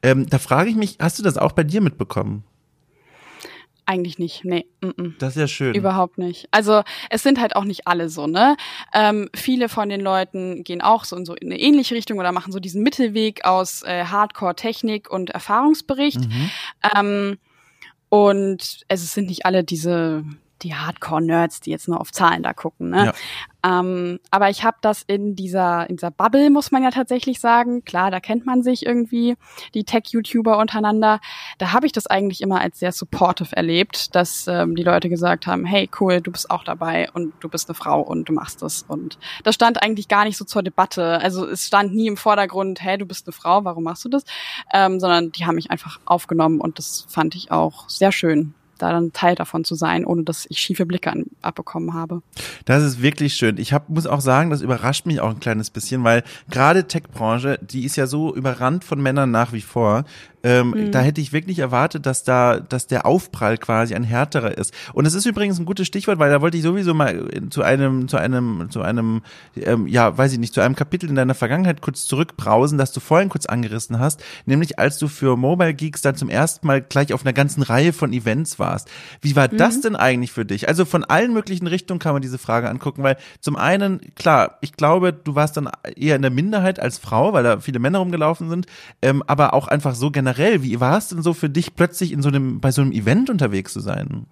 Ähm, 0.02 0.28
da 0.28 0.38
frage 0.38 0.70
ich 0.70 0.76
mich, 0.76 0.96
hast 1.00 1.18
du 1.18 1.22
das 1.22 1.36
auch 1.36 1.52
bei 1.52 1.64
dir 1.64 1.80
mitbekommen? 1.80 2.44
Eigentlich 3.84 4.18
nicht, 4.18 4.44
nee. 4.44 4.64
Mm 4.80 4.88
-mm. 4.88 5.12
Das 5.18 5.30
ist 5.30 5.40
ja 5.40 5.48
schön. 5.48 5.74
Überhaupt 5.74 6.16
nicht. 6.16 6.46
Also 6.52 6.82
es 7.10 7.24
sind 7.24 7.40
halt 7.40 7.56
auch 7.56 7.64
nicht 7.64 7.86
alle 7.88 8.08
so, 8.08 8.28
ne? 8.28 8.56
Ähm, 8.94 9.28
viele 9.34 9.68
von 9.68 9.88
den 9.88 10.00
Leuten 10.00 10.62
gehen 10.62 10.80
auch 10.80 11.04
so 11.04 11.16
in 11.16 11.26
so 11.26 11.34
in 11.34 11.50
eine 11.50 11.60
ähnliche 11.60 11.96
Richtung 11.96 12.18
oder 12.18 12.30
machen 12.30 12.52
so 12.52 12.60
diesen 12.60 12.82
Mittelweg 12.84 13.44
aus 13.44 13.82
äh, 13.82 14.04
Hardcore-Technik 14.04 15.10
und 15.10 15.30
Erfahrungsbericht. 15.30 16.20
Mhm. 16.20 16.50
Ähm, 16.96 17.38
und 18.08 18.82
es 18.86 19.14
sind 19.14 19.28
nicht 19.28 19.46
alle 19.46 19.64
diese 19.64 20.24
die 20.62 20.74
Hardcore-Nerds, 20.74 21.60
die 21.60 21.70
jetzt 21.70 21.88
nur 21.88 22.00
auf 22.00 22.12
Zahlen 22.12 22.42
da 22.42 22.52
gucken. 22.52 22.90
Ne? 22.90 23.06
Ja. 23.06 23.14
Ähm, 23.64 24.18
aber 24.30 24.50
ich 24.50 24.64
habe 24.64 24.76
das 24.80 25.02
in 25.06 25.36
dieser, 25.36 25.88
in 25.88 25.96
dieser 25.96 26.10
Bubble, 26.10 26.50
muss 26.50 26.72
man 26.72 26.82
ja 26.82 26.90
tatsächlich 26.90 27.38
sagen. 27.38 27.84
Klar, 27.84 28.10
da 28.10 28.20
kennt 28.20 28.44
man 28.44 28.62
sich 28.62 28.84
irgendwie, 28.84 29.36
die 29.74 29.84
Tech-YouTuber 29.84 30.58
untereinander. 30.58 31.20
Da 31.58 31.72
habe 31.72 31.86
ich 31.86 31.92
das 31.92 32.06
eigentlich 32.06 32.40
immer 32.40 32.60
als 32.60 32.80
sehr 32.80 32.92
supportive 32.92 33.54
erlebt, 33.56 34.14
dass 34.14 34.46
ähm, 34.48 34.74
die 34.74 34.82
Leute 34.82 35.08
gesagt 35.08 35.46
haben, 35.46 35.64
hey, 35.64 35.88
cool, 36.00 36.20
du 36.20 36.32
bist 36.32 36.50
auch 36.50 36.64
dabei 36.64 37.08
und 37.12 37.32
du 37.40 37.48
bist 37.48 37.68
eine 37.68 37.74
Frau 37.74 38.00
und 38.00 38.28
du 38.28 38.32
machst 38.32 38.62
das. 38.62 38.84
Und 38.88 39.18
das 39.44 39.54
stand 39.54 39.80
eigentlich 39.80 40.08
gar 40.08 40.24
nicht 40.24 40.36
so 40.36 40.44
zur 40.44 40.62
Debatte. 40.62 41.20
Also 41.20 41.46
es 41.46 41.66
stand 41.66 41.94
nie 41.94 42.08
im 42.08 42.16
Vordergrund, 42.16 42.80
hey, 42.82 42.98
du 42.98 43.06
bist 43.06 43.26
eine 43.26 43.32
Frau, 43.32 43.64
warum 43.64 43.84
machst 43.84 44.04
du 44.04 44.08
das? 44.08 44.24
Ähm, 44.72 44.98
sondern 44.98 45.30
die 45.32 45.46
haben 45.46 45.54
mich 45.54 45.70
einfach 45.70 46.00
aufgenommen 46.04 46.60
und 46.60 46.78
das 46.78 47.06
fand 47.08 47.34
ich 47.34 47.52
auch 47.52 47.88
sehr 47.88 48.12
schön 48.12 48.54
da 48.82 48.90
dann 48.92 49.12
Teil 49.12 49.34
davon 49.34 49.64
zu 49.64 49.74
sein, 49.74 50.04
ohne 50.04 50.24
dass 50.24 50.46
ich 50.48 50.58
schiefe 50.58 50.86
Blicke 50.86 51.10
an, 51.10 51.26
abbekommen 51.40 51.94
habe. 51.94 52.22
Das 52.64 52.82
ist 52.82 53.00
wirklich 53.00 53.34
schön. 53.34 53.58
Ich 53.58 53.72
hab, 53.72 53.88
muss 53.88 54.06
auch 54.06 54.20
sagen, 54.20 54.50
das 54.50 54.60
überrascht 54.60 55.06
mich 55.06 55.20
auch 55.20 55.30
ein 55.30 55.40
kleines 55.40 55.70
bisschen, 55.70 56.02
weil 56.04 56.24
gerade 56.50 56.88
Tech-Branche, 56.88 57.58
die 57.62 57.84
ist 57.84 57.96
ja 57.96 58.06
so 58.06 58.34
überrannt 58.34 58.84
von 58.84 59.00
Männern 59.00 59.30
nach 59.30 59.52
wie 59.52 59.60
vor. 59.60 60.04
Ähm, 60.42 60.70
mhm. 60.70 60.92
Da 60.92 61.00
hätte 61.00 61.20
ich 61.20 61.32
wirklich 61.32 61.60
erwartet, 61.60 62.06
dass 62.06 62.24
da, 62.24 62.58
dass 62.60 62.86
der 62.86 63.06
Aufprall 63.06 63.58
quasi 63.58 63.94
ein 63.94 64.02
härterer 64.02 64.56
ist. 64.56 64.74
Und 64.92 65.06
es 65.06 65.14
ist 65.14 65.26
übrigens 65.26 65.58
ein 65.58 65.64
gutes 65.64 65.86
Stichwort, 65.86 66.18
weil 66.18 66.30
da 66.30 66.40
wollte 66.40 66.56
ich 66.56 66.62
sowieso 66.62 66.94
mal 66.94 67.28
zu 67.50 67.62
einem, 67.62 68.08
zu 68.08 68.16
einem, 68.16 68.68
zu 68.70 68.82
einem, 68.82 69.22
ähm, 69.56 69.86
ja, 69.86 70.16
weiß 70.16 70.32
ich 70.32 70.38
nicht, 70.38 70.54
zu 70.54 70.60
einem 70.60 70.74
Kapitel 70.74 71.08
in 71.08 71.14
deiner 71.14 71.34
Vergangenheit 71.34 71.80
kurz 71.80 72.06
zurückbrausen, 72.06 72.78
das 72.78 72.92
du 72.92 73.00
vorhin 73.00 73.28
kurz 73.28 73.46
angerissen 73.46 73.98
hast, 73.98 74.22
nämlich 74.46 74.78
als 74.78 74.98
du 74.98 75.08
für 75.08 75.36
Mobile 75.36 75.74
Geeks 75.74 76.02
dann 76.02 76.16
zum 76.16 76.28
ersten 76.28 76.66
Mal 76.66 76.82
gleich 76.82 77.12
auf 77.12 77.22
einer 77.22 77.32
ganzen 77.32 77.62
Reihe 77.62 77.92
von 77.92 78.12
Events 78.12 78.58
warst. 78.58 78.90
Wie 79.20 79.36
war 79.36 79.52
mhm. 79.52 79.58
das 79.58 79.80
denn 79.80 79.96
eigentlich 79.96 80.32
für 80.32 80.44
dich? 80.44 80.68
Also 80.68 80.84
von 80.84 81.04
allen 81.04 81.32
möglichen 81.32 81.66
Richtungen 81.66 82.00
kann 82.00 82.14
man 82.14 82.22
diese 82.22 82.38
Frage 82.38 82.68
angucken, 82.68 83.02
weil 83.02 83.16
zum 83.40 83.56
einen, 83.56 84.00
klar, 84.16 84.58
ich 84.60 84.72
glaube, 84.72 85.12
du 85.12 85.34
warst 85.34 85.56
dann 85.56 85.70
eher 85.96 86.16
in 86.16 86.22
der 86.22 86.30
Minderheit 86.30 86.80
als 86.80 86.98
Frau, 86.98 87.32
weil 87.32 87.44
da 87.44 87.60
viele 87.60 87.78
Männer 87.78 87.98
rumgelaufen 87.98 88.48
sind, 88.48 88.66
ähm, 89.02 89.22
aber 89.26 89.54
auch 89.54 89.68
einfach 89.68 89.94
so 89.94 90.10
generell 90.10 90.31
generell, 90.32 90.62
wie 90.62 90.80
war 90.80 90.98
es 90.98 91.08
denn 91.08 91.22
so 91.22 91.34
für 91.34 91.48
dich, 91.48 91.74
plötzlich 91.74 92.12
in 92.12 92.22
so 92.22 92.28
einem, 92.28 92.60
bei 92.60 92.70
so 92.70 92.82
einem 92.82 92.92
Event 92.92 93.30
unterwegs 93.30 93.72
zu 93.72 93.80
sein? 93.80 94.26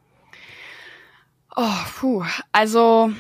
Oh, 1.57 1.85
puh. 1.99 2.25
Also, 2.53 3.11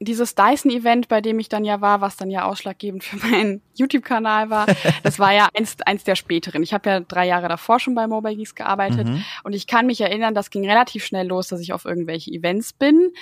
dieses 0.00 0.34
Dyson-Event, 0.34 1.08
bei 1.08 1.20
dem 1.20 1.38
ich 1.38 1.48
dann 1.48 1.64
ja 1.64 1.80
war, 1.80 2.00
was 2.00 2.16
dann 2.16 2.30
ja 2.30 2.44
ausschlaggebend 2.44 3.04
für 3.04 3.16
meinen 3.16 3.62
YouTube-Kanal 3.74 4.50
war, 4.50 4.66
das 5.02 5.18
war 5.18 5.32
ja 5.32 5.48
eins, 5.54 5.76
eins 5.84 6.04
der 6.04 6.14
späteren. 6.14 6.62
Ich 6.62 6.74
habe 6.74 6.90
ja 6.90 7.00
drei 7.00 7.26
Jahre 7.26 7.48
davor 7.48 7.80
schon 7.80 7.94
bei 7.94 8.06
Mobile 8.06 8.36
Geeks 8.36 8.54
gearbeitet 8.54 9.08
mhm. 9.08 9.24
und 9.44 9.54
ich 9.54 9.66
kann 9.66 9.86
mich 9.86 10.00
erinnern, 10.00 10.34
das 10.34 10.50
ging 10.50 10.68
relativ 10.68 11.04
schnell 11.04 11.26
los, 11.26 11.48
dass 11.48 11.60
ich 11.60 11.72
auf 11.72 11.84
irgendwelche 11.84 12.30
Events 12.30 12.72
bin. 12.74 13.12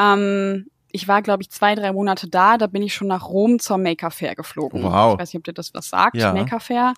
Ähm, 0.00 0.66
ich 0.92 1.08
war, 1.08 1.22
glaube 1.22 1.42
ich, 1.42 1.50
zwei, 1.50 1.74
drei 1.74 1.92
Monate 1.92 2.28
da. 2.28 2.58
Da 2.58 2.66
bin 2.66 2.82
ich 2.82 2.94
schon 2.94 3.08
nach 3.08 3.28
Rom 3.28 3.58
zur 3.58 3.78
Maker 3.78 4.10
Fair 4.10 4.34
geflogen. 4.34 4.82
Wow. 4.82 5.14
Ich 5.14 5.20
weiß 5.20 5.32
nicht, 5.32 5.38
ob 5.38 5.44
dir 5.44 5.54
das 5.54 5.74
was 5.74 5.88
sagt, 5.88 6.16
ja. 6.16 6.32
Maker 6.32 6.60
Fair. 6.60 6.94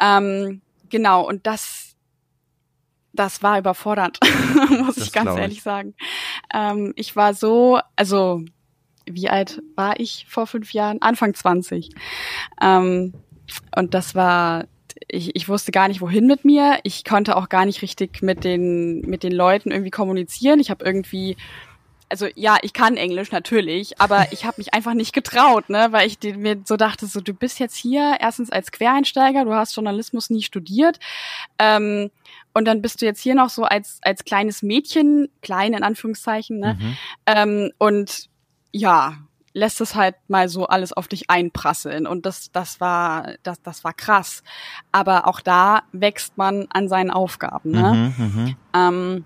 Ähm, 0.00 0.60
genau, 0.88 1.26
und 1.26 1.46
das, 1.46 1.96
das 3.12 3.42
war 3.42 3.58
überfordert, 3.58 4.18
muss 4.70 4.96
das 4.96 5.06
ich 5.06 5.12
ganz 5.12 5.36
ehrlich 5.36 5.58
ich. 5.58 5.62
sagen. 5.62 5.94
Ähm, 6.52 6.92
ich 6.96 7.14
war 7.14 7.34
so, 7.34 7.80
also 7.96 8.42
wie 9.06 9.28
alt 9.28 9.62
war 9.76 9.98
ich 9.98 10.26
vor 10.28 10.46
fünf 10.46 10.72
Jahren? 10.72 11.00
Anfang 11.00 11.34
20. 11.34 11.90
Ähm, 12.60 13.14
und 13.76 13.94
das 13.94 14.14
war 14.14 14.64
ich, 15.08 15.34
ich 15.34 15.48
wusste 15.48 15.72
gar 15.72 15.88
nicht, 15.88 16.00
wohin 16.00 16.26
mit 16.26 16.44
mir. 16.44 16.78
Ich 16.84 17.04
konnte 17.04 17.36
auch 17.36 17.48
gar 17.48 17.66
nicht 17.66 17.82
richtig 17.82 18.22
mit 18.22 18.44
den, 18.44 19.00
mit 19.02 19.22
den 19.22 19.32
Leuten 19.32 19.70
irgendwie 19.70 19.90
kommunizieren. 19.90 20.60
Ich 20.60 20.70
habe 20.70 20.84
irgendwie 20.84 21.36
also 22.12 22.26
ja, 22.36 22.58
ich 22.60 22.74
kann 22.74 22.98
Englisch 22.98 23.32
natürlich, 23.32 23.98
aber 24.00 24.26
ich 24.32 24.44
habe 24.44 24.58
mich 24.58 24.74
einfach 24.74 24.94
nicht 24.94 25.12
getraut, 25.14 25.70
ne, 25.70 25.88
weil 25.90 26.06
ich 26.06 26.18
mir 26.36 26.60
so 26.64 26.76
dachte, 26.76 27.06
so 27.06 27.20
du 27.20 27.32
bist 27.32 27.58
jetzt 27.58 27.74
hier 27.74 28.18
erstens 28.20 28.50
als 28.50 28.70
Quereinsteiger, 28.70 29.44
du 29.44 29.54
hast 29.54 29.74
Journalismus 29.74 30.30
nie 30.30 30.42
studiert. 30.42 31.00
Ähm, 31.58 32.10
und 32.54 32.66
dann 32.66 32.82
bist 32.82 33.00
du 33.00 33.06
jetzt 33.06 33.22
hier 33.22 33.34
noch 33.34 33.48
so 33.48 33.64
als 33.64 33.98
als 34.02 34.24
kleines 34.24 34.62
Mädchen, 34.62 35.28
klein 35.40 35.72
in 35.72 35.82
Anführungszeichen, 35.82 36.58
ne? 36.58 36.78
Mhm. 36.78 36.96
Ähm, 37.26 37.70
und 37.78 38.28
ja, 38.72 39.16
lässt 39.54 39.80
es 39.80 39.94
halt 39.94 40.16
mal 40.28 40.50
so 40.50 40.66
alles 40.66 40.92
auf 40.92 41.08
dich 41.08 41.30
einprasseln 41.30 42.06
und 42.06 42.26
das 42.26 42.52
das 42.52 42.80
war 42.80 43.34
das 43.42 43.60
das 43.62 43.84
war 43.84 43.92
krass 43.92 44.42
aber 44.92 45.26
auch 45.26 45.40
da 45.40 45.82
wächst 45.92 46.38
man 46.38 46.68
an 46.70 46.88
seinen 46.88 47.10
Aufgaben 47.10 47.70
ne 47.72 48.14
mhm, 48.16 48.24
mhm. 48.24 48.56
ähm, 48.74 49.24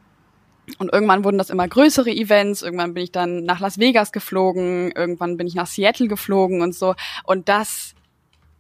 und 0.78 0.92
irgendwann 0.92 1.24
wurden 1.24 1.38
das 1.38 1.50
immer 1.50 1.66
größere 1.68 2.10
Events. 2.10 2.62
Irgendwann 2.62 2.94
bin 2.94 3.04
ich 3.04 3.12
dann 3.12 3.44
nach 3.44 3.60
Las 3.60 3.78
Vegas 3.78 4.12
geflogen. 4.12 4.90
Irgendwann 4.92 5.36
bin 5.36 5.46
ich 5.46 5.54
nach 5.54 5.66
Seattle 5.66 6.08
geflogen 6.08 6.60
und 6.60 6.74
so. 6.74 6.94
Und 7.24 7.48
das, 7.48 7.94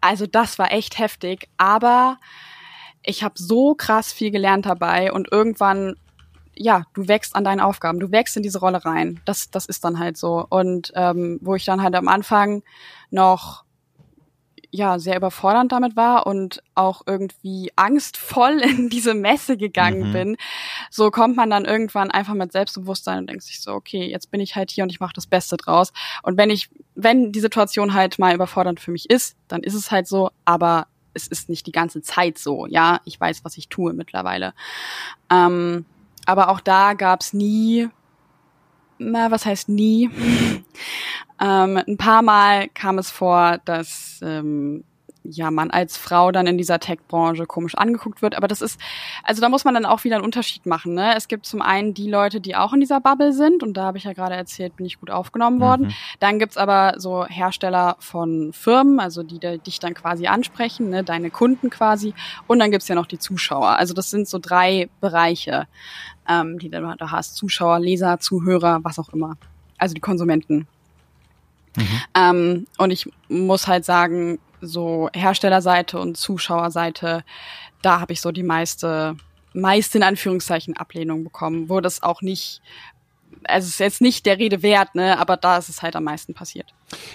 also 0.00 0.26
das 0.26 0.58
war 0.58 0.72
echt 0.72 0.98
heftig. 0.98 1.48
Aber 1.56 2.18
ich 3.02 3.22
habe 3.22 3.34
so 3.36 3.74
krass 3.74 4.12
viel 4.12 4.30
gelernt 4.30 4.66
dabei. 4.66 5.12
Und 5.12 5.30
irgendwann, 5.32 5.96
ja, 6.54 6.84
du 6.94 7.08
wächst 7.08 7.34
an 7.34 7.44
deinen 7.44 7.60
Aufgaben. 7.60 8.00
Du 8.00 8.12
wächst 8.12 8.36
in 8.36 8.42
diese 8.42 8.60
Rolle 8.60 8.84
rein. 8.84 9.20
Das, 9.24 9.50
das 9.50 9.66
ist 9.66 9.84
dann 9.84 9.98
halt 9.98 10.16
so. 10.16 10.46
Und 10.48 10.92
ähm, 10.94 11.38
wo 11.42 11.56
ich 11.56 11.64
dann 11.64 11.82
halt 11.82 11.96
am 11.96 12.08
Anfang 12.08 12.62
noch 13.10 13.65
ja 14.76 14.98
sehr 14.98 15.16
überfordernd 15.16 15.72
damit 15.72 15.96
war 15.96 16.26
und 16.26 16.62
auch 16.74 17.02
irgendwie 17.06 17.72
angstvoll 17.76 18.60
in 18.62 18.88
diese 18.88 19.14
Messe 19.14 19.56
gegangen 19.56 20.08
mhm. 20.08 20.12
bin, 20.12 20.36
so 20.90 21.10
kommt 21.10 21.36
man 21.36 21.50
dann 21.50 21.64
irgendwann 21.64 22.10
einfach 22.10 22.34
mit 22.34 22.52
Selbstbewusstsein 22.52 23.18
und 23.18 23.30
denkt 23.30 23.42
sich 23.42 23.60
so, 23.60 23.72
okay, 23.72 24.08
jetzt 24.08 24.30
bin 24.30 24.40
ich 24.40 24.56
halt 24.56 24.70
hier 24.70 24.84
und 24.84 24.90
ich 24.90 25.00
mache 25.00 25.14
das 25.14 25.26
Beste 25.26 25.56
draus. 25.56 25.92
Und 26.22 26.36
wenn 26.36 26.50
ich, 26.50 26.68
wenn 26.94 27.32
die 27.32 27.40
Situation 27.40 27.94
halt 27.94 28.18
mal 28.18 28.34
überfordernd 28.34 28.80
für 28.80 28.90
mich 28.90 29.10
ist, 29.10 29.36
dann 29.48 29.62
ist 29.62 29.74
es 29.74 29.90
halt 29.90 30.06
so, 30.06 30.30
aber 30.44 30.86
es 31.14 31.26
ist 31.26 31.48
nicht 31.48 31.66
die 31.66 31.72
ganze 31.72 32.02
Zeit 32.02 32.38
so, 32.38 32.66
ja. 32.66 33.00
Ich 33.04 33.18
weiß, 33.18 33.44
was 33.44 33.56
ich 33.56 33.68
tue 33.68 33.94
mittlerweile. 33.94 34.52
Ähm, 35.30 35.86
aber 36.26 36.50
auch 36.50 36.60
da 36.60 36.92
gab's 36.92 37.32
nie 37.32 37.88
na, 38.98 39.30
was 39.30 39.46
heißt 39.46 39.68
nie? 39.68 40.10
ähm, 41.40 41.76
ein 41.76 41.96
paar 41.96 42.22
Mal 42.22 42.68
kam 42.68 42.98
es 42.98 43.10
vor, 43.10 43.58
dass 43.64 44.20
ähm, 44.22 44.84
ja 45.30 45.50
man 45.50 45.70
als 45.70 45.96
Frau 45.96 46.32
dann 46.32 46.46
in 46.46 46.58
dieser 46.58 46.80
Tech-Branche 46.80 47.46
komisch 47.46 47.74
angeguckt 47.74 48.22
wird. 48.22 48.36
Aber 48.36 48.48
das 48.48 48.62
ist, 48.62 48.80
also 49.22 49.40
da 49.40 49.48
muss 49.48 49.64
man 49.64 49.74
dann 49.74 49.86
auch 49.86 50.04
wieder 50.04 50.16
einen 50.16 50.24
Unterschied 50.24 50.66
machen. 50.66 50.94
Ne? 50.94 51.14
Es 51.16 51.28
gibt 51.28 51.46
zum 51.46 51.62
einen 51.62 51.94
die 51.94 52.10
Leute, 52.10 52.40
die 52.40 52.56
auch 52.56 52.72
in 52.72 52.80
dieser 52.80 53.00
Bubble 53.00 53.32
sind, 53.32 53.62
und 53.62 53.74
da 53.74 53.84
habe 53.84 53.98
ich 53.98 54.04
ja 54.04 54.12
gerade 54.12 54.34
erzählt, 54.34 54.76
bin 54.76 54.86
ich 54.86 55.00
gut 55.00 55.10
aufgenommen 55.10 55.60
worden. 55.60 55.86
Mhm. 55.86 55.94
Dann 56.20 56.38
gibt's 56.38 56.56
aber 56.56 56.94
so 56.98 57.26
Hersteller 57.26 57.96
von 57.98 58.52
Firmen, 58.52 59.00
also 59.00 59.22
die, 59.22 59.38
die 59.38 59.58
dich 59.58 59.78
dann 59.78 59.94
quasi 59.94 60.26
ansprechen, 60.26 60.90
ne? 60.90 61.04
deine 61.04 61.30
Kunden 61.30 61.70
quasi. 61.70 62.14
Und 62.46 62.58
dann 62.58 62.70
gibt's 62.70 62.88
ja 62.88 62.94
noch 62.94 63.06
die 63.06 63.18
Zuschauer. 63.18 63.78
Also 63.78 63.94
das 63.94 64.10
sind 64.10 64.28
so 64.28 64.38
drei 64.38 64.88
Bereiche 65.00 65.66
ähm, 66.28 66.58
die 66.58 66.68
du 66.68 66.80
da 66.80 67.10
hast. 67.10 67.36
Zuschauer, 67.36 67.80
Leser, 67.80 68.18
Zuhörer, 68.18 68.80
was 68.82 68.98
auch 68.98 69.10
immer. 69.10 69.36
Also 69.78 69.94
die 69.94 70.00
Konsumenten. 70.00 70.66
Mhm. 71.76 72.00
Ähm, 72.14 72.66
und 72.78 72.90
ich 72.90 73.10
muss 73.28 73.66
halt 73.66 73.84
sagen, 73.84 74.38
so 74.60 75.08
Herstellerseite 75.14 75.98
und 75.98 76.16
Zuschauerseite, 76.16 77.24
da 77.82 78.00
habe 78.00 78.12
ich 78.12 78.20
so 78.20 78.32
die 78.32 78.42
meiste, 78.42 79.16
meiste 79.52 79.98
in 79.98 80.04
Anführungszeichen 80.04 80.76
Ablehnung 80.76 81.24
bekommen, 81.24 81.68
wo 81.68 81.80
das 81.80 82.02
auch 82.02 82.22
nicht 82.22 82.62
also 83.48 83.66
es 83.66 83.74
ist 83.74 83.78
jetzt 83.78 84.00
nicht 84.00 84.26
der 84.26 84.38
Rede 84.38 84.62
wert, 84.62 84.94
ne, 84.94 85.18
aber 85.18 85.36
da 85.36 85.56
ist 85.58 85.68
es 85.68 85.82
halt 85.82 85.96
am 85.96 86.04
meisten 86.04 86.34
passiert. 86.34 86.74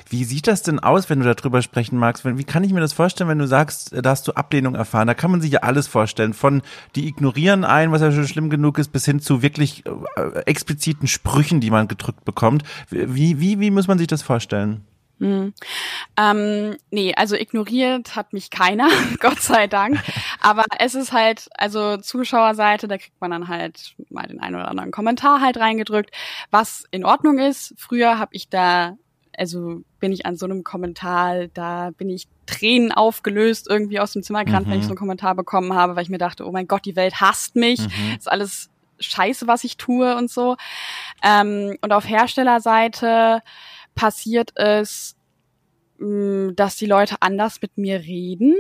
Wie 0.10 0.24
sieht 0.24 0.48
das 0.48 0.64
denn 0.64 0.80
aus, 0.80 1.10
wenn 1.10 1.20
du 1.20 1.34
darüber 1.34 1.62
sprechen 1.62 1.98
magst? 1.98 2.26
Wie 2.26 2.44
kann 2.44 2.64
ich 2.64 2.74
mir 2.74 2.82
das 2.82 2.94
vorstellen, 2.94 3.30
wenn 3.30 3.40
du 3.40 3.48
sagst, 3.48 3.94
da 3.94 4.10
hast 4.10 4.28
du 4.28 4.34
Ablehnung 4.34 4.76
erfahren? 4.76 5.08
Da 5.08 5.14
kann 5.14 5.32
man 5.32 5.42
sich 5.42 5.52
ja 5.52 5.60
alles 5.60 5.88
vorstellen. 5.88 6.34
Von 6.34 6.62
die 6.96 7.08
ignorieren 7.08 7.64
ein, 7.64 7.92
was 7.92 8.02
ja 8.02 8.12
schon 8.12 8.28
schlimm 8.28 8.50
genug 8.50 8.78
ist, 8.78 8.92
bis 8.92 9.06
hin 9.06 9.22
zu 9.22 9.42
wirklich 9.42 9.84
äh, 9.86 10.40
expliziten 10.46 11.08
Sprüchen, 11.08 11.62
die 11.62 11.72
man 11.72 11.88
gedrückt 11.88 12.26
bekommt. 12.26 12.64
Wie, 12.90 13.40
wie, 13.40 13.60
wie 13.60 13.72
muss 13.72 13.88
man 13.88 13.98
sich 13.98 14.08
das 14.08 14.22
vorstellen? 14.22 14.86
Hm. 15.22 15.54
Ähm, 16.18 16.78
nee, 16.90 17.14
also 17.16 17.36
ignoriert 17.36 18.16
hat 18.16 18.34
mich 18.34 18.50
keiner, 18.50 18.90
Gott 19.20 19.40
sei 19.40 19.68
Dank. 19.68 20.02
Aber 20.40 20.66
es 20.80 20.96
ist 20.96 21.14
halt, 21.14 21.48
also 21.54 21.98
Zuschauerseite, 21.98 22.88
da 22.88 22.98
kriegt 22.98 23.22
man 23.22 23.30
dann 23.30 23.48
halt 23.48 23.96
mal 24.10 24.26
den 24.26 24.40
einen 24.40 24.56
oder 24.56 24.68
anderen 24.68 24.90
Kommentar 24.90 25.40
halt 25.40 25.58
reingedrückt, 25.58 26.10
was 26.50 26.86
in 26.90 27.06
Ordnung 27.06 27.38
ist. 27.38 27.76
Früher 27.78 28.18
habe 28.18 28.32
ich 28.34 28.50
da, 28.50 28.98
also 29.38 29.84
bin 30.00 30.12
ich 30.12 30.26
an 30.26 30.38
so 30.38 30.48
einem 30.48 30.64
Kommentar, 30.64 31.48
da 31.54 31.92
bin 31.92 32.10
ich 32.10 32.28
Tränen 32.48 32.92
aufgelöst 32.92 33.68
irgendwie 33.70 34.00
aus 34.00 34.14
dem 34.14 34.24
Zimmer 34.24 34.44
gerannt, 34.44 34.66
mhm. 34.66 34.72
wenn 34.72 34.80
ich 34.80 34.86
mhm. 34.86 34.88
so 34.88 34.94
einen 34.94 35.00
Kommentar 35.00 35.36
bekommen 35.36 35.76
habe, 35.76 35.96
weil 35.96 36.04
ich 36.04 36.10
mir 36.10 36.18
dachte, 36.18 36.48
oh 36.48 36.52
mein 36.52 36.68
Gott, 36.68 36.84
die 36.86 36.96
Welt 36.96 37.22
hasst 37.22 37.56
mich. 37.56 37.80
Mhm. 37.80 38.16
ist 38.18 38.30
alles 38.30 38.72
scheiße, 39.00 39.46
was 39.46 39.64
ich 39.64 39.78
tue 39.78 40.16
und 40.16 40.32
so. 40.32 40.58
Ähm, 41.22 41.78
und 41.82 41.94
auf 41.94 42.10
Herstellerseite 42.10 43.44
passiert 43.96 44.52
es, 44.56 45.16
mm, 46.00 46.52
dass 46.56 46.76
die 46.76 46.86
Leute 46.86 47.16
anders 47.20 47.62
mit 47.62 47.78
mir 47.78 48.00
reden. 48.00 48.56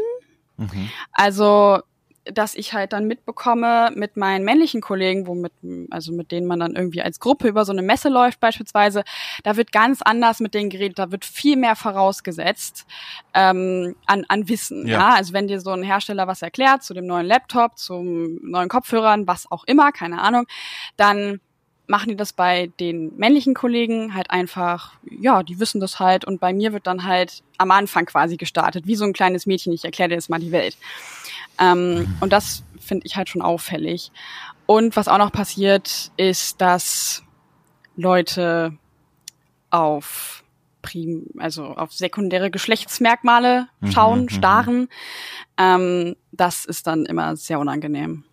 Mhm. 0.58 0.90
Also 1.12 1.82
dass 2.26 2.56
ich 2.56 2.74
halt 2.74 2.94
dann 2.94 3.08
mitbekomme 3.08 3.92
mit 3.96 4.16
meinen 4.16 4.46
männlichen 4.46 4.82
Kollegen, 4.82 5.26
womit, 5.26 5.54
also 5.90 6.12
mit 6.12 6.32
denen 6.32 6.46
man 6.46 6.60
dann 6.60 6.76
irgendwie 6.76 7.02
als 7.02 7.20
Gruppe 7.20 7.48
über 7.48 7.66
so 7.66 7.72
eine 7.72 7.82
Messe 7.82 8.10
läuft 8.10 8.40
beispielsweise, 8.40 9.04
da 9.44 9.58
wird 9.58 9.72
ganz 9.72 10.02
anders 10.02 10.40
mit 10.40 10.54
denen 10.54 10.70
geredet, 10.70 11.00
da 11.00 11.12
wird 11.12 11.26
viel 11.26 11.58
mehr 11.58 11.76
vorausgesetzt 11.76 12.86
ähm, 13.34 13.96
an, 14.06 14.26
an 14.28 14.48
Wissen. 14.48 14.88
Ja. 14.88 15.00
ja. 15.00 15.10
Also 15.16 15.34
wenn 15.34 15.48
dir 15.48 15.60
so 15.60 15.72
ein 15.72 15.84
Hersteller 15.84 16.28
was 16.28 16.42
erklärt 16.42 16.84
zu 16.84 16.94
dem 16.94 17.08
neuen 17.08 17.26
Laptop, 17.26 17.78
zum 17.78 18.40
neuen 18.44 18.70
Kopfhörern, 18.70 19.26
was 19.28 19.50
auch 19.52 19.64
immer, 19.64 19.92
keine 19.92 20.22
Ahnung, 20.22 20.46
dann 20.98 21.40
machen 21.88 22.10
die 22.10 22.16
das 22.16 22.34
bei 22.34 22.72
den 22.80 23.16
männlichen 23.18 23.54
Kollegen 23.54 24.14
halt 24.14 24.32
einfach, 24.32 24.94
ja, 25.04 25.44
die 25.44 25.60
wissen 25.60 25.82
das 25.82 26.00
halt 26.00 26.26
und 26.26 26.40
bei 26.40 26.54
mir 26.54 26.74
wird 26.74 26.88
dann 26.88 27.04
halt 27.04 27.44
am 27.58 27.72
Anfang 27.72 28.06
quasi 28.06 28.38
gestartet, 28.38 28.88
wie 28.88 28.96
so 28.96 29.04
ein 29.06 29.14
kleines 29.14 29.46
Mädchen, 29.46 29.74
ich 29.74 29.84
erkläre 29.84 30.10
dir 30.10 30.16
jetzt 30.16 30.30
mal 30.30 30.40
die 30.40 30.52
Welt. 30.52 30.78
Ähm, 31.60 32.16
und 32.22 32.32
das 32.32 32.64
finde 32.80 33.06
ich 33.06 33.16
halt 33.18 33.30
schon 33.30 33.42
auffällig. 33.42 34.12
Und 34.66 34.96
was 34.96 35.08
auch 35.08 35.18
noch 35.18 35.32
passiert, 35.32 36.12
ist, 36.18 36.62
dass 36.62 37.24
Leute 37.96 38.78
auf 39.70 40.44
prim, 40.82 41.28
also 41.38 41.66
auf 41.66 41.94
sekundäre 41.94 42.52
Geschlechtsmerkmale 42.52 43.68
mhm, 43.80 43.92
schauen, 43.92 44.22
mhm, 44.24 44.30
starren. 44.30 44.88
Ähm, 45.58 46.16
das 46.32 46.66
ist 46.66 46.88
dann 46.88 47.06
immer 47.06 47.36
sehr 47.36 47.60
unangenehm. 47.60 48.24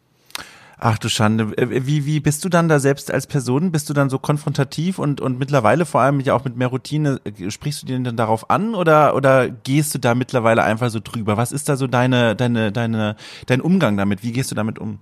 Ach 0.81 0.97
du 0.99 1.09
Schande. 1.09 1.57
Äh, 1.59 1.87
wie, 1.87 2.07
wie 2.07 2.21
bist 2.21 2.45
du 2.45 2.49
dann 2.49 2.69
da 2.69 2.79
selbst 2.79 3.11
als 3.11 3.27
Person? 3.27 3.73
Bist 3.73 3.91
du 3.91 3.95
dann 3.95 4.11
so 4.11 4.19
konfrontativ 4.19 4.99
und, 4.99 5.21
und 5.21 5.39
mittlerweile 5.39 5.85
vor 5.85 6.01
allem 6.01 6.21
ja 6.21 6.35
auch 6.35 6.45
mit 6.45 6.57
mehr 6.57 6.69
Routine, 6.69 7.21
äh, 7.25 7.51
sprichst 7.51 7.83
du 7.83 7.87
dir 7.87 7.99
denn 7.99 8.17
darauf 8.17 8.51
an 8.51 8.75
oder, 8.75 9.17
oder 9.17 9.49
gehst 9.49 9.95
du 9.95 9.99
da 9.99 10.15
mittlerweile 10.15 10.63
einfach 10.63 10.91
so 10.91 11.01
drüber? 11.03 11.37
Was 11.37 11.51
ist 11.51 11.69
da 11.69 11.77
so 11.77 11.89
deine, 11.89 12.37
deine, 12.37 12.71
deine, 12.71 13.17
dein 13.47 13.61
Umgang 13.61 13.97
damit? 13.97 14.23
Wie 14.23 14.33
gehst 14.33 14.51
du 14.51 14.55
damit 14.55 14.79
um? 14.79 15.01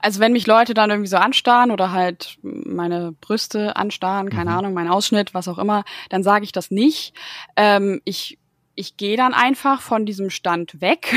Also 0.00 0.20
wenn 0.20 0.32
mich 0.32 0.46
Leute 0.46 0.74
dann 0.74 0.90
irgendwie 0.90 1.08
so 1.08 1.16
anstarren 1.16 1.70
oder 1.70 1.92
halt 1.92 2.38
meine 2.42 3.12
Brüste 3.12 3.76
anstarren, 3.76 4.30
keine 4.30 4.50
mhm. 4.50 4.56
Ahnung, 4.58 4.74
mein 4.74 4.88
Ausschnitt, 4.88 5.34
was 5.34 5.48
auch 5.48 5.58
immer, 5.58 5.84
dann 6.08 6.22
sage 6.22 6.44
ich 6.44 6.52
das 6.52 6.70
nicht. 6.70 7.14
Ähm, 7.56 8.00
ich 8.04 8.38
ich 8.76 8.96
gehe 8.96 9.16
dann 9.16 9.32
einfach 9.32 9.80
von 9.80 10.04
diesem 10.04 10.28
Stand 10.28 10.80
weg. 10.80 11.14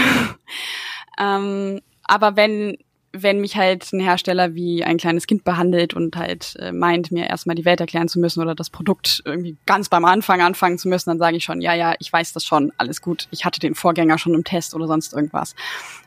ähm, 1.19 1.81
aber 2.03 2.35
wenn 2.35 2.77
wenn 3.11 3.41
mich 3.41 3.55
halt 3.55 3.91
ein 3.91 3.99
Hersteller 3.99 4.53
wie 4.53 4.83
ein 4.83 4.97
kleines 4.97 5.25
Kind 5.25 5.43
behandelt 5.43 5.93
und 5.93 6.15
halt 6.15 6.55
äh, 6.59 6.71
meint, 6.71 7.11
mir 7.11 7.27
erstmal 7.27 7.55
die 7.55 7.65
Welt 7.65 7.79
erklären 7.79 8.07
zu 8.07 8.19
müssen 8.19 8.41
oder 8.41 8.55
das 8.55 8.69
Produkt 8.69 9.21
irgendwie 9.25 9.57
ganz 9.65 9.89
beim 9.89 10.05
Anfang 10.05 10.41
anfangen 10.41 10.77
zu 10.77 10.87
müssen, 10.87 11.09
dann 11.09 11.19
sage 11.19 11.37
ich 11.37 11.43
schon, 11.43 11.61
ja, 11.61 11.73
ja, 11.73 11.95
ich 11.99 12.11
weiß 12.11 12.33
das 12.33 12.45
schon, 12.45 12.71
alles 12.77 13.01
gut. 13.01 13.27
Ich 13.31 13.45
hatte 13.45 13.59
den 13.59 13.75
Vorgänger 13.75 14.17
schon 14.17 14.33
im 14.33 14.43
Test 14.43 14.75
oder 14.75 14.87
sonst 14.87 15.13
irgendwas. 15.13 15.55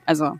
Also 0.06 0.38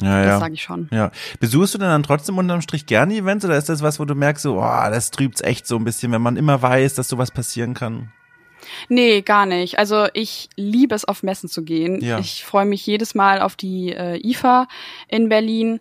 ja, 0.00 0.22
das 0.22 0.26
ja. 0.26 0.38
sage 0.38 0.54
ich 0.54 0.62
schon. 0.62 0.88
Ja. 0.92 1.10
Besuchst 1.40 1.74
du 1.74 1.78
denn 1.78 1.88
dann 1.88 2.02
trotzdem 2.02 2.38
unterm 2.38 2.62
Strich 2.62 2.86
gerne 2.86 3.14
Events 3.14 3.44
oder 3.44 3.56
ist 3.56 3.68
das 3.68 3.82
was, 3.82 3.98
wo 3.98 4.04
du 4.04 4.14
merkst, 4.14 4.42
so, 4.42 4.58
oh, 4.58 4.90
das 4.90 5.10
trübt's 5.10 5.40
echt 5.40 5.66
so 5.66 5.76
ein 5.76 5.84
bisschen, 5.84 6.12
wenn 6.12 6.22
man 6.22 6.36
immer 6.36 6.60
weiß, 6.62 6.94
dass 6.94 7.08
sowas 7.08 7.30
passieren 7.30 7.74
kann? 7.74 8.12
Nee, 8.88 9.22
gar 9.22 9.46
nicht. 9.46 9.78
Also 9.78 10.06
ich 10.14 10.48
liebe 10.56 10.94
es, 10.94 11.04
auf 11.04 11.22
Messen 11.22 11.48
zu 11.48 11.62
gehen. 11.62 12.00
Ja. 12.00 12.18
Ich 12.18 12.44
freue 12.44 12.64
mich 12.64 12.86
jedes 12.86 13.14
Mal 13.14 13.40
auf 13.40 13.56
die 13.56 13.92
äh, 13.92 14.20
IFA 14.26 14.66
in 15.08 15.28
Berlin, 15.28 15.80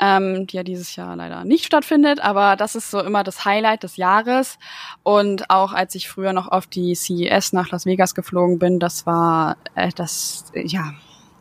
ähm, 0.00 0.46
die 0.46 0.56
ja 0.56 0.62
dieses 0.62 0.96
Jahr 0.96 1.16
leider 1.16 1.44
nicht 1.44 1.64
stattfindet, 1.64 2.20
aber 2.20 2.56
das 2.56 2.74
ist 2.74 2.90
so 2.90 3.00
immer 3.00 3.24
das 3.24 3.44
Highlight 3.44 3.82
des 3.82 3.96
Jahres. 3.96 4.58
Und 5.02 5.50
auch 5.50 5.72
als 5.72 5.94
ich 5.94 6.08
früher 6.08 6.32
noch 6.32 6.48
auf 6.48 6.66
die 6.66 6.94
CES 6.94 7.52
nach 7.52 7.70
Las 7.70 7.86
Vegas 7.86 8.14
geflogen 8.14 8.58
bin, 8.58 8.78
das 8.78 9.06
war 9.06 9.56
äh, 9.74 9.90
das, 9.94 10.46
äh, 10.54 10.66
ja, 10.66 10.94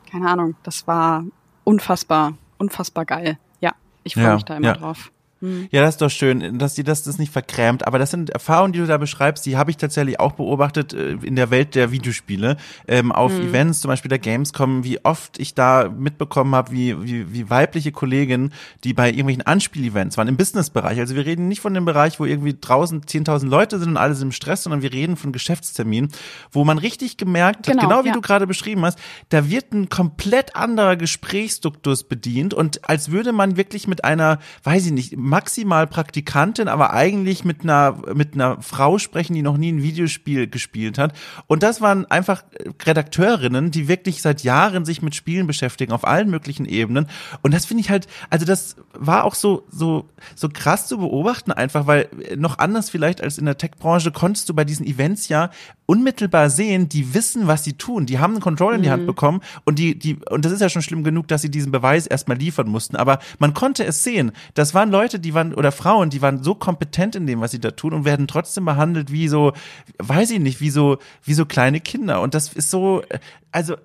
keine 0.09 0.29
Ahnung, 0.29 0.55
das 0.63 0.87
war 0.87 1.23
unfassbar, 1.63 2.33
unfassbar 2.57 3.05
geil. 3.05 3.37
Ja, 3.59 3.73
ich 4.03 4.15
freue 4.15 4.23
ja, 4.25 4.33
mich 4.35 4.43
da 4.45 4.57
immer 4.57 4.67
ja. 4.67 4.73
drauf. 4.73 5.11
Mhm. 5.41 5.67
Ja, 5.71 5.81
das 5.81 5.95
ist 5.95 6.01
doch 6.01 6.09
schön, 6.09 6.57
dass 6.59 6.75
dir 6.75 6.83
das, 6.83 7.03
das 7.03 7.17
nicht 7.17 7.31
verkrämt. 7.31 7.85
Aber 7.85 7.99
das 7.99 8.11
sind 8.11 8.29
Erfahrungen, 8.29 8.73
die 8.73 8.79
du 8.79 8.87
da 8.87 8.97
beschreibst, 8.97 9.45
die 9.45 9.57
habe 9.57 9.71
ich 9.71 9.77
tatsächlich 9.77 10.19
auch 10.19 10.33
beobachtet 10.33 10.93
äh, 10.93 11.13
in 11.23 11.35
der 11.35 11.49
Welt 11.49 11.75
der 11.75 11.91
Videospiele. 11.91 12.57
Ähm, 12.87 13.11
auf 13.11 13.33
mhm. 13.33 13.49
Events, 13.49 13.81
zum 13.81 13.89
Beispiel 13.89 14.09
der 14.09 14.19
Gamescom, 14.19 14.83
wie 14.83 15.03
oft 15.03 15.39
ich 15.39 15.53
da 15.55 15.89
mitbekommen 15.89 16.55
habe, 16.55 16.71
wie, 16.71 17.01
wie, 17.03 17.33
wie 17.33 17.49
weibliche 17.49 17.91
Kolleginnen, 17.91 18.53
die 18.83 18.93
bei 18.93 19.09
irgendwelchen 19.09 19.41
Anspielevents 19.41 20.17
waren, 20.17 20.27
im 20.27 20.37
Businessbereich. 20.37 20.99
Also 20.99 21.15
wir 21.15 21.25
reden 21.25 21.47
nicht 21.47 21.61
von 21.61 21.73
dem 21.73 21.85
Bereich, 21.85 22.19
wo 22.19 22.25
irgendwie 22.25 22.55
draußen 22.59 23.01
10.000 23.01 23.47
Leute 23.47 23.79
sind 23.79 23.89
und 23.89 23.97
alle 23.97 24.13
sind 24.13 24.27
im 24.27 24.31
Stress, 24.31 24.63
sondern 24.63 24.81
wir 24.81 24.93
reden 24.93 25.17
von 25.17 25.31
Geschäftsterminen, 25.31 26.11
wo 26.51 26.63
man 26.63 26.77
richtig 26.77 27.17
gemerkt 27.17 27.67
hat, 27.67 27.77
genau, 27.77 27.89
genau 27.89 28.03
wie 28.03 28.09
ja. 28.09 28.13
du 28.13 28.21
gerade 28.21 28.47
beschrieben 28.47 28.85
hast, 28.85 28.99
da 29.29 29.49
wird 29.49 29.73
ein 29.73 29.89
komplett 29.89 30.55
anderer 30.55 30.95
Gesprächsduktus 30.95 32.03
bedient 32.03 32.53
und 32.53 32.87
als 32.87 33.11
würde 33.11 33.31
man 33.31 33.57
wirklich 33.57 33.87
mit 33.87 34.03
einer, 34.03 34.39
weiß 34.63 34.85
ich 34.85 34.91
nicht, 34.91 35.17
maximal 35.31 35.87
Praktikantin, 35.87 36.67
aber 36.67 36.91
eigentlich 36.93 37.45
mit 37.45 37.63
einer, 37.63 37.97
mit 38.13 38.33
einer 38.33 38.61
Frau 38.61 38.97
sprechen, 38.97 39.33
die 39.33 39.41
noch 39.41 39.55
nie 39.55 39.71
ein 39.71 39.81
Videospiel 39.81 40.47
gespielt 40.47 40.97
hat. 40.97 41.17
Und 41.47 41.63
das 41.63 41.79
waren 41.79 42.05
einfach 42.11 42.43
Redakteurinnen, 42.85 43.71
die 43.71 43.87
wirklich 43.87 44.21
seit 44.21 44.43
Jahren 44.43 44.83
sich 44.83 45.01
mit 45.01 45.15
Spielen 45.15 45.47
beschäftigen, 45.47 45.93
auf 45.93 46.05
allen 46.05 46.29
möglichen 46.29 46.65
Ebenen. 46.65 47.07
Und 47.41 47.53
das 47.53 47.65
finde 47.65 47.81
ich 47.81 47.89
halt, 47.89 48.07
also 48.29 48.45
das 48.45 48.75
war 48.93 49.23
auch 49.23 49.35
so, 49.35 49.65
so, 49.71 50.09
so 50.35 50.49
krass 50.49 50.87
zu 50.87 50.97
beobachten 50.97 51.53
einfach, 51.53 51.87
weil 51.87 52.09
noch 52.35 52.59
anders 52.59 52.89
vielleicht 52.89 53.23
als 53.23 53.37
in 53.37 53.45
der 53.45 53.57
Tech-Branche 53.57 54.11
konntest 54.11 54.49
du 54.49 54.53
bei 54.53 54.65
diesen 54.65 54.85
Events 54.85 55.29
ja 55.29 55.49
unmittelbar 55.91 56.49
sehen, 56.49 56.87
die 56.87 57.13
wissen, 57.13 57.47
was 57.47 57.65
sie 57.65 57.73
tun. 57.73 58.05
Die 58.05 58.17
haben 58.17 58.31
einen 58.31 58.41
Controller 58.41 58.77
in 58.77 58.81
die 58.81 58.91
Hand 58.91 59.03
mhm. 59.03 59.07
bekommen 59.07 59.41
und 59.65 59.77
die, 59.77 59.99
die, 59.99 60.15
und 60.29 60.45
das 60.45 60.53
ist 60.53 60.61
ja 60.61 60.69
schon 60.69 60.81
schlimm 60.81 61.03
genug, 61.03 61.27
dass 61.27 61.41
sie 61.41 61.51
diesen 61.51 61.69
Beweis 61.69 62.07
erstmal 62.07 62.37
liefern 62.37 62.69
mussten. 62.69 62.95
Aber 62.95 63.19
man 63.39 63.53
konnte 63.53 63.83
es 63.83 64.01
sehen. 64.01 64.31
Das 64.53 64.73
waren 64.73 64.89
Leute, 64.89 65.19
die 65.19 65.33
waren, 65.33 65.53
oder 65.53 65.73
Frauen, 65.73 66.09
die 66.09 66.21
waren 66.21 66.43
so 66.43 66.55
kompetent 66.55 67.17
in 67.17 67.27
dem, 67.27 67.41
was 67.41 67.51
sie 67.51 67.59
da 67.59 67.71
tun 67.71 67.91
und 67.91 68.05
werden 68.05 68.29
trotzdem 68.29 68.63
behandelt 68.63 69.11
wie 69.11 69.27
so, 69.27 69.51
weiß 69.97 70.31
ich 70.31 70.39
nicht, 70.39 70.61
wie 70.61 70.69
so, 70.69 70.97
wie 71.25 71.33
so 71.33 71.45
kleine 71.45 71.81
Kinder. 71.81 72.21
Und 72.21 72.35
das 72.35 72.53
ist 72.53 72.71
so, 72.71 73.03
also, 73.51 73.75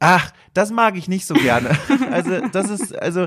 Ach, 0.00 0.32
das 0.54 0.70
mag 0.70 0.96
ich 0.96 1.08
nicht 1.08 1.26
so 1.26 1.34
gerne. 1.34 1.70
Also, 2.10 2.40
das 2.48 2.70
ist, 2.70 2.98
also, 2.98 3.26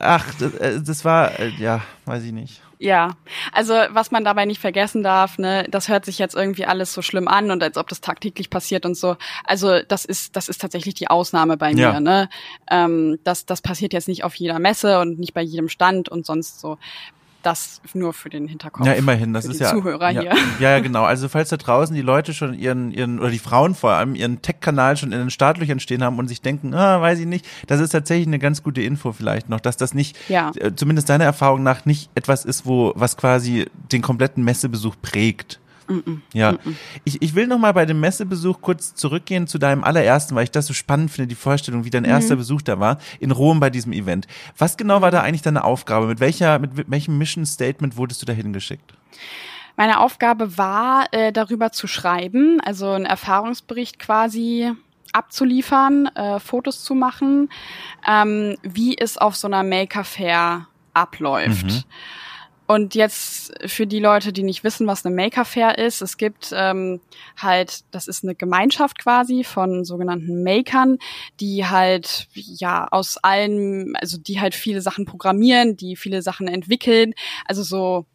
ach, 0.00 0.26
das, 0.40 0.54
äh, 0.54 0.80
das 0.82 1.04
war, 1.04 1.38
äh, 1.38 1.50
ja, 1.50 1.82
weiß 2.06 2.24
ich 2.24 2.32
nicht. 2.32 2.60
Ja, 2.78 3.12
also 3.52 3.72
was 3.90 4.10
man 4.10 4.24
dabei 4.24 4.44
nicht 4.44 4.60
vergessen 4.60 5.02
darf, 5.02 5.38
ne, 5.38 5.66
das 5.70 5.88
hört 5.88 6.04
sich 6.04 6.18
jetzt 6.18 6.34
irgendwie 6.34 6.66
alles 6.66 6.92
so 6.92 7.00
schlimm 7.00 7.26
an 7.28 7.50
und 7.50 7.62
als 7.62 7.78
ob 7.78 7.88
das 7.88 8.00
tagtäglich 8.00 8.50
passiert 8.50 8.84
und 8.84 8.96
so. 8.96 9.16
Also 9.44 9.80
das 9.80 10.04
ist 10.04 10.36
das 10.36 10.48
ist 10.48 10.60
tatsächlich 10.60 10.94
die 10.94 11.08
Ausnahme 11.08 11.56
bei 11.56 11.72
mir. 11.72 11.80
Ja. 11.80 12.00
Ne, 12.00 12.28
ähm, 12.70 13.18
das 13.24 13.46
das 13.46 13.62
passiert 13.62 13.94
jetzt 13.94 14.08
nicht 14.08 14.24
auf 14.24 14.34
jeder 14.34 14.58
Messe 14.58 15.00
und 15.00 15.18
nicht 15.18 15.32
bei 15.32 15.42
jedem 15.42 15.68
Stand 15.68 16.08
und 16.10 16.26
sonst 16.26 16.60
so 16.60 16.76
das 17.46 17.80
nur 17.94 18.12
für 18.12 18.28
den 18.28 18.48
Hinterkopf. 18.48 18.84
Ja, 18.86 18.92
immerhin, 18.94 19.32
das 19.32 19.44
ist 19.44 19.60
ja. 19.60 19.70
Zuhörer 19.70 20.10
ja, 20.10 20.20
hier. 20.20 20.32
Ja, 20.60 20.70
ja, 20.70 20.80
genau. 20.80 21.04
Also 21.04 21.28
falls 21.28 21.48
da 21.50 21.56
draußen 21.56 21.94
die 21.94 22.02
Leute 22.02 22.34
schon 22.34 22.54
ihren, 22.54 22.90
ihren, 22.90 23.20
oder 23.20 23.30
die 23.30 23.38
Frauen 23.38 23.74
vor 23.74 23.92
allem, 23.92 24.14
ihren 24.14 24.42
Tech-Kanal 24.42 24.96
schon 24.96 25.12
in 25.12 25.18
den 25.18 25.30
Startlöchern 25.30 25.78
stehen 25.78 26.02
haben 26.02 26.18
und 26.18 26.26
sich 26.26 26.42
denken, 26.42 26.74
ah, 26.74 27.00
weiß 27.00 27.20
ich 27.20 27.26
nicht, 27.26 27.46
das 27.68 27.80
ist 27.80 27.90
tatsächlich 27.90 28.26
eine 28.26 28.40
ganz 28.40 28.62
gute 28.62 28.82
Info 28.82 29.12
vielleicht 29.12 29.48
noch, 29.48 29.60
dass 29.60 29.76
das 29.76 29.94
nicht, 29.94 30.16
ja. 30.28 30.50
Äh, 30.56 30.74
zumindest 30.74 31.08
deiner 31.08 31.24
Erfahrung 31.24 31.62
nach, 31.62 31.84
nicht 31.84 32.10
etwas 32.14 32.44
ist, 32.44 32.66
wo, 32.66 32.92
was 32.96 33.16
quasi 33.16 33.66
den 33.92 34.02
kompletten 34.02 34.42
Messebesuch 34.42 34.96
prägt. 35.00 35.60
Ja, 36.32 36.56
Ich, 37.04 37.22
ich 37.22 37.34
will 37.34 37.46
noch 37.46 37.58
mal 37.58 37.72
bei 37.72 37.86
dem 37.86 38.00
Messebesuch 38.00 38.60
kurz 38.60 38.94
zurückgehen 38.94 39.46
zu 39.46 39.58
deinem 39.58 39.84
allerersten, 39.84 40.34
weil 40.34 40.44
ich 40.44 40.50
das 40.50 40.66
so 40.66 40.74
spannend 40.74 41.10
finde, 41.10 41.28
die 41.28 41.34
Vorstellung, 41.34 41.84
wie 41.84 41.90
dein 41.90 42.02
mhm. 42.02 42.10
erster 42.10 42.36
Besuch 42.36 42.62
da 42.62 42.80
war, 42.80 42.98
in 43.20 43.30
Rom 43.30 43.60
bei 43.60 43.70
diesem 43.70 43.92
Event. 43.92 44.26
Was 44.58 44.76
genau 44.76 45.00
war 45.00 45.10
da 45.10 45.22
eigentlich 45.22 45.42
deine 45.42 45.64
Aufgabe? 45.64 46.06
Mit 46.06 46.20
welcher, 46.20 46.58
mit 46.58 46.90
welchem 46.90 47.18
Mission 47.18 47.46
Statement 47.46 47.96
wurdest 47.96 48.22
du 48.22 48.26
da 48.26 48.32
hingeschickt? 48.32 48.94
Meine 49.76 50.00
Aufgabe 50.00 50.56
war, 50.56 51.06
äh, 51.12 51.32
darüber 51.32 51.70
zu 51.70 51.86
schreiben, 51.86 52.60
also 52.64 52.90
einen 52.92 53.04
Erfahrungsbericht 53.04 53.98
quasi 53.98 54.72
abzuliefern, 55.12 56.06
äh, 56.14 56.40
Fotos 56.40 56.82
zu 56.82 56.94
machen, 56.94 57.50
ähm, 58.06 58.56
wie 58.62 58.96
es 58.98 59.18
auf 59.18 59.36
so 59.36 59.46
einer 59.46 59.62
Maker 59.62 60.04
Fair 60.04 60.66
abläuft. 60.94 61.66
Mhm. 61.66 61.82
Und 62.66 62.94
jetzt 62.94 63.52
für 63.66 63.86
die 63.86 64.00
Leute, 64.00 64.32
die 64.32 64.42
nicht 64.42 64.64
wissen, 64.64 64.86
was 64.86 65.04
eine 65.04 65.14
Maker 65.14 65.44
Fair 65.44 65.78
ist, 65.78 66.02
es 66.02 66.16
gibt 66.16 66.52
ähm, 66.54 67.00
halt, 67.36 67.84
das 67.92 68.08
ist 68.08 68.24
eine 68.24 68.34
Gemeinschaft 68.34 68.98
quasi 68.98 69.44
von 69.44 69.84
sogenannten 69.84 70.42
Makern, 70.42 70.98
die 71.40 71.66
halt 71.66 72.28
ja 72.34 72.88
aus 72.90 73.18
allen, 73.18 73.94
also 73.96 74.18
die 74.18 74.40
halt 74.40 74.54
viele 74.54 74.80
Sachen 74.82 75.04
programmieren, 75.04 75.76
die 75.76 75.96
viele 75.96 76.22
Sachen 76.22 76.48
entwickeln, 76.48 77.14
also 77.44 77.62
so 77.62 78.06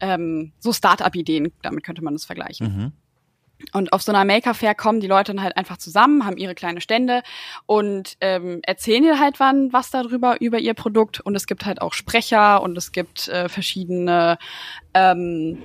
ähm, 0.00 0.52
so 0.58 0.72
Start-up-Ideen, 0.72 1.52
damit 1.62 1.84
könnte 1.84 2.02
man 2.02 2.14
das 2.14 2.24
vergleichen. 2.24 2.66
Mhm. 2.66 2.92
Und 3.72 3.92
auf 3.92 4.02
so 4.02 4.12
einer 4.12 4.24
Maker 4.24 4.54
Fair 4.54 4.74
kommen 4.74 5.00
die 5.00 5.06
Leute 5.06 5.32
dann 5.32 5.42
halt 5.42 5.56
einfach 5.56 5.76
zusammen, 5.76 6.24
haben 6.24 6.36
ihre 6.36 6.54
kleine 6.54 6.80
Stände 6.80 7.22
und 7.66 8.16
ähm, 8.20 8.60
erzählen 8.62 9.02
dir 9.02 9.18
halt 9.18 9.40
wann 9.40 9.72
was 9.72 9.90
darüber 9.90 10.40
über 10.40 10.58
ihr 10.58 10.74
Produkt. 10.74 11.20
Und 11.20 11.34
es 11.34 11.46
gibt 11.46 11.64
halt 11.66 11.80
auch 11.80 11.92
Sprecher 11.92 12.62
und 12.62 12.76
es 12.76 12.92
gibt 12.92 13.28
äh, 13.28 13.48
verschiedene, 13.48 14.38
ähm, 14.94 15.62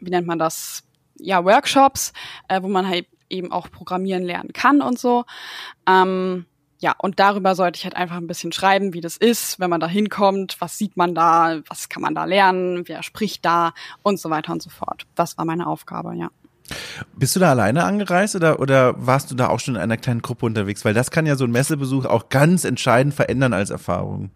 wie 0.00 0.10
nennt 0.10 0.26
man 0.26 0.38
das? 0.38 0.84
Ja, 1.20 1.44
Workshops, 1.44 2.12
äh, 2.48 2.62
wo 2.62 2.68
man 2.68 2.88
halt 2.88 3.06
eben 3.28 3.52
auch 3.52 3.70
programmieren 3.70 4.22
lernen 4.22 4.52
kann 4.52 4.80
und 4.80 4.98
so. 4.98 5.24
Ähm, 5.86 6.46
ja, 6.80 6.94
und 6.96 7.18
darüber 7.18 7.56
sollte 7.56 7.78
ich 7.78 7.84
halt 7.84 7.96
einfach 7.96 8.16
ein 8.16 8.28
bisschen 8.28 8.52
schreiben, 8.52 8.94
wie 8.94 9.00
das 9.00 9.16
ist, 9.16 9.58
wenn 9.58 9.68
man 9.68 9.80
da 9.80 9.88
hinkommt, 9.88 10.60
was 10.60 10.78
sieht 10.78 10.96
man 10.96 11.14
da, 11.14 11.60
was 11.66 11.88
kann 11.88 12.02
man 12.02 12.14
da 12.14 12.24
lernen, 12.24 12.86
wer 12.86 13.02
spricht 13.02 13.44
da 13.44 13.72
und 14.02 14.20
so 14.20 14.30
weiter 14.30 14.52
und 14.52 14.62
so 14.62 14.70
fort. 14.70 15.06
Das 15.16 15.36
war 15.38 15.44
meine 15.44 15.66
Aufgabe, 15.66 16.14
ja. 16.14 16.30
Bist 17.16 17.34
du 17.36 17.40
da 17.40 17.50
alleine 17.50 17.84
angereist 17.84 18.36
oder, 18.36 18.60
oder 18.60 18.94
warst 18.98 19.30
du 19.30 19.34
da 19.34 19.48
auch 19.48 19.60
schon 19.60 19.76
in 19.76 19.80
einer 19.80 19.96
kleinen 19.96 20.22
Gruppe 20.22 20.46
unterwegs? 20.46 20.84
Weil 20.84 20.94
das 20.94 21.10
kann 21.10 21.26
ja 21.26 21.36
so 21.36 21.44
ein 21.44 21.50
Messebesuch 21.50 22.04
auch 22.04 22.28
ganz 22.28 22.64
entscheidend 22.64 23.14
verändern 23.14 23.52
als 23.52 23.70
Erfahrung. 23.70 24.30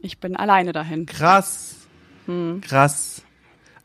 Ich 0.00 0.18
bin 0.18 0.36
alleine 0.36 0.72
dahin. 0.72 1.06
Krass. 1.06 1.76
Hm. 2.26 2.60
Krass. 2.62 3.22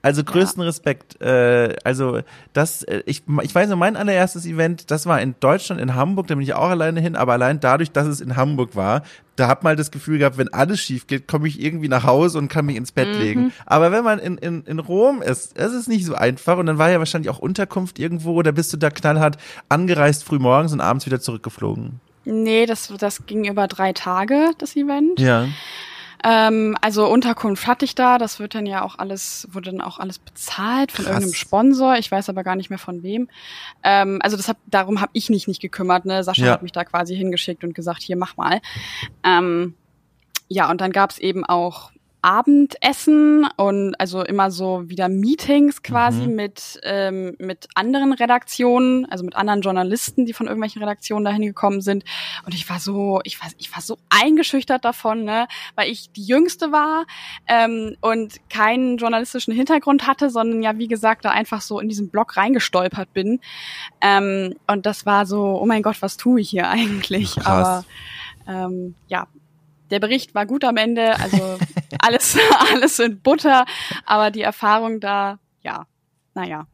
Also 0.06 0.24
größten 0.24 0.62
ja. 0.62 0.68
Respekt. 0.68 1.20
Äh, 1.20 1.76
also 1.84 2.20
das, 2.54 2.84
äh, 2.84 3.02
ich, 3.08 3.24
ich 3.42 3.56
weiß 3.56 3.68
noch, 3.70 3.76
mein 3.76 3.96
allererstes 3.96 4.46
Event, 4.46 4.92
das 4.92 5.08
war 5.08 5.20
in 5.20 5.34
Deutschland, 5.40 5.82
in 5.82 5.96
Hamburg, 5.96 6.28
da 6.28 6.36
bin 6.36 6.44
ich 6.44 6.54
auch 6.54 6.70
alleine 6.70 7.02
hin, 7.02 7.16
aber 7.16 7.34
allein 7.34 7.60
dadurch, 7.60 7.92
dass 7.92 8.06
es 8.06 8.22
in 8.22 8.36
Hamburg 8.36 8.76
war, 8.76 9.02
da 9.36 9.48
hat 9.48 9.64
mal 9.64 9.76
das 9.76 9.90
Gefühl 9.90 10.20
gehabt, 10.20 10.38
wenn 10.38 10.54
alles 10.54 10.80
schief 10.80 11.08
geht, 11.08 11.28
komme 11.28 11.48
ich 11.48 11.60
irgendwie 11.60 11.88
nach 11.88 12.04
Hause 12.04 12.38
und 12.38 12.50
kann 12.50 12.68
mich 12.68 12.76
ins 12.76 12.92
Bett 12.92 13.16
mhm. 13.16 13.20
legen. 13.20 13.54
Aber 13.66 13.92
wenn 13.92 14.04
man 14.04 14.20
in, 14.20 14.38
in, 14.38 14.62
in 14.66 14.78
Rom 14.78 15.24
ist, 15.24 15.58
es 15.58 15.74
ist 15.74 15.88
nicht 15.88 16.06
so 16.06 16.14
einfach 16.14 16.60
und 16.60 16.68
dann 16.68 16.78
war 16.78 16.92
ja 16.92 17.00
wahrscheinlich 17.00 17.32
auch 17.32 17.40
Unterkunft 17.40 17.98
irgendwo 17.98 18.34
oder 18.34 18.52
bist 18.52 18.72
du 18.74 18.78
da 18.78 18.92
knallhart 18.92 19.38
angereist 19.70 20.24
früh 20.24 20.38
morgens 20.38 20.72
und 20.72 20.82
abends 20.82 21.08
wieder 21.08 21.20
zurückgeflogen? 21.20 22.00
Nee, 22.26 22.68
das, 22.68 22.94
das 23.00 23.26
ging 23.26 23.46
über 23.46 23.68
drei 23.68 23.92
Tage, 23.92 24.52
das 24.60 24.76
Event. 24.76 25.20
Ja. 25.20 25.48
Ähm, 26.28 26.76
also 26.82 27.06
Unterkunft 27.06 27.68
hatte 27.68 27.86
ich 27.86 27.94
da, 27.94 28.18
das 28.18 28.40
wird 28.40 28.56
dann 28.56 28.66
ja 28.66 28.82
auch 28.82 28.98
alles, 28.98 29.48
wurde 29.52 29.70
dann 29.70 29.82
auch 29.82 30.00
alles 30.00 30.18
bezahlt 30.18 30.92
von 30.92 31.06
Krass. 31.06 31.14
irgendeinem 31.14 31.36
Sponsor, 31.36 31.98
ich 31.98 32.12
weiß 32.12 32.30
aber 32.30 32.44
gar 32.44 32.56
nicht 32.56 32.72
mehr 32.72 32.80
von 32.80 33.04
wem. 33.04 33.30
Ähm, 33.84 34.20
also 34.24 34.36
das 34.36 34.50
hab, 34.50 34.58
darum 34.66 35.02
habe 35.02 35.12
ich 35.14 35.30
mich 35.30 35.48
nicht 35.48 35.62
gekümmert, 35.62 36.06
ne? 36.06 36.24
Sascha 36.24 36.46
ja. 36.46 36.52
hat 36.54 36.64
mich 36.64 36.72
da 36.72 36.84
quasi 36.84 37.16
hingeschickt 37.16 37.64
und 37.64 37.76
gesagt, 37.76 38.02
hier 38.02 38.18
mach 38.18 38.38
mal. 38.38 38.60
Ähm, 39.24 39.76
ja, 40.48 40.72
und 40.72 40.82
dann 40.82 40.92
gab's 40.92 41.20
eben 41.20 41.46
auch 41.46 41.92
Abendessen 42.26 43.48
und 43.56 43.94
also 44.00 44.24
immer 44.24 44.50
so 44.50 44.90
wieder 44.90 45.10
Meetings 45.10 45.84
quasi 45.84 46.26
mhm. 46.26 46.36
mit, 46.36 46.80
ähm, 46.82 47.36
mit 47.38 47.68
anderen 47.76 48.14
Redaktionen, 48.14 49.06
also 49.12 49.24
mit 49.24 49.36
anderen 49.36 49.62
Journalisten, 49.62 50.26
die 50.26 50.34
von 50.34 50.48
irgendwelchen 50.48 50.82
Redaktionen 50.82 51.24
dahin 51.24 51.44
gekommen 51.44 51.82
sind. 51.82 52.04
Und 52.44 52.56
ich 52.56 52.68
war 52.68 52.80
so, 52.80 53.20
ich 53.26 53.40
war, 53.40 53.52
ich 53.60 53.72
war 53.76 53.82
so 53.84 54.00
eingeschüchtert 54.10 54.84
davon, 54.84 55.24
ne, 55.24 55.48
weil 55.76 55.92
ich 55.92 56.12
die 56.14 56.26
Jüngste 56.26 56.72
war 56.72 57.06
ähm, 57.48 57.96
und 58.02 58.50
keinen 58.50 58.98
journalistischen 58.98 59.54
Hintergrund 59.54 60.08
hatte, 60.08 60.32
sondern 60.32 60.64
ja, 60.64 60.80
wie 60.80 60.88
gesagt, 60.88 61.26
da 61.26 61.30
einfach 61.30 61.62
so 61.62 61.80
in 61.80 61.90
diesen 61.90 62.10
Blog 62.10 62.38
reingestolpert 62.38 63.14
bin. 63.14 63.40
Ähm, 64.02 64.56
und 64.66 64.88
das 64.88 65.06
war 65.06 65.28
so, 65.28 65.62
oh 65.62 65.66
mein 65.68 65.84
Gott, 65.84 66.02
was 66.02 66.18
tue 66.18 66.42
ich 66.42 66.50
hier 66.50 66.70
eigentlich? 66.70 67.36
Krass. 67.36 67.46
Aber 67.46 67.86
ähm, 68.48 68.96
ja, 69.08 69.28
der 69.92 70.00
Bericht 70.00 70.36
war 70.36 70.46
gut 70.46 70.64
am 70.64 70.78
Ende, 70.78 71.20
also 71.20 71.58
alles, 72.00 72.38
alles 72.72 73.00
in 73.00 73.22
Butter, 73.22 73.66
aber 74.06 74.32
die 74.32 74.42
Erfahrung 74.42 75.00
da, 75.00 75.40
ja, 75.62 75.86
naja. 76.34 76.68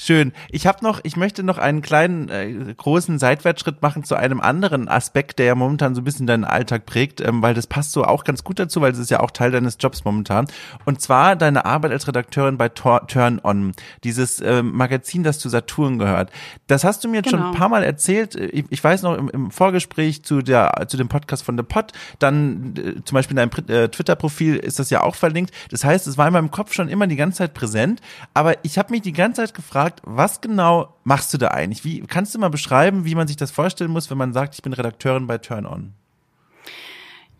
Schön. 0.00 0.32
Ich 0.48 0.68
habe 0.68 0.84
noch, 0.84 1.00
ich 1.02 1.16
möchte 1.16 1.42
noch 1.42 1.58
einen 1.58 1.82
kleinen 1.82 2.28
äh, 2.28 2.72
großen 2.72 3.18
Seitwärtsschritt 3.18 3.82
machen 3.82 4.04
zu 4.04 4.14
einem 4.14 4.40
anderen 4.40 4.88
Aspekt, 4.88 5.40
der 5.40 5.46
ja 5.46 5.54
momentan 5.56 5.96
so 5.96 6.00
ein 6.00 6.04
bisschen 6.04 6.28
deinen 6.28 6.44
Alltag 6.44 6.86
prägt, 6.86 7.20
ähm, 7.20 7.42
weil 7.42 7.52
das 7.52 7.66
passt 7.66 7.90
so 7.90 8.04
auch 8.04 8.22
ganz 8.22 8.44
gut 8.44 8.60
dazu, 8.60 8.80
weil 8.80 8.92
es 8.92 8.98
ist 8.98 9.10
ja 9.10 9.18
auch 9.18 9.32
Teil 9.32 9.50
deines 9.50 9.76
Jobs 9.80 10.04
momentan. 10.04 10.46
Und 10.84 11.00
zwar 11.00 11.34
deine 11.34 11.64
Arbeit 11.64 11.90
als 11.90 12.06
Redakteurin 12.06 12.56
bei 12.56 12.68
Tor 12.68 13.08
Turn 13.08 13.40
On, 13.42 13.72
dieses 14.04 14.38
äh, 14.40 14.62
Magazin, 14.62 15.24
das 15.24 15.40
zu 15.40 15.48
Saturn 15.48 15.98
gehört. 15.98 16.30
Das 16.68 16.84
hast 16.84 17.02
du 17.02 17.08
mir 17.08 17.16
jetzt 17.16 17.30
genau. 17.30 17.38
schon 17.38 17.50
ein 17.50 17.58
paar 17.58 17.68
Mal 17.68 17.82
erzählt. 17.82 18.36
Ich, 18.36 18.66
ich 18.70 18.84
weiß 18.84 19.02
noch 19.02 19.18
im, 19.18 19.28
im, 19.30 19.50
Vorgespräch 19.50 20.22
zu 20.22 20.42
der 20.42 20.86
zu 20.86 20.96
dem 20.96 21.08
Podcast 21.08 21.42
von 21.42 21.56
The 21.56 21.64
Pod, 21.64 21.90
dann 22.20 22.74
äh, 22.76 23.02
zum 23.02 23.16
Beispiel 23.16 23.36
in 23.36 23.50
deinem 23.50 23.66
äh, 23.68 23.88
Twitter-Profil 23.88 24.58
ist 24.58 24.78
das 24.78 24.90
ja 24.90 25.02
auch 25.02 25.16
verlinkt. 25.16 25.52
Das 25.72 25.82
heißt, 25.82 26.06
es 26.06 26.16
war 26.16 26.28
in 26.28 26.34
meinem 26.34 26.52
Kopf 26.52 26.72
schon 26.72 26.88
immer 26.88 27.08
die 27.08 27.16
ganze 27.16 27.38
Zeit 27.38 27.52
präsent. 27.52 28.00
Aber 28.32 28.54
ich 28.62 28.78
habe 28.78 28.92
mich 28.92 29.02
die 29.02 29.12
ganze 29.12 29.42
Zeit 29.42 29.54
gefragt, 29.54 29.87
was 30.02 30.40
genau 30.40 30.94
machst 31.04 31.32
du 31.34 31.38
da 31.38 31.48
eigentlich? 31.48 31.84
Wie 31.84 32.00
kannst 32.00 32.34
du 32.34 32.38
mal 32.38 32.50
beschreiben, 32.50 33.04
wie 33.04 33.14
man 33.14 33.28
sich 33.28 33.36
das 33.36 33.50
vorstellen 33.50 33.90
muss, 33.90 34.10
wenn 34.10 34.18
man 34.18 34.32
sagt, 34.32 34.54
ich 34.54 34.62
bin 34.62 34.72
Redakteurin 34.72 35.26
bei 35.26 35.38
Turn 35.38 35.66
On? 35.66 35.92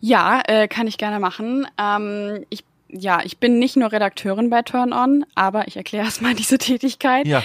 Ja, 0.01 0.41
äh, 0.45 0.67
kann 0.67 0.87
ich 0.87 0.97
gerne 0.97 1.19
machen. 1.19 1.67
Ähm, 1.77 2.45
ich 2.49 2.63
ja, 2.91 3.21
ich 3.23 3.37
bin 3.37 3.59
nicht 3.59 3.75
nur 3.75 3.91
Redakteurin 3.91 4.49
bei 4.49 4.63
Turn 4.63 4.93
On, 4.93 5.25
aber 5.35 5.67
ich 5.67 5.77
erkläre 5.77 6.05
erstmal 6.05 6.33
diese 6.33 6.57
Tätigkeit. 6.57 7.27
Ja. 7.27 7.43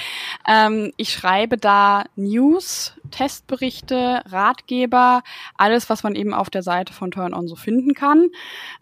Ähm, 0.49 0.93
ich 0.97 1.13
schreibe 1.13 1.59
da 1.59 2.05
News, 2.17 2.94
Testberichte, 3.15 4.23
Ratgeber, 4.27 5.23
alles, 5.57 5.89
was 5.89 6.03
man 6.03 6.17
eben 6.17 6.35
auf 6.35 6.51
der 6.51 6.65
Seite 6.65 6.93
von 6.93 7.13
Turn 7.13 7.33
On 7.33 7.47
so 7.47 7.55
finden 7.55 7.95
kann. 7.95 8.29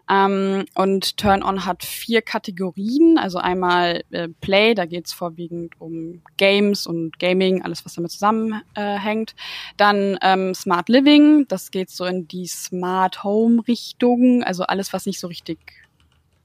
Ähm, 0.09 0.65
und 0.73 1.17
Turn 1.17 1.43
On 1.43 1.65
hat 1.65 1.83
vier 1.83 2.23
Kategorien, 2.23 3.19
also 3.19 3.37
einmal 3.37 4.03
äh, 4.09 4.29
Play, 4.41 4.73
da 4.73 4.87
geht's 4.87 5.13
vorwiegend 5.13 5.79
um 5.79 6.23
Games 6.37 6.87
und 6.87 7.19
Gaming, 7.19 7.61
alles, 7.61 7.85
was 7.85 7.93
damit 7.93 8.09
zusammenhängt. 8.09 9.35
Dann 9.77 10.17
ähm, 10.23 10.55
Smart 10.55 10.89
Living, 10.89 11.45
das 11.47 11.69
geht 11.69 11.91
so 11.91 12.03
in 12.05 12.27
die 12.27 12.47
Smart 12.47 13.23
Home 13.23 13.61
Richtung, 13.67 14.41
also 14.41 14.63
alles, 14.63 14.93
was 14.93 15.05
nicht 15.05 15.19
so 15.19 15.27
richtig 15.27 15.59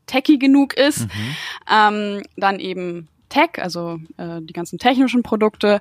techy 0.04 0.36
genug 0.36 0.74
ist. 0.74 1.06
Mhm. 1.06 1.36
Ähm, 1.70 2.22
dann 2.36 2.60
eben 2.60 3.08
Tech, 3.28 3.50
also 3.58 3.98
äh, 4.16 4.40
die 4.40 4.52
ganzen 4.52 4.78
technischen 4.78 5.22
Produkte. 5.22 5.80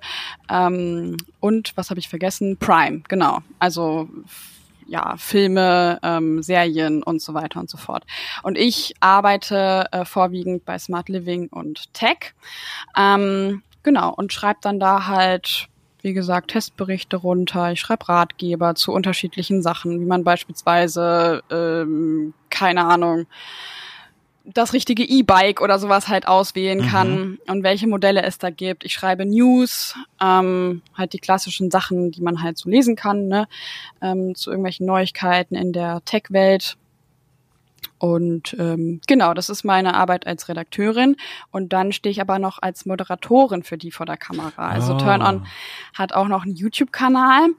Ähm, 0.50 1.18
und 1.40 1.76
was 1.76 1.90
habe 1.90 2.00
ich 2.00 2.10
vergessen? 2.10 2.58
Prime, 2.58 3.02
genau. 3.08 3.40
Also 3.60 4.10
ja, 4.88 5.16
Filme, 5.18 6.00
ähm, 6.02 6.42
Serien 6.42 7.04
und 7.04 7.22
so 7.22 7.34
weiter 7.34 7.60
und 7.60 7.70
so 7.70 7.78
fort. 7.78 8.06
Und 8.44 8.58
ich 8.58 8.94
arbeite 9.00 9.86
äh, 9.92 10.06
vorwiegend 10.06 10.66
bei 10.66 10.80
Smart 10.80 11.10
Living 11.10 11.48
und 11.50 11.94
Tech. 11.94 12.34
Ähm, 12.98 13.64
genau, 13.84 14.14
und 14.14 14.34
schreibe 14.34 14.60
dann 14.62 14.80
da 14.80 15.08
halt, 15.08 15.68
wie 16.02 16.14
gesagt, 16.14 16.52
Testberichte 16.52 17.18
runter. 17.18 17.72
Ich 17.72 17.82
schreibe 17.82 18.08
Ratgeber 18.08 18.76
zu 18.76 18.94
unterschiedlichen 18.94 19.62
Sachen, 19.62 20.00
wie 20.00 20.06
man 20.06 20.24
beispielsweise, 20.24 21.44
ähm, 21.52 22.34
keine 22.50 22.86
Ahnung, 22.86 23.28
das 24.54 24.74
richtige 24.74 25.04
E-Bike 25.04 25.62
oder 25.62 25.78
sowas 25.80 26.08
halt 26.08 26.28
auswählen 26.28 26.80
mhm. 26.80 26.88
kann 26.88 27.38
und 27.48 27.64
welche 27.64 27.88
Modelle 27.88 28.24
es 28.24 28.38
da 28.38 28.50
gibt. 28.50 28.86
Ich 28.86 28.94
schreibe 28.94 29.26
News, 29.26 29.96
ähm, 30.22 30.82
halt 30.96 31.14
die 31.14 31.20
klassischen 31.20 31.70
Sachen, 31.70 32.12
die 32.12 32.22
man 32.22 32.42
halt 32.42 32.58
so 32.58 32.70
lesen 32.70 32.96
kann, 32.96 33.28
ne? 33.28 33.48
ähm, 34.02 34.36
zu 34.36 34.50
irgendwelchen 34.50 34.86
Neuigkeiten 34.86 35.56
in 35.56 35.74
der 35.74 36.02
Tech-Welt. 36.06 36.78
Und 38.00 38.56
ähm, 38.60 39.02
genau, 39.08 39.34
das 39.34 39.50
ist 39.50 39.64
meine 39.64 39.96
Arbeit 39.96 40.28
als 40.28 40.50
Redakteurin. 40.50 41.16
Und 41.52 41.74
dann 41.74 41.92
stehe 41.92 42.12
ich 42.12 42.22
aber 42.22 42.40
noch 42.40 42.60
als 42.62 42.86
Moderatorin 42.86 43.64
für 43.64 43.78
die 43.78 43.92
vor 43.92 44.06
der 44.06 44.18
Kamera. 44.18 44.70
Also 44.70 44.94
oh. 44.94 44.98
Turn 44.98 45.22
On 45.22 45.48
hat 45.94 46.14
auch 46.14 46.28
noch 46.28 46.44
einen 46.44 46.56
YouTube-Kanal. 46.56 47.50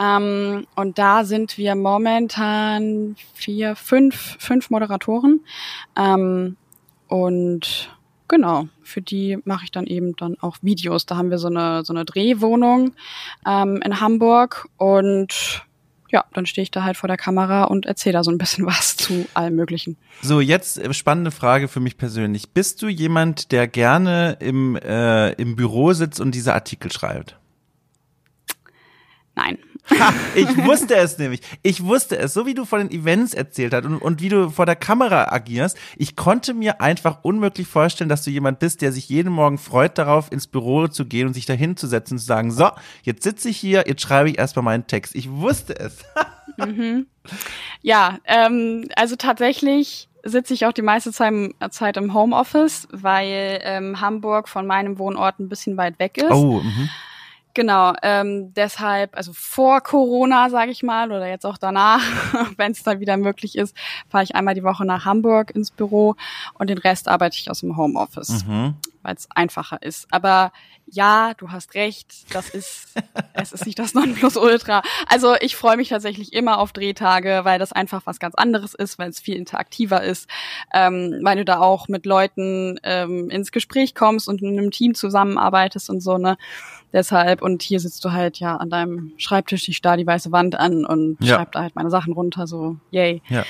Ähm, 0.00 0.66
und 0.76 0.98
da 0.98 1.24
sind 1.24 1.58
wir 1.58 1.74
momentan 1.74 3.16
vier, 3.34 3.76
fünf, 3.76 4.36
fünf 4.38 4.70
Moderatoren. 4.70 5.40
Ähm, 5.96 6.56
und 7.08 7.90
genau, 8.28 8.68
für 8.82 9.02
die 9.02 9.38
mache 9.44 9.64
ich 9.64 9.70
dann 9.70 9.86
eben 9.86 10.14
dann 10.16 10.36
auch 10.40 10.58
Videos. 10.62 11.06
Da 11.06 11.16
haben 11.16 11.30
wir 11.30 11.38
so 11.38 11.48
eine, 11.48 11.84
so 11.84 11.92
eine 11.92 12.04
Drehwohnung 12.04 12.92
ähm, 13.46 13.80
in 13.84 14.00
Hamburg 14.00 14.68
und 14.76 15.64
ja, 16.10 16.24
dann 16.32 16.46
stehe 16.46 16.62
ich 16.62 16.70
da 16.70 16.84
halt 16.84 16.96
vor 16.96 17.08
der 17.08 17.18
Kamera 17.18 17.64
und 17.64 17.84
erzähle 17.84 18.14
da 18.14 18.24
so 18.24 18.30
ein 18.30 18.38
bisschen 18.38 18.66
was 18.66 18.96
zu 18.96 19.26
allem 19.34 19.56
Möglichen. 19.56 19.96
So, 20.22 20.40
jetzt 20.40 20.78
äh, 20.78 20.92
spannende 20.94 21.30
Frage 21.30 21.68
für 21.68 21.80
mich 21.80 21.96
persönlich. 21.96 22.50
Bist 22.50 22.82
du 22.82 22.88
jemand, 22.88 23.52
der 23.52 23.66
gerne 23.66 24.36
im, 24.40 24.76
äh, 24.76 25.32
im 25.32 25.56
Büro 25.56 25.92
sitzt 25.92 26.20
und 26.20 26.34
diese 26.34 26.54
Artikel 26.54 26.92
schreibt? 26.92 27.38
Nein. 29.34 29.58
Ha, 29.90 30.12
ich 30.34 30.56
wusste 30.64 30.96
es 30.96 31.18
nämlich. 31.18 31.40
Ich 31.62 31.84
wusste 31.84 32.18
es, 32.18 32.34
so 32.34 32.46
wie 32.46 32.54
du 32.54 32.64
von 32.64 32.80
den 32.80 32.90
Events 32.90 33.34
erzählt 33.34 33.74
hast 33.74 33.84
und, 33.84 33.98
und 33.98 34.20
wie 34.20 34.28
du 34.28 34.50
vor 34.50 34.66
der 34.66 34.76
Kamera 34.76 35.32
agierst. 35.32 35.76
Ich 35.96 36.16
konnte 36.16 36.54
mir 36.54 36.80
einfach 36.80 37.18
unmöglich 37.22 37.66
vorstellen, 37.66 38.08
dass 38.08 38.22
du 38.22 38.30
jemand 38.30 38.58
bist, 38.58 38.82
der 38.82 38.92
sich 38.92 39.08
jeden 39.08 39.32
Morgen 39.32 39.58
freut 39.58 39.98
darauf, 39.98 40.30
ins 40.30 40.46
Büro 40.46 40.88
zu 40.88 41.04
gehen 41.04 41.28
und 41.28 41.34
sich 41.34 41.46
da 41.46 41.54
hinzusetzen 41.54 42.16
und 42.16 42.20
zu 42.20 42.26
sagen, 42.26 42.50
so, 42.50 42.70
jetzt 43.02 43.22
sitze 43.22 43.48
ich 43.48 43.56
hier, 43.56 43.84
jetzt 43.86 44.02
schreibe 44.02 44.30
ich 44.30 44.38
erstmal 44.38 44.64
meinen 44.64 44.86
Text. 44.86 45.14
Ich 45.14 45.30
wusste 45.30 45.78
es. 45.78 45.98
mhm. 46.56 47.06
Ja, 47.82 48.18
ähm, 48.24 48.88
also 48.96 49.16
tatsächlich 49.16 50.08
sitze 50.24 50.54
ich 50.54 50.66
auch 50.66 50.72
die 50.72 50.82
meiste 50.82 51.12
Zeit 51.12 51.96
im 51.96 52.14
Homeoffice, 52.14 52.88
weil 52.90 53.60
ähm, 53.62 54.00
Hamburg 54.00 54.48
von 54.48 54.66
meinem 54.66 54.98
Wohnort 54.98 55.38
ein 55.38 55.48
bisschen 55.48 55.76
weit 55.76 55.98
weg 55.98 56.18
ist. 56.18 56.30
Oh, 56.30 56.60
mh. 56.60 56.88
Genau, 57.58 57.92
ähm, 58.04 58.54
deshalb, 58.54 59.16
also 59.16 59.32
vor 59.34 59.80
Corona, 59.80 60.48
sage 60.48 60.70
ich 60.70 60.84
mal, 60.84 61.10
oder 61.10 61.26
jetzt 61.26 61.44
auch 61.44 61.58
danach, 61.58 62.00
wenn 62.56 62.70
es 62.70 62.84
dann 62.84 63.00
wieder 63.00 63.16
möglich 63.16 63.58
ist, 63.58 63.74
fahre 64.08 64.22
ich 64.22 64.36
einmal 64.36 64.54
die 64.54 64.62
Woche 64.62 64.84
nach 64.84 65.04
Hamburg 65.04 65.50
ins 65.50 65.72
Büro 65.72 66.14
und 66.54 66.70
den 66.70 66.78
Rest 66.78 67.08
arbeite 67.08 67.36
ich 67.36 67.50
aus 67.50 67.58
dem 67.58 67.76
Homeoffice, 67.76 68.44
mhm. 68.44 68.76
weil 69.02 69.16
es 69.16 69.26
einfacher 69.34 69.82
ist. 69.82 70.06
Aber 70.12 70.52
ja, 70.86 71.34
du 71.34 71.50
hast 71.50 71.74
recht, 71.74 72.32
das 72.32 72.48
ist, 72.50 72.94
es 73.34 73.52
ist 73.52 73.66
nicht 73.66 73.80
das 73.80 73.92
Nonplusultra. 73.92 74.82
Also 75.08 75.34
ich 75.40 75.56
freue 75.56 75.76
mich 75.76 75.88
tatsächlich 75.88 76.34
immer 76.34 76.58
auf 76.58 76.72
Drehtage, 76.72 77.40
weil 77.42 77.58
das 77.58 77.72
einfach 77.72 78.02
was 78.04 78.20
ganz 78.20 78.36
anderes 78.36 78.72
ist, 78.74 79.00
weil 79.00 79.10
es 79.10 79.18
viel 79.18 79.34
interaktiver 79.34 80.00
ist, 80.04 80.28
ähm, 80.72 81.18
weil 81.22 81.38
du 81.38 81.44
da 81.44 81.58
auch 81.58 81.88
mit 81.88 82.06
Leuten 82.06 82.78
ähm, 82.84 83.30
ins 83.30 83.50
Gespräch 83.50 83.96
kommst 83.96 84.28
und 84.28 84.42
in 84.42 84.56
einem 84.56 84.70
Team 84.70 84.94
zusammenarbeitest 84.94 85.90
und 85.90 86.00
so, 86.00 86.18
ne? 86.18 86.38
Deshalb, 86.92 87.42
und 87.42 87.62
hier 87.62 87.80
sitzt 87.80 88.04
du 88.04 88.12
halt 88.12 88.38
ja 88.38 88.56
an 88.56 88.70
deinem 88.70 89.12
Schreibtisch, 89.18 89.68
ich 89.68 89.76
starr 89.76 89.96
die 89.96 90.06
weiße 90.06 90.32
Wand 90.32 90.58
an 90.58 90.84
und 90.84 91.18
ja. 91.20 91.36
schreib 91.36 91.52
da 91.52 91.62
halt 91.62 91.76
meine 91.76 91.90
Sachen 91.90 92.14
runter, 92.14 92.46
so 92.46 92.76
yay. 92.90 93.22
Ja. 93.28 93.44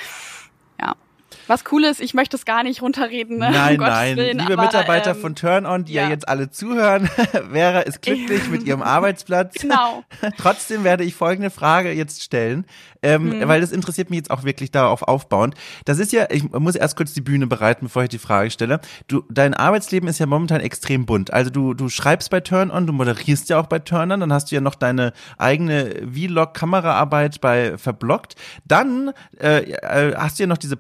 Was 1.49 1.65
cool 1.73 1.85
ist, 1.85 2.01
ich 2.01 2.15
möchte 2.15 2.37
es 2.37 2.45
gar 2.45 2.63
nicht 2.63 2.83
runterreden. 2.83 3.39
Ne? 3.39 3.51
Nein, 3.51 3.81
um 3.81 3.87
nein. 3.87 4.17
Willen, 4.17 4.39
Liebe 4.39 4.53
aber, 4.53 4.63
Mitarbeiter 4.63 5.11
ähm, 5.13 5.21
von 5.21 5.35
Turn 5.35 5.67
On, 5.67 5.85
die 5.85 5.95
ja. 5.95 6.05
ja. 6.05 6.11
jetzt 6.11 6.29
alle 6.29 6.51
zuhören, 6.51 7.07
Vera 7.53 7.81
ist 7.81 8.03
glücklich 8.03 8.49
mit 8.49 8.65
ihrem 8.65 8.83
Arbeitsplatz. 8.83 9.57
Genau. 9.69 10.05
Trotzdem 10.39 10.85
werde 10.85 11.05
ich 11.05 11.15
folgende 11.15 11.51
Frage 11.51 11.93
jetzt 11.93 12.23
stellen 12.23 12.65
ähm, 13.03 13.39
mhm. 13.39 13.49
weil 13.49 13.61
das 13.61 13.73
interessiert 13.73 14.11
mich 14.11 14.19
jetzt 14.19 14.31
auch 14.31 14.45
wirklich 14.45 14.71
darauf 14.71 15.03
aufbauend. 15.03 15.55
Das 15.85 15.99
ist 15.99 16.13
ja, 16.13 16.27
ich 16.31 16.51
muss 16.51 16.75
erst 16.75 16.97
kurz 16.97 17.13
die 17.13 17.21
Bühne 17.21 17.47
bereiten, 17.47 17.87
bevor 17.87 18.03
ich 18.05 18.09
die 18.09 18.19
Frage 18.19 18.51
stelle. 18.51 18.81
Du, 19.07 19.25
dein 19.31 19.55
Arbeitsleben 19.55 20.09
ist 20.09 20.19
ja 20.19 20.27
momentan 20.27 20.61
extrem 20.61 21.07
bunt. 21.07 21.33
Also 21.33 21.51
du, 21.51 21.75
du 21.75 21.89
schreibst 21.89 22.31
bei 22.31 22.41
Turn 22.41 22.71
On, 22.71 22.87
du 22.87 22.93
moderierst 22.93 23.49
ja 23.49 23.61
auch 23.61 23.67
bei 23.67 23.79
Turn 23.79 24.13
On, 24.13 24.21
dann 24.21 24.33
hast 24.33 24.51
du 24.51 24.55
ja 24.55 24.61
noch 24.61 24.75
deine 24.75 25.13
eigene 25.37 25.95
Vlog-Kameraarbeit 26.13 27.41
bei 27.41 27.79
Verblockt. 27.79 28.35
Dann 28.67 29.13
äh, 29.41 29.73
äh, 29.73 30.15
hast 30.17 30.39
du 30.39 30.45
ja 30.45 30.47
noch 30.47 30.59
diese 30.59 30.77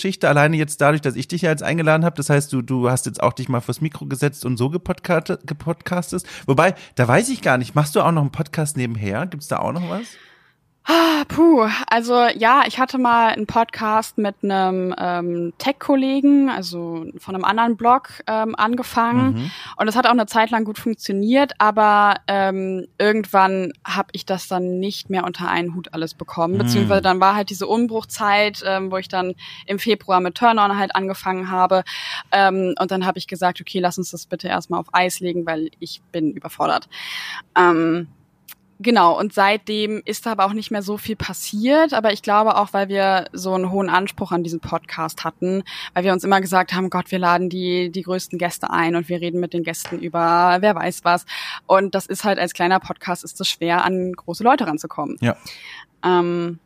Podcast-Geschichte, 0.00 0.28
alleine 0.28 0.56
jetzt 0.56 0.80
dadurch, 0.80 1.02
dass 1.02 1.14
ich 1.14 1.28
dich 1.28 1.42
ja 1.42 1.50
jetzt 1.50 1.62
eingeladen 1.62 2.04
habe. 2.04 2.16
Das 2.16 2.30
heißt, 2.30 2.52
du, 2.52 2.62
du 2.62 2.90
hast 2.90 3.06
jetzt 3.06 3.22
auch 3.22 3.32
dich 3.32 3.48
mal 3.48 3.60
fürs 3.60 3.80
Mikro 3.80 4.06
gesetzt 4.06 4.44
und 4.44 4.56
so 4.56 4.70
gepodcastet. 4.70 6.22
Wobei, 6.46 6.74
da 6.94 7.06
weiß 7.06 7.28
ich 7.28 7.42
gar 7.42 7.58
nicht, 7.58 7.74
machst 7.74 7.94
du 7.94 8.00
auch 8.00 8.12
noch 8.12 8.22
einen 8.22 8.32
Podcast 8.32 8.76
nebenher? 8.76 9.26
Gibt's 9.26 9.48
da 9.48 9.58
auch 9.58 9.72
noch 9.72 9.88
was? 9.90 10.06
Ah, 10.84 11.24
puh, 11.28 11.68
also 11.88 12.26
ja, 12.36 12.62
ich 12.66 12.78
hatte 12.78 12.96
mal 12.96 13.28
einen 13.28 13.46
Podcast 13.46 14.16
mit 14.16 14.36
einem 14.42 14.94
ähm, 14.98 15.52
Tech-Kollegen, 15.58 16.48
also 16.48 17.04
von 17.18 17.34
einem 17.34 17.44
anderen 17.44 17.76
Blog 17.76 18.08
ähm, 18.26 18.56
angefangen 18.56 19.34
mhm. 19.34 19.50
und 19.76 19.86
das 19.86 19.94
hat 19.94 20.06
auch 20.06 20.12
eine 20.12 20.24
Zeit 20.24 20.50
lang 20.50 20.64
gut 20.64 20.78
funktioniert, 20.78 21.52
aber 21.58 22.16
ähm, 22.26 22.86
irgendwann 22.98 23.72
habe 23.86 24.08
ich 24.12 24.24
das 24.24 24.48
dann 24.48 24.80
nicht 24.80 25.10
mehr 25.10 25.24
unter 25.24 25.48
einen 25.48 25.74
Hut 25.74 25.92
alles 25.92 26.14
bekommen, 26.14 26.54
mhm. 26.54 26.58
beziehungsweise 26.58 27.02
dann 27.02 27.20
war 27.20 27.34
halt 27.34 27.50
diese 27.50 27.66
Umbruchzeit, 27.66 28.62
ähm, 28.66 28.90
wo 28.90 28.96
ich 28.96 29.08
dann 29.08 29.34
im 29.66 29.78
Februar 29.78 30.20
mit 30.20 30.34
Turn-On 30.34 30.78
halt 30.78 30.96
angefangen 30.96 31.50
habe 31.50 31.84
ähm, 32.32 32.74
und 32.80 32.90
dann 32.90 33.04
habe 33.04 33.18
ich 33.18 33.28
gesagt, 33.28 33.60
okay, 33.60 33.80
lass 33.80 33.98
uns 33.98 34.10
das 34.12 34.24
bitte 34.24 34.48
erstmal 34.48 34.80
auf 34.80 34.88
Eis 34.92 35.20
legen, 35.20 35.44
weil 35.44 35.70
ich 35.78 36.00
bin 36.10 36.32
überfordert. 36.32 36.88
Ähm, 37.54 38.08
Genau, 38.82 39.18
und 39.18 39.34
seitdem 39.34 40.00
ist 40.06 40.26
aber 40.26 40.46
auch 40.46 40.54
nicht 40.54 40.70
mehr 40.70 40.80
so 40.80 40.96
viel 40.96 41.14
passiert. 41.14 41.92
Aber 41.92 42.14
ich 42.14 42.22
glaube 42.22 42.56
auch, 42.56 42.72
weil 42.72 42.88
wir 42.88 43.26
so 43.30 43.52
einen 43.52 43.70
hohen 43.70 43.90
Anspruch 43.90 44.32
an 44.32 44.42
diesen 44.42 44.60
Podcast 44.60 45.22
hatten, 45.22 45.64
weil 45.92 46.04
wir 46.04 46.14
uns 46.14 46.24
immer 46.24 46.40
gesagt 46.40 46.72
haben, 46.72 46.88
Gott, 46.88 47.10
wir 47.10 47.18
laden 47.18 47.50
die, 47.50 47.90
die 47.90 48.00
größten 48.00 48.38
Gäste 48.38 48.70
ein 48.70 48.96
und 48.96 49.10
wir 49.10 49.20
reden 49.20 49.38
mit 49.38 49.52
den 49.52 49.64
Gästen 49.64 49.98
über 49.98 50.56
wer 50.60 50.74
weiß 50.74 51.04
was. 51.04 51.26
Und 51.66 51.94
das 51.94 52.06
ist 52.06 52.24
halt 52.24 52.38
als 52.38 52.54
kleiner 52.54 52.80
Podcast 52.80 53.22
ist 53.22 53.38
es 53.38 53.48
schwer, 53.48 53.84
an 53.84 54.14
große 54.14 54.42
Leute 54.42 54.66
ranzukommen. 54.66 55.18
Ja. 55.20 55.36
Ähm, 56.02 56.58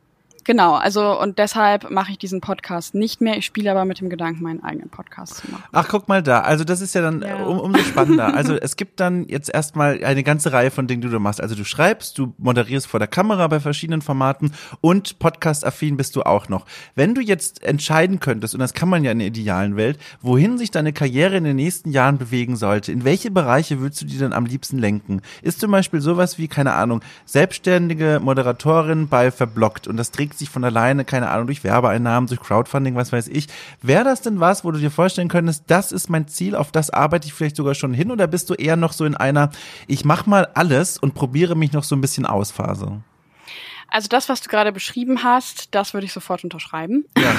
Genau, 0.44 0.74
also 0.74 1.20
und 1.20 1.38
deshalb 1.38 1.90
mache 1.90 2.12
ich 2.12 2.18
diesen 2.18 2.40
Podcast 2.40 2.94
nicht 2.94 3.20
mehr. 3.20 3.38
Ich 3.38 3.46
spiele 3.46 3.70
aber 3.70 3.84
mit 3.84 4.00
dem 4.00 4.10
Gedanken, 4.10 4.42
meinen 4.42 4.62
eigenen 4.62 4.90
Podcast 4.90 5.36
zu 5.36 5.50
machen. 5.50 5.64
Ach, 5.72 5.88
guck 5.88 6.06
mal 6.08 6.22
da. 6.22 6.40
Also 6.40 6.64
das 6.64 6.80
ist 6.80 6.94
ja 6.94 7.00
dann 7.00 7.22
ja. 7.22 7.44
Um, 7.44 7.58
umso 7.58 7.80
spannender. 7.82 8.34
Also 8.34 8.54
es 8.54 8.76
gibt 8.76 9.00
dann 9.00 9.26
jetzt 9.28 9.52
erstmal 9.52 10.04
eine 10.04 10.22
ganze 10.22 10.52
Reihe 10.52 10.70
von 10.70 10.86
Dingen, 10.86 11.02
die 11.02 11.08
du 11.08 11.18
machst. 11.18 11.40
Also 11.40 11.54
du 11.54 11.64
schreibst, 11.64 12.18
du 12.18 12.34
moderierst 12.38 12.86
vor 12.86 13.00
der 13.00 13.08
Kamera 13.08 13.46
bei 13.48 13.60
verschiedenen 13.60 14.02
Formaten 14.02 14.52
und 14.80 15.18
podcast-affin 15.18 15.96
bist 15.96 16.14
du 16.16 16.22
auch 16.22 16.48
noch. 16.48 16.66
Wenn 16.94 17.14
du 17.14 17.20
jetzt 17.22 17.62
entscheiden 17.62 18.20
könntest, 18.20 18.54
und 18.54 18.60
das 18.60 18.74
kann 18.74 18.88
man 18.88 19.02
ja 19.02 19.12
in 19.12 19.18
der 19.18 19.28
idealen 19.28 19.76
Welt, 19.76 19.98
wohin 20.20 20.58
sich 20.58 20.70
deine 20.70 20.92
Karriere 20.92 21.36
in 21.36 21.44
den 21.44 21.56
nächsten 21.56 21.90
Jahren 21.90 22.18
bewegen 22.18 22.56
sollte, 22.56 22.92
in 22.92 23.04
welche 23.04 23.30
Bereiche 23.30 23.80
würdest 23.80 24.02
du 24.02 24.06
die 24.06 24.18
dann 24.18 24.32
am 24.32 24.46
liebsten 24.46 24.78
lenken? 24.78 25.22
Ist 25.42 25.60
zum 25.60 25.70
Beispiel 25.70 26.00
sowas 26.00 26.38
wie, 26.38 26.48
keine 26.48 26.74
Ahnung, 26.74 27.00
selbstständige 27.24 28.20
Moderatorin 28.22 29.08
bei 29.08 29.30
Verblockt 29.30 29.88
und 29.88 29.96
das 29.96 30.10
trägt 30.10 30.33
bewegt 30.34 30.38
sich 30.38 30.50
von 30.50 30.64
alleine, 30.64 31.04
keine 31.04 31.30
Ahnung, 31.30 31.46
durch 31.46 31.62
Werbeeinnahmen, 31.62 32.26
durch 32.26 32.40
Crowdfunding, 32.40 32.96
was 32.96 33.12
weiß 33.12 33.28
ich. 33.28 33.46
Wäre 33.82 34.04
das 34.04 34.20
denn 34.20 34.40
was, 34.40 34.64
wo 34.64 34.72
du 34.72 34.78
dir 34.78 34.90
vorstellen 34.90 35.28
könntest, 35.28 35.64
das 35.68 35.92
ist 35.92 36.10
mein 36.10 36.26
Ziel, 36.26 36.56
auf 36.56 36.72
das 36.72 36.90
arbeite 36.90 37.26
ich 37.26 37.34
vielleicht 37.34 37.56
sogar 37.56 37.74
schon 37.74 37.94
hin 37.94 38.10
oder 38.10 38.26
bist 38.26 38.50
du 38.50 38.54
eher 38.54 38.76
noch 38.76 38.92
so 38.92 39.04
in 39.04 39.14
einer, 39.14 39.50
ich 39.86 40.04
mach 40.04 40.26
mal 40.26 40.48
alles 40.54 40.98
und 40.98 41.14
probiere 41.14 41.54
mich 41.54 41.72
noch 41.72 41.84
so 41.84 41.94
ein 41.94 42.00
bisschen 42.00 42.26
aus 42.26 42.50
Phase? 42.50 43.02
Also 43.88 44.08
das, 44.08 44.28
was 44.28 44.40
du 44.40 44.48
gerade 44.48 44.72
beschrieben 44.72 45.22
hast, 45.22 45.74
das 45.74 45.94
würde 45.94 46.06
ich 46.06 46.12
sofort 46.12 46.42
unterschreiben. 46.42 47.04
Ja. 47.16 47.34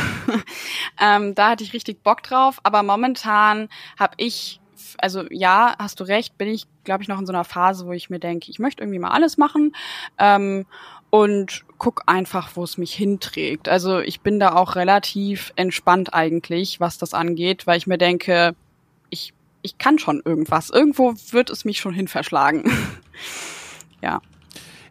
ähm, 1.18 1.36
da 1.36 1.50
hatte 1.50 1.66
ich 1.66 1.74
richtig 1.74 2.02
Bock 2.02 2.24
drauf, 2.24 2.60
aber 2.64 2.82
momentan 2.82 3.68
habe 4.00 4.14
ich 4.18 4.62
also 5.00 5.26
ja, 5.30 5.76
hast 5.78 6.00
du 6.00 6.06
recht, 6.06 6.38
bin 6.38 6.48
ich, 6.48 6.68
glaube 6.86 7.04
ich, 7.04 7.10
noch 7.10 7.20
in 7.20 7.26
so 7.26 7.34
einer 7.34 7.44
Phase, 7.44 7.86
wo 7.86 7.92
ich 7.92 8.10
mir 8.10 8.20
denke, 8.20 8.50
ich 8.50 8.60
möchte 8.60 8.82
irgendwie 8.82 9.00
mal 9.00 9.10
alles 9.10 9.36
machen. 9.36 9.76
Ähm, 10.18 10.66
und 11.16 11.64
guck 11.78 12.04
einfach, 12.08 12.50
wo 12.56 12.64
es 12.66 12.78
mich 12.78 12.94
hinträgt. 12.94 13.70
Also 13.70 14.02
ich 14.02 14.20
bin 14.20 14.38
da 14.38 14.54
auch 14.54 14.76
relativ 14.76 15.54
entspannt 15.56 16.14
eigentlich, 16.14 16.82
was 16.82 16.98
das 16.98 17.14
angeht, 17.14 17.66
weil 17.66 17.78
ich 17.78 17.88
mir 17.88 17.98
denke, 17.98 18.54
ich, 19.10 19.34
ich 19.62 19.78
kann 19.78 19.98
schon 19.98 20.22
irgendwas. 20.26 20.72
Irgendwo 20.72 21.14
wird 21.32 21.50
es 21.50 21.64
mich 21.64 21.80
schon 21.80 21.94
hin 21.94 22.10
verschlagen. 22.10 22.70
ja. 24.02 24.20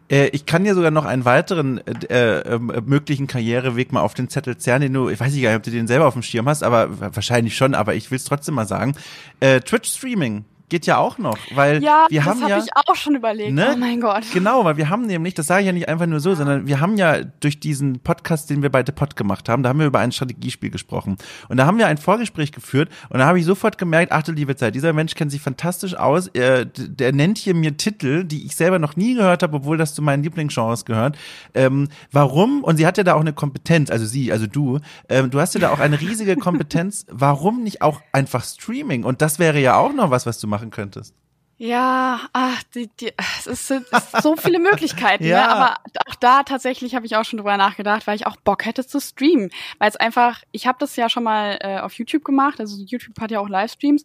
Äh, 0.09 0.29
ich 0.29 0.47
kann 0.47 0.63
dir 0.63 0.73
sogar 0.73 0.89
noch 0.89 1.05
einen 1.05 1.25
weiteren 1.25 1.77
äh, 1.85 2.39
äh, 2.39 2.59
möglichen 2.59 3.27
Karriereweg 3.27 3.91
mal 3.91 4.01
auf 4.01 4.15
den 4.15 4.27
Zettel 4.27 4.57
zerren, 4.57 4.81
den 4.81 4.93
du, 4.93 5.09
ich 5.09 5.19
weiß 5.19 5.31
nicht 5.31 5.43
nicht, 5.43 5.55
ob 5.55 5.61
du 5.61 5.69
den 5.69 5.85
selber 5.85 6.07
auf 6.07 6.13
dem 6.13 6.23
Schirm 6.23 6.49
hast, 6.49 6.63
aber 6.63 7.15
wahrscheinlich 7.15 7.55
schon, 7.55 7.75
aber 7.75 7.93
ich 7.93 8.09
will 8.09 8.15
es 8.15 8.25
trotzdem 8.25 8.55
mal 8.55 8.65
sagen. 8.65 8.95
Äh, 9.41 9.59
Twitch 9.59 9.91
Streaming 9.91 10.45
geht 10.69 10.85
ja 10.85 10.97
auch 10.97 11.17
noch, 11.17 11.37
weil 11.53 11.83
ja, 11.83 12.07
wir 12.09 12.25
haben 12.25 12.41
hab 12.41 12.49
ja, 12.49 12.55
das 12.57 12.67
habe 12.67 12.81
ich 12.83 12.89
auch 12.89 12.95
schon 12.95 13.15
überlegt. 13.15 13.53
Ne? 13.53 13.71
Oh 13.73 13.77
mein 13.77 14.01
Gott. 14.01 14.23
Genau, 14.33 14.65
weil 14.65 14.77
wir 14.77 14.89
haben 14.89 15.05
nämlich, 15.05 15.33
das 15.33 15.47
sage 15.47 15.61
ich 15.61 15.67
ja 15.67 15.73
nicht 15.73 15.87
einfach 15.87 16.07
nur 16.07 16.19
so, 16.19 16.33
sondern 16.35 16.67
wir 16.67 16.79
haben 16.79 16.97
ja 16.97 17.23
durch 17.39 17.59
diesen 17.59 17.99
Podcast, 17.99 18.49
den 18.49 18.61
wir 18.61 18.69
bei 18.69 18.83
The 18.85 18.91
Pod 18.91 19.15
gemacht 19.15 19.47
haben, 19.49 19.63
da 19.63 19.69
haben 19.69 19.79
wir 19.79 19.85
über 19.85 19.99
ein 19.99 20.11
Strategiespiel 20.11 20.71
gesprochen 20.71 21.17
und 21.49 21.57
da 21.57 21.65
haben 21.65 21.77
wir 21.77 21.87
ein 21.87 21.97
Vorgespräch 21.97 22.51
geführt 22.51 22.89
und 23.09 23.19
da 23.19 23.25
habe 23.25 23.39
ich 23.39 23.45
sofort 23.45 23.77
gemerkt, 23.77 24.11
ach 24.11 24.23
du 24.23 24.31
liebe 24.31 24.55
Zeit, 24.55 24.75
dieser 24.75 24.93
Mensch 24.93 25.15
kennt 25.15 25.31
sich 25.31 25.41
fantastisch 25.41 25.95
aus. 25.95 26.27
Er, 26.27 26.65
der 26.65 27.13
nennt 27.13 27.37
hier 27.37 27.53
mir 27.53 27.77
Titel, 27.77 28.23
die 28.23 28.45
ich 28.45 28.55
selber 28.55 28.79
noch 28.79 28.95
nie 28.95 29.15
gehört 29.15 29.43
habe, 29.43 29.57
obwohl 29.57 29.77
das 29.77 29.93
zu 29.93 30.01
meinen 30.01 30.23
Lieblingsgenres 30.23 30.85
gehört. 30.85 31.17
Ähm, 31.53 31.89
warum? 32.11 32.63
Und 32.63 32.77
sie 32.77 32.87
hat 32.87 32.97
ja 32.97 33.03
da 33.03 33.13
auch 33.13 33.21
eine 33.21 33.33
Kompetenz, 33.33 33.89
also 33.89 34.05
sie, 34.05 34.31
also 34.31 34.47
du. 34.47 34.79
Ähm, 35.09 35.29
du 35.29 35.39
hast 35.39 35.53
ja 35.53 35.59
da 35.59 35.71
auch 35.71 35.79
eine 35.79 35.99
riesige 35.99 36.35
Kompetenz. 36.35 37.05
Warum 37.11 37.63
nicht 37.63 37.81
auch 37.81 38.01
einfach 38.11 38.43
Streaming? 38.43 39.03
Und 39.03 39.21
das 39.21 39.39
wäre 39.39 39.59
ja 39.59 39.77
auch 39.77 39.93
noch 39.93 40.09
was, 40.09 40.25
was 40.25 40.39
du 40.39 40.47
machen 40.55 40.69
könntest. 40.71 41.13
Ja, 41.57 42.19
ach, 42.33 42.63
die, 42.73 42.89
die, 42.99 43.13
es, 43.17 43.47
ist 43.47 43.73
so 44.21 44.35
viele 44.35 44.59
Möglichkeiten, 44.59 45.23
ne? 45.23 45.29
ja. 45.29 45.47
ne? 45.47 45.49
aber 45.49 45.77
auch 46.07 46.15
da 46.15 46.43
tatsächlich 46.43 46.95
habe 46.95 47.05
ich 47.05 47.15
auch 47.15 47.23
schon 47.23 47.37
drüber 47.37 47.55
nachgedacht, 47.55 48.07
weil 48.07 48.15
ich 48.15 48.27
auch 48.27 48.35
Bock 48.37 48.65
hätte 48.65 48.85
zu 48.85 48.99
streamen, 48.99 49.51
weil 49.79 49.89
es 49.89 49.95
einfach, 49.95 50.43
ich 50.51 50.67
habe 50.67 50.77
das 50.79 50.95
ja 50.97 51.07
schon 51.07 51.23
mal 51.23 51.57
äh, 51.61 51.79
auf 51.79 51.93
YouTube 51.93 52.25
gemacht, 52.25 52.59
also 52.59 52.81
YouTube 52.83 53.19
hat 53.21 53.31
ja 53.31 53.39
auch 53.39 53.47
Livestreams, 53.47 54.03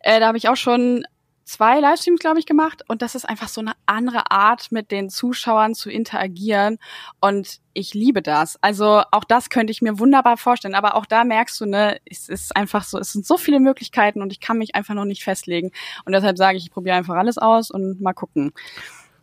äh, 0.00 0.20
da 0.20 0.26
habe 0.26 0.36
ich 0.36 0.48
auch 0.48 0.56
schon 0.56 1.04
zwei 1.50 1.80
Livestreams, 1.80 2.20
glaube 2.20 2.38
ich, 2.38 2.46
gemacht. 2.46 2.84
Und 2.88 3.02
das 3.02 3.14
ist 3.14 3.28
einfach 3.28 3.48
so 3.48 3.60
eine 3.60 3.72
andere 3.86 4.30
Art, 4.30 4.70
mit 4.70 4.90
den 4.90 5.10
Zuschauern 5.10 5.74
zu 5.74 5.90
interagieren. 5.90 6.78
Und 7.20 7.60
ich 7.74 7.92
liebe 7.94 8.22
das. 8.22 8.56
Also 8.62 9.02
auch 9.10 9.24
das 9.24 9.50
könnte 9.50 9.70
ich 9.72 9.82
mir 9.82 9.98
wunderbar 9.98 10.36
vorstellen. 10.36 10.74
Aber 10.74 10.94
auch 10.94 11.06
da 11.06 11.24
merkst 11.24 11.60
du, 11.60 11.66
ne, 11.66 11.98
es 12.04 12.28
ist 12.28 12.56
einfach 12.56 12.84
so, 12.84 12.98
es 12.98 13.12
sind 13.12 13.26
so 13.26 13.36
viele 13.36 13.60
Möglichkeiten 13.60 14.22
und 14.22 14.32
ich 14.32 14.40
kann 14.40 14.58
mich 14.58 14.74
einfach 14.74 14.94
noch 14.94 15.04
nicht 15.04 15.24
festlegen. 15.24 15.72
Und 16.04 16.12
deshalb 16.12 16.38
sage 16.38 16.56
ich, 16.56 16.64
ich 16.64 16.70
probiere 16.70 16.96
einfach 16.96 17.16
alles 17.16 17.38
aus 17.38 17.70
und 17.70 18.00
mal 18.00 18.14
gucken. 18.14 18.52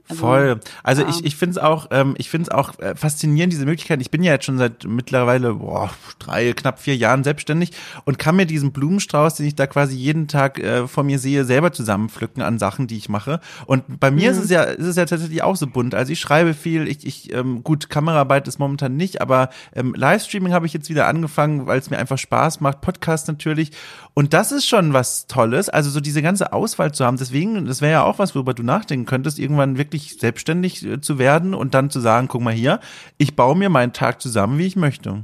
Also, 0.09 0.21
Voll. 0.21 0.59
Also 0.83 1.01
ja. 1.01 1.09
ich, 1.09 1.25
ich 1.25 1.35
finde 1.35 1.51
es 1.51 1.57
auch, 1.57 1.87
ähm, 1.91 2.15
ich 2.17 2.29
finde 2.29 2.49
es 2.49 2.55
auch 2.55 2.79
äh, 2.79 2.95
faszinierend, 2.95 3.51
diese 3.51 3.65
Möglichkeit. 3.65 3.99
Ich 4.01 4.09
bin 4.09 4.23
ja 4.23 4.31
jetzt 4.31 4.45
schon 4.45 4.57
seit 4.57 4.85
mittlerweile 4.85 5.55
boah, 5.55 5.89
drei, 6.19 6.53
knapp 6.53 6.79
vier 6.79 6.95
Jahren 6.95 7.23
selbstständig 7.23 7.71
und 8.05 8.17
kann 8.17 8.37
mir 8.37 8.45
diesen 8.45 8.71
Blumenstrauß, 8.71 9.35
den 9.35 9.45
ich 9.45 9.55
da 9.55 9.67
quasi 9.67 9.97
jeden 9.97 10.27
Tag 10.27 10.59
äh, 10.59 10.87
vor 10.87 11.03
mir 11.03 11.19
sehe, 11.19 11.43
selber 11.43 11.73
zusammenpflücken 11.73 12.41
an 12.41 12.57
Sachen, 12.57 12.87
die 12.87 12.97
ich 12.97 13.09
mache. 13.09 13.41
Und 13.65 13.99
bei 13.99 14.11
mir 14.11 14.31
mhm. 14.31 14.37
ist 14.37 14.45
es 14.45 14.49
ja, 14.49 14.63
ist 14.63 14.85
es 14.85 14.95
ja 14.95 15.05
tatsächlich 15.05 15.43
auch 15.43 15.55
so 15.55 15.67
bunt. 15.67 15.93
Also 15.93 16.13
ich 16.13 16.19
schreibe 16.19 16.53
viel, 16.53 16.87
ich, 16.87 17.05
ich 17.05 17.33
ähm, 17.33 17.63
gut, 17.63 17.89
Kameraarbeit 17.89 18.47
ist 18.47 18.59
momentan 18.59 18.95
nicht, 18.95 19.19
aber 19.21 19.49
ähm, 19.75 19.93
Livestreaming 19.93 20.53
habe 20.53 20.65
ich 20.65 20.73
jetzt 20.73 20.89
wieder 20.89 21.07
angefangen, 21.07 21.67
weil 21.67 21.79
es 21.79 21.89
mir 21.89 21.97
einfach 21.97 22.17
Spaß 22.17 22.61
macht. 22.61 22.81
Podcast 22.81 23.27
natürlich. 23.27 23.71
Und 24.13 24.33
das 24.33 24.51
ist 24.51 24.67
schon 24.67 24.93
was 24.93 25.27
Tolles. 25.27 25.69
Also 25.69 25.89
so 25.89 25.99
diese 25.99 26.21
ganze 26.21 26.53
Auswahl 26.53 26.91
zu 26.93 27.05
haben. 27.05 27.17
Deswegen, 27.17 27.65
das 27.65 27.81
wäre 27.81 27.91
ja 27.91 28.03
auch 28.03 28.19
was, 28.19 28.33
worüber 28.33 28.53
du 28.53 28.63
nachdenken 28.63 29.05
könntest, 29.05 29.37
irgendwann 29.37 29.77
wirklich 29.77 29.96
wirklich 29.97 30.19
selbstständig 30.19 30.85
äh, 30.85 31.01
zu 31.01 31.19
werden 31.19 31.53
und 31.53 31.73
dann 31.73 31.89
zu 31.89 31.99
sagen, 31.99 32.27
guck 32.27 32.41
mal 32.41 32.53
hier, 32.53 32.79
ich 33.17 33.35
baue 33.35 33.55
mir 33.55 33.69
meinen 33.69 33.93
Tag 33.93 34.21
zusammen, 34.21 34.57
wie 34.57 34.65
ich 34.65 34.75
möchte. 34.75 35.23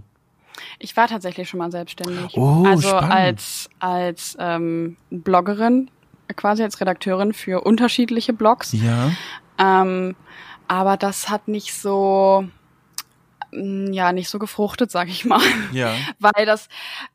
Ich 0.80 0.98
war 0.98 1.08
tatsächlich 1.08 1.50
schon 1.50 1.60
mal 1.60 1.72
selbstständig. 1.72 2.36
Oh, 2.36 2.64
also 2.66 2.90
spannend. 2.90 3.14
als 3.14 3.70
als 3.80 4.38
ähm, 4.40 4.98
Bloggerin, 5.10 5.90
quasi 6.36 6.64
als 6.64 6.80
Redakteurin 6.82 7.34
für 7.34 7.62
unterschiedliche 7.62 8.34
Blogs. 8.34 8.74
Ja. 8.74 9.12
Ähm, 9.58 10.16
aber 10.68 10.98
das 10.98 11.30
hat 11.30 11.48
nicht 11.48 11.74
so 11.74 12.46
mm, 13.52 13.94
ja 13.94 14.12
nicht 14.12 14.30
so 14.30 14.40
gefruchtet, 14.40 14.92
sag 14.92 15.08
ich 15.08 15.26
mal. 15.26 15.42
Ja. 15.72 15.94
Weil 16.20 16.46
das 16.46 16.68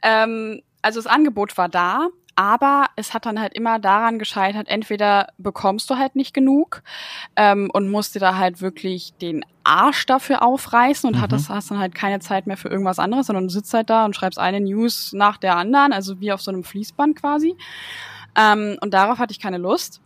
ähm, 0.02 0.60
also 0.82 1.00
das 1.00 1.06
Angebot 1.06 1.56
war 1.58 1.68
da, 1.68 2.08
aber 2.38 2.86
es 2.94 3.14
hat 3.14 3.26
dann 3.26 3.40
halt 3.40 3.54
immer 3.54 3.80
daran 3.80 4.20
gescheitert, 4.20 4.68
entweder 4.68 5.26
bekommst 5.38 5.90
du 5.90 5.98
halt 5.98 6.14
nicht 6.14 6.32
genug 6.32 6.84
ähm, 7.34 7.68
und 7.72 7.90
musst 7.90 8.14
dir 8.14 8.20
da 8.20 8.36
halt 8.36 8.60
wirklich 8.60 9.12
den 9.20 9.44
Arsch 9.64 10.06
dafür 10.06 10.42
aufreißen 10.42 11.08
und 11.08 11.16
mhm. 11.16 11.20
hattest, 11.20 11.48
hast 11.48 11.72
dann 11.72 11.80
halt 11.80 11.96
keine 11.96 12.20
Zeit 12.20 12.46
mehr 12.46 12.56
für 12.56 12.68
irgendwas 12.68 13.00
anderes, 13.00 13.26
sondern 13.26 13.48
du 13.48 13.50
sitzt 13.52 13.74
halt 13.74 13.90
da 13.90 14.04
und 14.04 14.14
schreibst 14.14 14.38
eine 14.38 14.60
News 14.60 15.12
nach 15.14 15.36
der 15.36 15.56
anderen, 15.56 15.92
also 15.92 16.20
wie 16.20 16.30
auf 16.30 16.40
so 16.40 16.52
einem 16.52 16.62
Fließband 16.62 17.20
quasi. 17.20 17.56
Ähm, 18.36 18.78
und 18.82 18.94
darauf 18.94 19.18
hatte 19.18 19.32
ich 19.32 19.40
keine 19.40 19.58
Lust. 19.58 20.00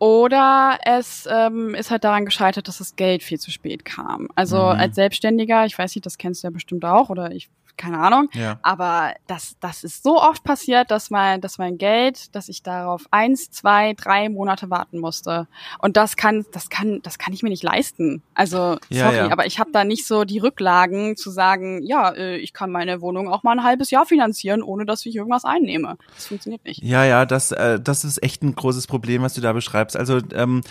Oder 0.00 0.80
es 0.84 1.28
ähm, 1.30 1.76
ist 1.76 1.92
halt 1.92 2.02
daran 2.02 2.24
gescheitert, 2.24 2.66
dass 2.66 2.78
das 2.78 2.96
Geld 2.96 3.22
viel 3.22 3.38
zu 3.38 3.52
spät 3.52 3.84
kam. 3.84 4.26
Also 4.34 4.56
mhm. 4.56 4.80
als 4.80 4.96
Selbstständiger, 4.96 5.64
ich 5.64 5.78
weiß 5.78 5.94
nicht, 5.94 6.06
das 6.06 6.18
kennst 6.18 6.42
du 6.42 6.48
ja 6.48 6.50
bestimmt 6.50 6.84
auch, 6.84 7.08
oder 7.08 7.30
ich 7.30 7.50
keine 7.76 7.98
Ahnung. 7.98 8.28
Ja. 8.32 8.58
Aber 8.62 9.14
das, 9.26 9.56
das 9.60 9.84
ist 9.84 10.02
so 10.02 10.20
oft 10.20 10.44
passiert, 10.44 10.90
dass 10.90 11.10
mein, 11.10 11.40
dass 11.40 11.58
mein 11.58 11.78
Geld, 11.78 12.34
dass 12.34 12.48
ich 12.48 12.62
darauf 12.62 13.06
eins, 13.10 13.50
zwei, 13.50 13.94
drei 13.94 14.28
Monate 14.28 14.70
warten 14.70 14.98
musste. 14.98 15.46
Und 15.78 15.96
das 15.96 16.16
kann, 16.16 16.44
das 16.52 16.68
kann, 16.68 17.00
das 17.02 17.18
kann 17.18 17.32
ich 17.32 17.42
mir 17.42 17.48
nicht 17.48 17.62
leisten. 17.62 18.22
Also 18.34 18.78
ja, 18.88 19.04
sorry, 19.04 19.16
ja. 19.16 19.30
aber 19.30 19.46
ich 19.46 19.58
habe 19.58 19.70
da 19.72 19.84
nicht 19.84 20.06
so 20.06 20.24
die 20.24 20.38
Rücklagen 20.38 21.16
zu 21.16 21.30
sagen, 21.30 21.82
ja, 21.82 22.10
äh, 22.10 22.36
ich 22.38 22.52
kann 22.52 22.70
meine 22.70 23.00
Wohnung 23.00 23.28
auch 23.28 23.42
mal 23.42 23.52
ein 23.52 23.64
halbes 23.64 23.90
Jahr 23.90 24.06
finanzieren, 24.06 24.62
ohne 24.62 24.86
dass 24.86 25.04
ich 25.06 25.14
irgendwas 25.14 25.44
einnehme. 25.44 25.96
Das 26.14 26.26
funktioniert 26.26 26.64
nicht. 26.64 26.82
Ja, 26.82 27.04
ja, 27.04 27.26
das, 27.26 27.52
äh, 27.52 27.80
das 27.80 28.04
ist 28.04 28.22
echt 28.22 28.42
ein 28.42 28.54
großes 28.54 28.86
Problem, 28.86 29.22
was 29.22 29.34
du 29.34 29.40
da 29.40 29.52
beschreibst. 29.52 29.96
Also 29.96 30.18
ähm, 30.34 30.62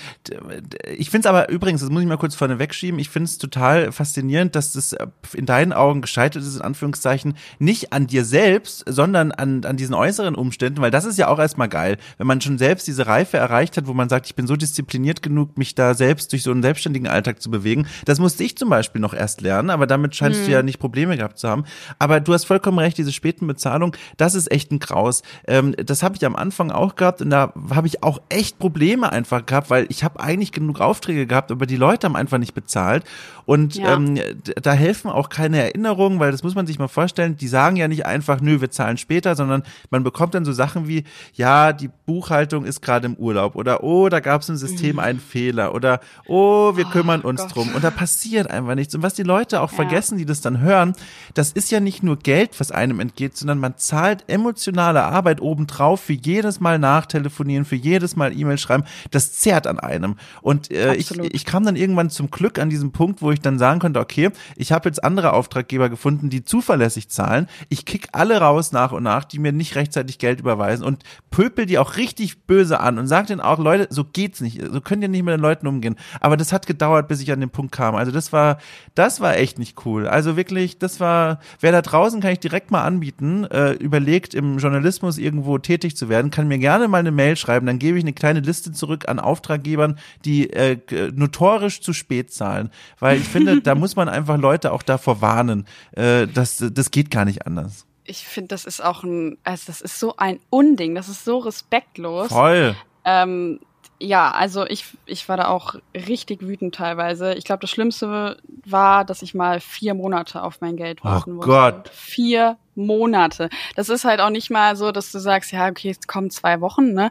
ich 0.97 1.09
finde 1.09 1.27
es 1.27 1.29
aber 1.29 1.49
übrigens, 1.49 1.81
das 1.81 1.89
muss 1.89 2.01
ich 2.01 2.07
mal 2.07 2.17
kurz 2.17 2.35
vorne 2.35 2.59
wegschieben, 2.59 2.99
ich 2.99 3.09
finde 3.09 3.25
es 3.25 3.37
total 3.37 3.91
faszinierend, 3.91 4.55
dass 4.55 4.73
das 4.73 4.93
äh, 4.93 5.07
in 5.33 5.45
deinen 5.45 5.73
Augen 5.73 6.01
gescheitert 6.01 6.43
ist, 6.43 6.55
in 6.55 6.61
Anführungszeichen 6.61 6.94
Anführungszeichen 6.95 7.35
nicht 7.59 7.93
an 7.93 8.07
dir 8.07 8.25
selbst, 8.25 8.83
sondern 8.87 9.31
an, 9.31 9.63
an 9.65 9.77
diesen 9.77 9.93
äußeren 9.93 10.35
Umständen, 10.35 10.81
weil 10.81 10.91
das 10.91 11.05
ist 11.05 11.17
ja 11.17 11.27
auch 11.27 11.39
erstmal 11.39 11.69
geil, 11.69 11.97
wenn 12.17 12.27
man 12.27 12.41
schon 12.41 12.57
selbst 12.57 12.87
diese 12.87 13.07
Reife 13.07 13.37
erreicht 13.37 13.77
hat, 13.77 13.87
wo 13.87 13.93
man 13.93 14.09
sagt, 14.09 14.27
ich 14.27 14.35
bin 14.35 14.47
so 14.47 14.55
diszipliniert 14.55 15.21
genug, 15.21 15.57
mich 15.57 15.75
da 15.75 15.93
selbst 15.93 16.31
durch 16.31 16.43
so 16.43 16.51
einen 16.51 16.63
selbstständigen 16.63 17.07
Alltag 17.07 17.41
zu 17.41 17.51
bewegen. 17.51 17.87
Das 18.05 18.19
musste 18.19 18.43
ich 18.43 18.57
zum 18.57 18.69
Beispiel 18.69 19.01
noch 19.01 19.13
erst 19.13 19.41
lernen, 19.41 19.69
aber 19.69 19.87
damit 19.87 20.15
scheinst 20.15 20.39
hm. 20.39 20.45
du 20.45 20.51
ja 20.51 20.63
nicht 20.63 20.79
Probleme 20.79 21.17
gehabt 21.17 21.37
zu 21.37 21.49
haben. 21.49 21.65
Aber 21.99 22.19
du 22.19 22.33
hast 22.33 22.45
vollkommen 22.45 22.79
recht, 22.79 22.97
diese 22.97 23.11
späten 23.11 23.47
Bezahlung, 23.47 23.95
das 24.17 24.35
ist 24.35 24.51
echt 24.51 24.71
ein 24.71 24.79
Graus. 24.79 25.21
Ähm, 25.47 25.75
das 25.77 26.03
habe 26.03 26.15
ich 26.15 26.25
am 26.25 26.35
Anfang 26.35 26.71
auch 26.71 26.95
gehabt 26.95 27.21
und 27.21 27.29
da 27.29 27.53
habe 27.73 27.87
ich 27.87 28.03
auch 28.03 28.21
echt 28.29 28.59
Probleme 28.59 29.11
einfach 29.11 29.45
gehabt, 29.45 29.69
weil 29.69 29.85
ich 29.89 30.03
habe 30.03 30.19
eigentlich 30.19 30.51
genug 30.51 30.79
Aufträge 30.79 31.27
gehabt, 31.27 31.51
aber 31.51 31.65
die 31.65 31.77
Leute 31.77 32.07
haben 32.07 32.15
einfach 32.15 32.37
nicht 32.37 32.53
bezahlt. 32.53 33.03
Und 33.45 33.75
ja. 33.75 33.93
ähm, 33.93 34.19
da 34.61 34.73
helfen 34.73 35.09
auch 35.09 35.29
keine 35.29 35.61
Erinnerungen, 35.61 36.19
weil 36.19 36.31
das 36.31 36.43
muss 36.43 36.55
man 36.55 36.65
sich 36.65 36.79
mal 36.79 36.84
vorstellen, 36.89 37.37
die 37.37 37.47
sagen 37.47 37.75
ja 37.75 37.87
nicht 37.87 38.05
einfach, 38.05 38.41
nö, 38.41 38.61
wir 38.61 38.71
zahlen 38.71 38.97
später, 38.97 39.35
sondern 39.35 39.63
man 39.89 40.03
bekommt 40.03 40.33
dann 40.33 40.45
so 40.45 40.53
Sachen 40.53 40.87
wie, 40.87 41.03
ja, 41.33 41.73
die 41.73 41.89
Buchhaltung 42.05 42.65
ist 42.65 42.81
gerade 42.81 43.07
im 43.07 43.15
Urlaub 43.15 43.55
oder 43.55 43.83
oh, 43.83 44.09
da 44.09 44.19
gab 44.19 44.41
es 44.41 44.49
im 44.49 44.55
System 44.55 44.93
mhm. 44.93 44.99
einen 44.99 45.19
Fehler 45.19 45.73
oder 45.73 45.99
oh, 46.27 46.75
wir 46.75 46.85
oh, 46.87 46.91
kümmern 46.91 47.21
uns 47.21 47.41
Gott. 47.41 47.55
drum. 47.55 47.75
Und 47.75 47.83
da 47.83 47.91
passiert 47.91 48.49
einfach 48.49 48.75
nichts. 48.75 48.95
Und 48.95 49.03
was 49.03 49.13
die 49.13 49.23
Leute 49.23 49.61
auch 49.61 49.71
ja. 49.71 49.75
vergessen, 49.75 50.17
die 50.17 50.25
das 50.25 50.41
dann 50.41 50.61
hören, 50.61 50.93
das 51.33 51.51
ist 51.51 51.71
ja 51.71 51.79
nicht 51.79 52.03
nur 52.03 52.17
Geld, 52.17 52.59
was 52.59 52.71
einem 52.71 52.99
entgeht, 52.99 53.37
sondern 53.37 53.59
man 53.59 53.77
zahlt 53.77 54.23
emotionale 54.27 55.03
Arbeit 55.03 55.41
obendrauf 55.41 56.01
für 56.01 56.13
jedes 56.13 56.59
Mal 56.59 56.79
nachtelefonieren, 56.79 57.65
für 57.65 57.75
jedes 57.75 58.15
Mal 58.15 58.37
E-Mail 58.37 58.57
schreiben. 58.57 58.83
Das 59.11 59.33
zehrt 59.33 59.67
an 59.67 59.79
einem. 59.79 60.15
Und 60.41 60.71
äh, 60.71 60.95
ich, 60.95 61.11
ich 61.11 61.45
kam 61.45 61.65
dann 61.65 61.75
irgendwann 61.75 62.09
zum 62.09 62.31
Glück 62.31 62.59
an 62.59 62.69
diesem 62.69 62.91
Punkt, 62.91 63.21
wo 63.21 63.31
ich 63.31 63.41
dann 63.41 63.59
sagen 63.59 63.79
konnte, 63.79 63.99
okay, 63.99 64.29
ich 64.55 64.71
habe 64.71 64.89
jetzt 64.89 65.03
andere 65.03 65.33
Auftraggeber 65.33 65.89
gefunden, 65.89 66.29
die 66.29 66.45
zuverlässig 66.45 66.74
zahlen. 67.09 67.47
Ich 67.69 67.85
kick 67.85 68.09
alle 68.11 68.39
raus 68.39 68.71
nach 68.71 68.91
und 68.91 69.03
nach, 69.03 69.23
die 69.23 69.39
mir 69.39 69.51
nicht 69.51 69.75
rechtzeitig 69.75 70.17
Geld 70.17 70.39
überweisen 70.39 70.85
und 70.85 71.03
pöpel 71.31 71.65
die 71.65 71.77
auch 71.77 71.97
richtig 71.97 72.43
böse 72.43 72.79
an 72.79 72.97
und 72.97 73.07
sag 73.07 73.27
denen 73.27 73.41
auch, 73.41 73.59
Leute, 73.59 73.87
so 73.89 74.03
geht's 74.03 74.41
nicht. 74.41 74.61
So 74.71 74.81
könnt 74.81 75.03
ihr 75.03 75.09
nicht 75.09 75.23
mit 75.23 75.33
den 75.33 75.41
Leuten 75.41 75.67
umgehen. 75.67 75.95
Aber 76.19 76.37
das 76.37 76.53
hat 76.53 76.67
gedauert, 76.67 77.07
bis 77.07 77.21
ich 77.21 77.31
an 77.31 77.39
den 77.39 77.49
Punkt 77.49 77.71
kam. 77.71 77.95
Also 77.95 78.11
das 78.11 78.31
war, 78.31 78.57
das 78.93 79.19
war 79.19 79.35
echt 79.35 79.59
nicht 79.59 79.85
cool. 79.85 80.07
Also 80.07 80.37
wirklich, 80.37 80.79
das 80.79 80.99
war, 80.99 81.39
wer 81.59 81.71
da 81.71 81.81
draußen 81.81 82.21
kann 82.21 82.31
ich 82.31 82.39
direkt 82.39 82.71
mal 82.71 82.83
anbieten, 82.83 83.45
äh, 83.45 83.73
überlegt 83.73 84.33
im 84.33 84.57
Journalismus 84.57 85.17
irgendwo 85.17 85.57
tätig 85.57 85.97
zu 85.97 86.09
werden, 86.09 86.31
kann 86.31 86.47
mir 86.47 86.57
gerne 86.59 86.87
mal 86.87 86.99
eine 86.99 87.11
Mail 87.11 87.35
schreiben, 87.35 87.65
dann 87.65 87.79
gebe 87.79 87.97
ich 87.97 88.03
eine 88.03 88.13
kleine 88.13 88.39
Liste 88.39 88.71
zurück 88.71 89.07
an 89.07 89.19
Auftraggebern, 89.19 89.97
die 90.23 90.49
äh, 90.51 90.77
notorisch 91.13 91.81
zu 91.81 91.93
spät 91.93 92.31
zahlen. 92.31 92.69
Weil 92.99 93.17
ich 93.17 93.27
finde, 93.27 93.61
da 93.63 93.75
muss 93.75 93.95
man 93.95 94.09
einfach 94.09 94.37
Leute 94.37 94.71
auch 94.71 94.83
davor 94.83 95.21
warnen. 95.21 95.65
Äh, 95.91 96.27
das, 96.27 96.63
das 96.71 96.91
geht 96.91 97.11
gar 97.11 97.25
nicht 97.25 97.45
anders 97.45 97.85
ich 98.05 98.27
finde, 98.27 98.49
das 98.49 98.65
ist 98.65 98.83
auch 98.83 99.03
ein, 99.03 99.37
also 99.43 99.63
das 99.67 99.81
ist 99.81 99.99
so 99.99 100.15
ein 100.17 100.39
Unding, 100.49 100.95
das 100.95 101.09
ist 101.09 101.25
so 101.25 101.39
respektlos. 101.39 102.29
Voll. 102.29 102.75
Ähm, 103.03 103.59
ja, 103.99 104.31
also 104.31 104.65
ich, 104.65 104.85
ich 105.05 105.27
war 105.29 105.37
da 105.37 105.47
auch 105.47 105.75
richtig 105.93 106.41
wütend 106.41 106.75
teilweise. 106.75 107.33
Ich 107.33 107.45
glaube, 107.45 107.61
das 107.61 107.69
Schlimmste 107.69 108.37
war, 108.65 109.05
dass 109.05 109.21
ich 109.21 109.33
mal 109.33 109.59
vier 109.59 109.93
Monate 109.93 110.43
auf 110.43 110.61
mein 110.61 110.75
Geld 110.75 111.03
warten 111.03 111.31
oh 111.31 111.35
musste. 111.35 111.49
Gott. 111.49 111.89
Vier 111.93 112.57
Monate. 112.75 113.49
Das 113.75 113.89
ist 113.89 114.03
halt 114.03 114.19
auch 114.19 114.29
nicht 114.29 114.49
mal 114.49 114.75
so, 114.75 114.91
dass 114.91 115.11
du 115.11 115.19
sagst, 115.19 115.51
ja, 115.51 115.69
okay, 115.69 115.89
es 115.89 116.07
kommen 116.07 116.29
zwei 116.29 116.59
Wochen, 116.61 116.93
ne? 116.93 117.09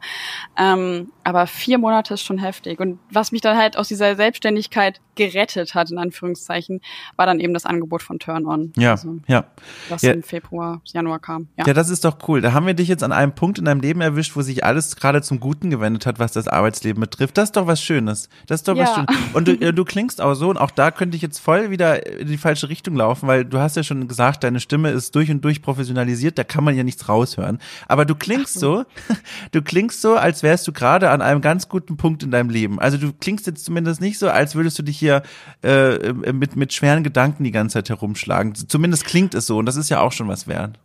Ähm, 0.58 1.10
aber 1.24 1.46
vier 1.46 1.78
Monate 1.78 2.14
ist 2.14 2.22
schon 2.22 2.38
heftig. 2.38 2.80
Und 2.80 2.98
was 3.10 3.32
mich 3.32 3.40
dann 3.40 3.56
halt 3.56 3.76
aus 3.76 3.88
dieser 3.88 4.14
Selbstständigkeit 4.14 5.00
gerettet 5.14 5.74
hat, 5.74 5.90
in 5.90 5.98
Anführungszeichen, 5.98 6.80
war 7.16 7.26
dann 7.26 7.40
eben 7.40 7.54
das 7.54 7.64
Angebot 7.64 8.02
von 8.02 8.18
Turn 8.18 8.46
On. 8.46 8.72
Ja, 8.76 8.92
also, 8.92 9.18
ja. 9.26 9.46
Was 9.88 10.02
ja. 10.02 10.12
im 10.12 10.22
Februar, 10.22 10.82
Januar 10.84 11.18
kam. 11.20 11.48
Ja. 11.56 11.66
ja, 11.66 11.72
das 11.72 11.88
ist 11.88 12.04
doch 12.04 12.18
cool. 12.28 12.40
Da 12.40 12.52
haben 12.52 12.66
wir 12.66 12.74
dich 12.74 12.88
jetzt 12.88 13.02
an 13.02 13.12
einem 13.12 13.34
Punkt 13.34 13.58
in 13.58 13.64
deinem 13.64 13.80
Leben 13.80 14.00
erwischt, 14.00 14.36
wo 14.36 14.42
sich 14.42 14.64
alles 14.64 14.96
gerade 14.96 15.22
zum 15.22 15.40
Guten 15.40 15.70
gewendet 15.70 16.04
hat, 16.06 16.18
was 16.18 16.32
das 16.32 16.46
Arbeitsleben 16.46 17.00
betrifft. 17.00 17.38
Das 17.38 17.44
ist 17.44 17.56
doch 17.56 17.66
was 17.66 17.80
Schönes. 17.82 18.28
Das 18.46 18.60
ist 18.60 18.68
doch 18.68 18.76
ja. 18.76 18.84
was 18.84 18.94
Schönes. 18.94 19.16
Und 19.32 19.48
du, 19.48 19.52
äh, 19.52 19.72
du 19.72 19.84
klingst 19.84 20.20
auch 20.20 20.34
so, 20.34 20.50
und 20.50 20.58
auch 20.58 20.70
da 20.70 20.90
könnte 20.90 21.16
ich 21.16 21.22
jetzt 21.22 21.38
voll 21.38 21.70
wieder 21.70 22.06
in 22.20 22.28
die 22.28 22.38
falsche 22.38 22.68
Richtung 22.68 22.96
laufen, 22.96 23.26
weil 23.26 23.44
du 23.44 23.58
hast 23.58 23.76
ja 23.76 23.82
schon 23.82 24.06
gesagt, 24.08 24.44
deine 24.44 24.60
Stimme 24.60 24.90
ist 24.90 25.14
durch 25.14 25.30
und 25.30 25.42
durch 25.42 25.62
professionalisiert, 25.62 26.38
da 26.38 26.44
kann 26.44 26.64
man 26.64 26.76
ja 26.76 26.84
nichts 26.84 27.08
raushören. 27.08 27.58
Aber 27.88 28.04
du 28.04 28.14
klingst 28.14 28.58
so, 28.58 28.84
du 29.52 29.62
klingst 29.62 30.02
so, 30.02 30.16
als 30.16 30.42
wärst 30.42 30.66
du 30.68 30.72
gerade 30.72 31.13
an 31.14 31.22
einem 31.22 31.40
ganz 31.40 31.68
guten 31.68 31.96
Punkt 31.96 32.22
in 32.22 32.30
deinem 32.30 32.50
Leben. 32.50 32.78
Also 32.78 32.98
du 32.98 33.12
klingst 33.12 33.46
jetzt 33.46 33.64
zumindest 33.64 34.00
nicht 34.00 34.18
so, 34.18 34.28
als 34.28 34.54
würdest 34.54 34.78
du 34.78 34.82
dich 34.82 34.98
hier 34.98 35.22
äh, 35.62 36.12
mit, 36.12 36.56
mit 36.56 36.72
schweren 36.72 37.02
Gedanken 37.02 37.44
die 37.44 37.50
ganze 37.50 37.74
Zeit 37.74 37.88
herumschlagen. 37.88 38.54
Zumindest 38.54 39.04
klingt 39.04 39.34
es 39.34 39.46
so 39.46 39.58
und 39.58 39.66
das 39.66 39.76
ist 39.76 39.90
ja 39.90 40.00
auch 40.00 40.12
schon 40.12 40.28
was 40.28 40.46
wert. 40.46 40.78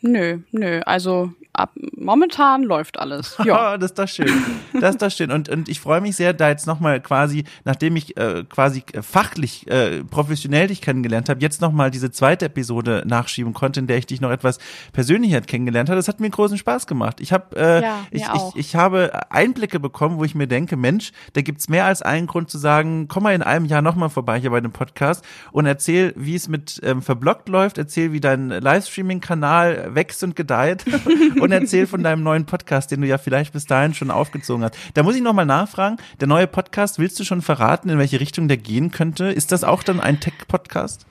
Nö, 0.00 0.38
nö. 0.50 0.80
Also 0.84 1.32
ab, 1.52 1.72
momentan 1.96 2.62
läuft 2.62 2.98
alles. 2.98 3.36
Ja, 3.44 3.76
das 3.76 3.90
ist 3.90 3.98
doch 3.98 4.08
schön. 4.08 4.32
Das 4.80 4.90
ist 4.90 5.02
doch 5.02 5.10
schön. 5.10 5.30
Und, 5.32 5.48
und 5.48 5.68
ich 5.68 5.80
freue 5.80 6.00
mich 6.00 6.16
sehr, 6.16 6.32
da 6.32 6.48
jetzt 6.48 6.66
nochmal 6.66 7.00
quasi, 7.00 7.44
nachdem 7.64 7.96
ich 7.96 8.16
äh, 8.16 8.44
quasi 8.48 8.84
fachlich, 9.00 9.68
äh, 9.68 10.04
professionell 10.04 10.68
dich 10.68 10.80
kennengelernt 10.80 11.28
habe, 11.28 11.40
jetzt 11.40 11.60
nochmal 11.60 11.90
diese 11.90 12.12
zweite 12.12 12.46
Episode 12.46 13.02
nachschieben 13.04 13.52
konnte, 13.52 13.80
in 13.80 13.88
der 13.88 13.98
ich 13.98 14.06
dich 14.06 14.20
noch 14.20 14.30
etwas 14.30 14.58
persönlicher 14.92 15.40
kennengelernt 15.40 15.88
habe. 15.88 15.96
Das 15.96 16.08
hat 16.08 16.20
mir 16.20 16.30
großen 16.30 16.56
Spaß 16.56 16.86
gemacht. 16.86 17.20
Ich 17.20 17.32
habe 17.32 17.56
äh, 17.56 17.82
ja, 17.82 18.06
ich, 18.10 18.22
ich, 18.22 18.56
ich 18.56 18.76
habe 18.76 19.30
Einblicke 19.30 19.80
bekommen, 19.80 20.18
wo 20.18 20.24
ich 20.24 20.34
mir 20.34 20.46
denke, 20.46 20.76
Mensch, 20.76 21.12
da 21.32 21.42
gibt's 21.42 21.68
mehr 21.68 21.84
als 21.84 22.00
einen 22.00 22.28
Grund 22.28 22.48
zu 22.48 22.58
sagen, 22.58 23.08
komm 23.08 23.24
mal 23.24 23.34
in 23.34 23.42
einem 23.42 23.66
Jahr 23.66 23.82
nochmal 23.82 24.08
vorbei 24.08 24.38
hier 24.38 24.50
bei 24.50 24.60
dem 24.60 24.72
Podcast 24.72 25.24
und 25.50 25.66
erzähl, 25.66 26.14
wie 26.16 26.36
es 26.36 26.48
mit 26.48 26.80
ähm, 26.84 27.02
Verblockt 27.02 27.48
läuft, 27.48 27.76
erzähl, 27.76 28.12
wie 28.12 28.20
dein 28.20 28.50
Livestreaming-Kanal 28.50 29.94
wächst 29.94 30.22
und 30.22 30.36
gedeiht 30.36 30.84
und 31.42 31.52
erzähl 31.52 31.86
von 31.86 32.02
deinem 32.02 32.22
neuen 32.22 32.46
Podcast, 32.46 32.90
den 32.90 33.00
du 33.00 33.06
ja 33.06 33.18
vielleicht 33.18 33.52
bis 33.52 33.66
dahin 33.66 33.94
schon 33.94 34.10
aufgezogen 34.10 34.64
hast. 34.64 34.76
Da 34.94 35.02
muss 35.02 35.16
ich 35.16 35.22
nochmal 35.22 35.46
nachfragen, 35.46 35.96
der 36.20 36.28
neue 36.28 36.46
Podcast, 36.46 36.98
willst 36.98 37.18
du 37.18 37.24
schon 37.24 37.42
verraten, 37.42 37.88
in 37.88 37.98
welche 37.98 38.20
Richtung 38.20 38.48
der 38.48 38.56
gehen 38.56 38.90
könnte? 38.90 39.26
Ist 39.26 39.52
das 39.52 39.64
auch 39.64 39.82
dann 39.82 40.00
ein 40.00 40.20
Tech-Podcast? 40.20 41.06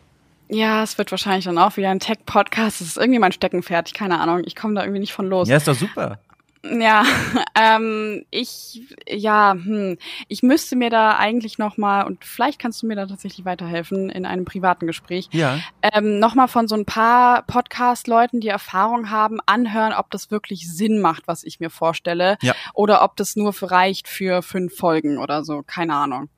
Ja, 0.48 0.84
es 0.84 0.98
wird 0.98 1.12
wahrscheinlich 1.12 1.46
dann 1.46 1.58
auch 1.58 1.78
wieder 1.78 1.90
ein 1.90 2.00
Tech-Podcast. 2.00 2.82
Das 2.82 2.88
ist 2.88 2.98
irgendwie 2.98 3.20
mein 3.20 3.32
Steckenpferd. 3.32 3.94
Keine 3.94 4.20
Ahnung. 4.20 4.42
Ich 4.46 4.56
komme 4.56 4.76
da 4.76 4.82
irgendwie 4.82 5.00
nicht 5.00 5.14
von 5.14 5.28
los. 5.28 5.48
Ja, 5.48 5.58
ist 5.58 5.68
doch 5.68 5.76
super. 5.76 6.20
Ja, 6.64 7.04
ähm, 7.56 8.26
ich, 8.30 8.82
ja, 9.08 9.54
hm, 9.54 9.98
ich 10.28 10.44
müsste 10.44 10.76
mir 10.76 10.90
da 10.90 11.18
eigentlich 11.18 11.58
nochmal, 11.58 12.06
und 12.06 12.24
vielleicht 12.24 12.60
kannst 12.60 12.84
du 12.84 12.88
mir 12.88 12.96
da 12.96 13.08
tatsächlich 13.08 13.46
weiterhelfen 13.46 14.10
in 14.10 14.26
einem 14.26 14.46
privaten 14.46 14.86
Gespräch, 14.86 15.28
ja. 15.32 15.60
ähm, 15.82 16.20
nochmal 16.20 16.48
von 16.48 16.68
so 16.68 16.76
ein 16.76 16.86
paar 16.86 17.44
Podcast-Leuten, 17.44 18.42
die 18.42 18.50
Erfahrung 18.50 19.10
haben, 19.10 19.40
anhören, 19.46 19.94
ob 19.94 20.12
das 20.12 20.30
wirklich 20.30 20.72
Sinn 20.72 21.00
macht, 21.00 21.28
was 21.28 21.44
ich 21.44 21.60
mir 21.60 21.70
vorstelle, 21.70 22.38
ja. 22.42 22.54
oder 22.74 23.04
ob 23.04 23.16
das 23.16 23.36
nur 23.36 23.54
reicht 23.62 24.08
für 24.08 24.42
fünf 24.42 24.76
Folgen 24.76 25.18
oder 25.18 25.44
so, 25.44 25.64
keine 25.64 25.96
Ahnung. 25.96 26.30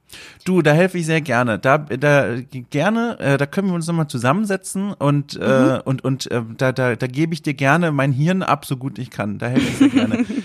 Du, 0.46 0.62
da 0.62 0.72
helfe 0.74 0.98
ich 0.98 1.06
sehr 1.06 1.22
gerne. 1.22 1.60
Da, 1.60 1.78
da 1.78 2.36
gerne, 2.70 3.20
äh, 3.20 3.38
da 3.38 3.46
können 3.46 3.70
wir 3.70 3.76
uns 3.76 3.88
nochmal 3.88 4.08
zusammensetzen 4.08 4.94
und 4.94 5.36
äh, 5.36 5.40
mhm. 5.40 5.70
äh, 5.70 5.80
und 5.84 6.04
und 6.04 6.32
äh, 6.32 6.42
da, 6.58 6.72
da, 6.72 6.96
da 6.96 7.08
gebe 7.08 7.34
ich 7.34 7.42
dir 7.42 7.54
gerne 7.54 7.92
mein 7.92 8.12
Hirn 8.12 8.44
ab, 8.44 8.66
so 8.66 8.78
gut 8.78 9.00
ich 9.00 9.10
kann. 9.10 9.38
Da 9.38 9.48
helfe 9.48 9.68
ich 9.68 9.78
sehr 9.78 9.90
gerne. 9.90 10.26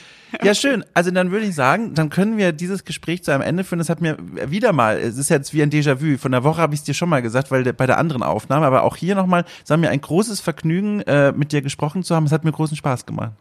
Ja, 0.43 0.55
schön. 0.55 0.85
Also 0.95 1.11
dann 1.11 1.31
würde 1.31 1.47
ich 1.47 1.55
sagen, 1.55 1.95
dann 1.95 2.11
können 2.11 2.37
wir 2.37 2.53
dieses 2.53 2.85
Gespräch 2.85 3.25
zu 3.25 3.33
einem 3.33 3.43
Ende 3.43 3.65
führen. 3.65 3.79
Das 3.79 3.89
hat 3.89 4.01
mir 4.01 4.19
wieder 4.47 4.73
mal, 4.73 4.99
es 4.99 5.17
ist 5.17 5.31
jetzt 5.31 5.55
wie 5.55 5.63
ein 5.63 5.71
Déjà-vu. 5.71 6.19
Von 6.19 6.33
der 6.33 6.45
Woche 6.45 6.61
habe 6.61 6.75
ich 6.75 6.81
es 6.81 6.85
dir 6.85 6.95
schon 6.95 7.09
mal 7.09 7.23
gesagt, 7.23 7.51
weil 7.51 7.73
bei 7.73 7.87
der 7.87 7.99
anderen 7.99 8.23
Aufnahme, 8.23 8.67
aber 8.67 8.83
auch 8.83 8.97
hier 8.97 9.15
nochmal, 9.15 9.45
es 9.65 9.71
war 9.71 9.77
mir 9.77 9.91
ein 9.91 10.01
großes 10.01 10.41
Vergnügen, 10.41 11.01
äh, 11.03 11.33
mit 11.33 11.53
dir 11.53 11.63
gesprochen 11.63 12.03
zu 12.03 12.15
haben. 12.15 12.27
Es 12.27 12.33
hat 12.33 12.45
mir 12.45 12.53
großen 12.53 12.77
Spaß 12.77 13.07
gemacht. 13.07 13.33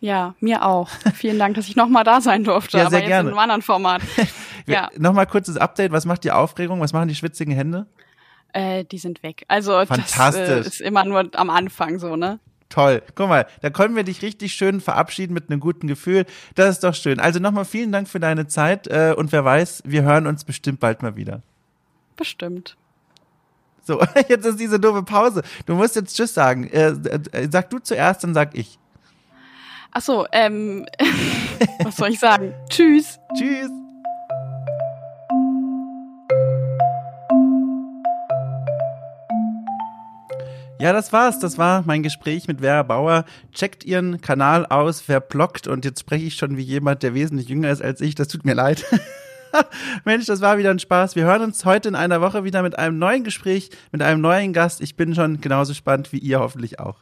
Ja, 0.00 0.34
mir 0.40 0.64
auch. 0.64 0.88
Vielen 1.14 1.38
Dank, 1.38 1.56
dass 1.56 1.68
ich 1.68 1.76
nochmal 1.76 2.04
da 2.04 2.20
sein 2.20 2.42
durfte, 2.42 2.78
ja, 2.78 2.84
sehr 2.84 2.86
aber 2.88 2.98
jetzt 3.00 3.08
gerne. 3.08 3.28
in 3.28 3.34
einem 3.34 3.38
anderen 3.38 3.62
Format. 3.62 4.02
ja. 4.66 4.88
Nochmal 4.96 5.26
kurzes 5.26 5.58
Update. 5.58 5.92
Was 5.92 6.06
macht 6.06 6.24
die 6.24 6.32
Aufregung? 6.32 6.80
Was 6.80 6.92
machen 6.92 7.08
die 7.08 7.14
schwitzigen 7.14 7.54
Hände? 7.54 7.86
Äh, 8.52 8.84
die 8.84 8.98
sind 8.98 9.22
weg. 9.22 9.44
Also 9.48 9.72
Fantastisch. 9.84 10.48
das 10.48 10.48
äh, 10.48 10.60
ist 10.60 10.80
immer 10.80 11.04
nur 11.04 11.28
am 11.34 11.50
Anfang 11.50 11.98
so, 11.98 12.16
ne? 12.16 12.40
Toll. 12.70 13.02
Guck 13.14 13.28
mal, 13.28 13.46
da 13.62 13.70
können 13.70 13.96
wir 13.96 14.04
dich 14.04 14.22
richtig 14.22 14.54
schön 14.54 14.80
verabschieden 14.80 15.34
mit 15.34 15.50
einem 15.50 15.60
guten 15.60 15.86
Gefühl. 15.86 16.24
Das 16.54 16.70
ist 16.70 16.84
doch 16.84 16.94
schön. 16.94 17.20
Also 17.20 17.40
nochmal 17.40 17.64
vielen 17.64 17.92
Dank 17.92 18.08
für 18.08 18.20
deine 18.20 18.46
Zeit 18.46 18.86
äh, 18.86 19.12
und 19.16 19.32
wer 19.32 19.44
weiß, 19.44 19.82
wir 19.84 20.02
hören 20.02 20.26
uns 20.26 20.44
bestimmt 20.44 20.80
bald 20.80 21.02
mal 21.02 21.16
wieder. 21.16 21.42
Bestimmt. 22.16 22.76
So, 23.82 24.00
jetzt 24.28 24.46
ist 24.46 24.60
diese 24.60 24.78
doofe 24.78 25.02
Pause. 25.02 25.42
Du 25.66 25.74
musst 25.74 25.96
jetzt 25.96 26.16
Tschüss 26.16 26.32
sagen. 26.32 26.68
Äh, 26.70 26.90
äh, 26.90 27.48
sag 27.50 27.70
du 27.70 27.78
zuerst, 27.80 28.24
dann 28.24 28.34
sag 28.34 28.56
ich. 28.56 28.78
Ach 29.92 30.02
so, 30.02 30.26
ähm, 30.30 30.86
was 31.82 31.96
soll 31.96 32.10
ich 32.10 32.20
sagen? 32.20 32.54
Tschüss. 32.68 33.18
Tschüss. 33.36 33.70
Ja, 40.78 40.94
das 40.94 41.12
war's. 41.12 41.40
Das 41.40 41.58
war 41.58 41.82
mein 41.84 42.02
Gespräch 42.02 42.46
mit 42.46 42.60
Vera 42.60 42.82
Bauer. 42.84 43.24
Checkt 43.52 43.84
ihren 43.84 44.20
Kanal 44.20 44.64
aus, 44.64 45.04
wer 45.08 45.20
blockt. 45.20 45.66
Und 45.66 45.84
jetzt 45.84 46.00
spreche 46.00 46.24
ich 46.24 46.36
schon 46.36 46.56
wie 46.56 46.62
jemand, 46.62 47.02
der 47.02 47.12
wesentlich 47.12 47.48
jünger 47.48 47.70
ist 47.70 47.82
als 47.82 48.00
ich. 48.00 48.14
Das 48.14 48.28
tut 48.28 48.44
mir 48.44 48.54
leid. 48.54 48.84
Mensch, 50.04 50.26
das 50.26 50.40
war 50.40 50.56
wieder 50.56 50.70
ein 50.70 50.78
Spaß. 50.78 51.16
Wir 51.16 51.24
hören 51.24 51.42
uns 51.42 51.64
heute 51.64 51.88
in 51.88 51.96
einer 51.96 52.20
Woche 52.20 52.44
wieder 52.44 52.62
mit 52.62 52.78
einem 52.78 52.98
neuen 52.98 53.24
Gespräch, 53.24 53.70
mit 53.90 54.02
einem 54.02 54.20
neuen 54.20 54.52
Gast. 54.52 54.80
Ich 54.80 54.96
bin 54.96 55.14
schon 55.16 55.40
genauso 55.40 55.74
spannend 55.74 56.12
wie 56.12 56.18
ihr 56.18 56.38
hoffentlich 56.38 56.78
auch. 56.78 56.96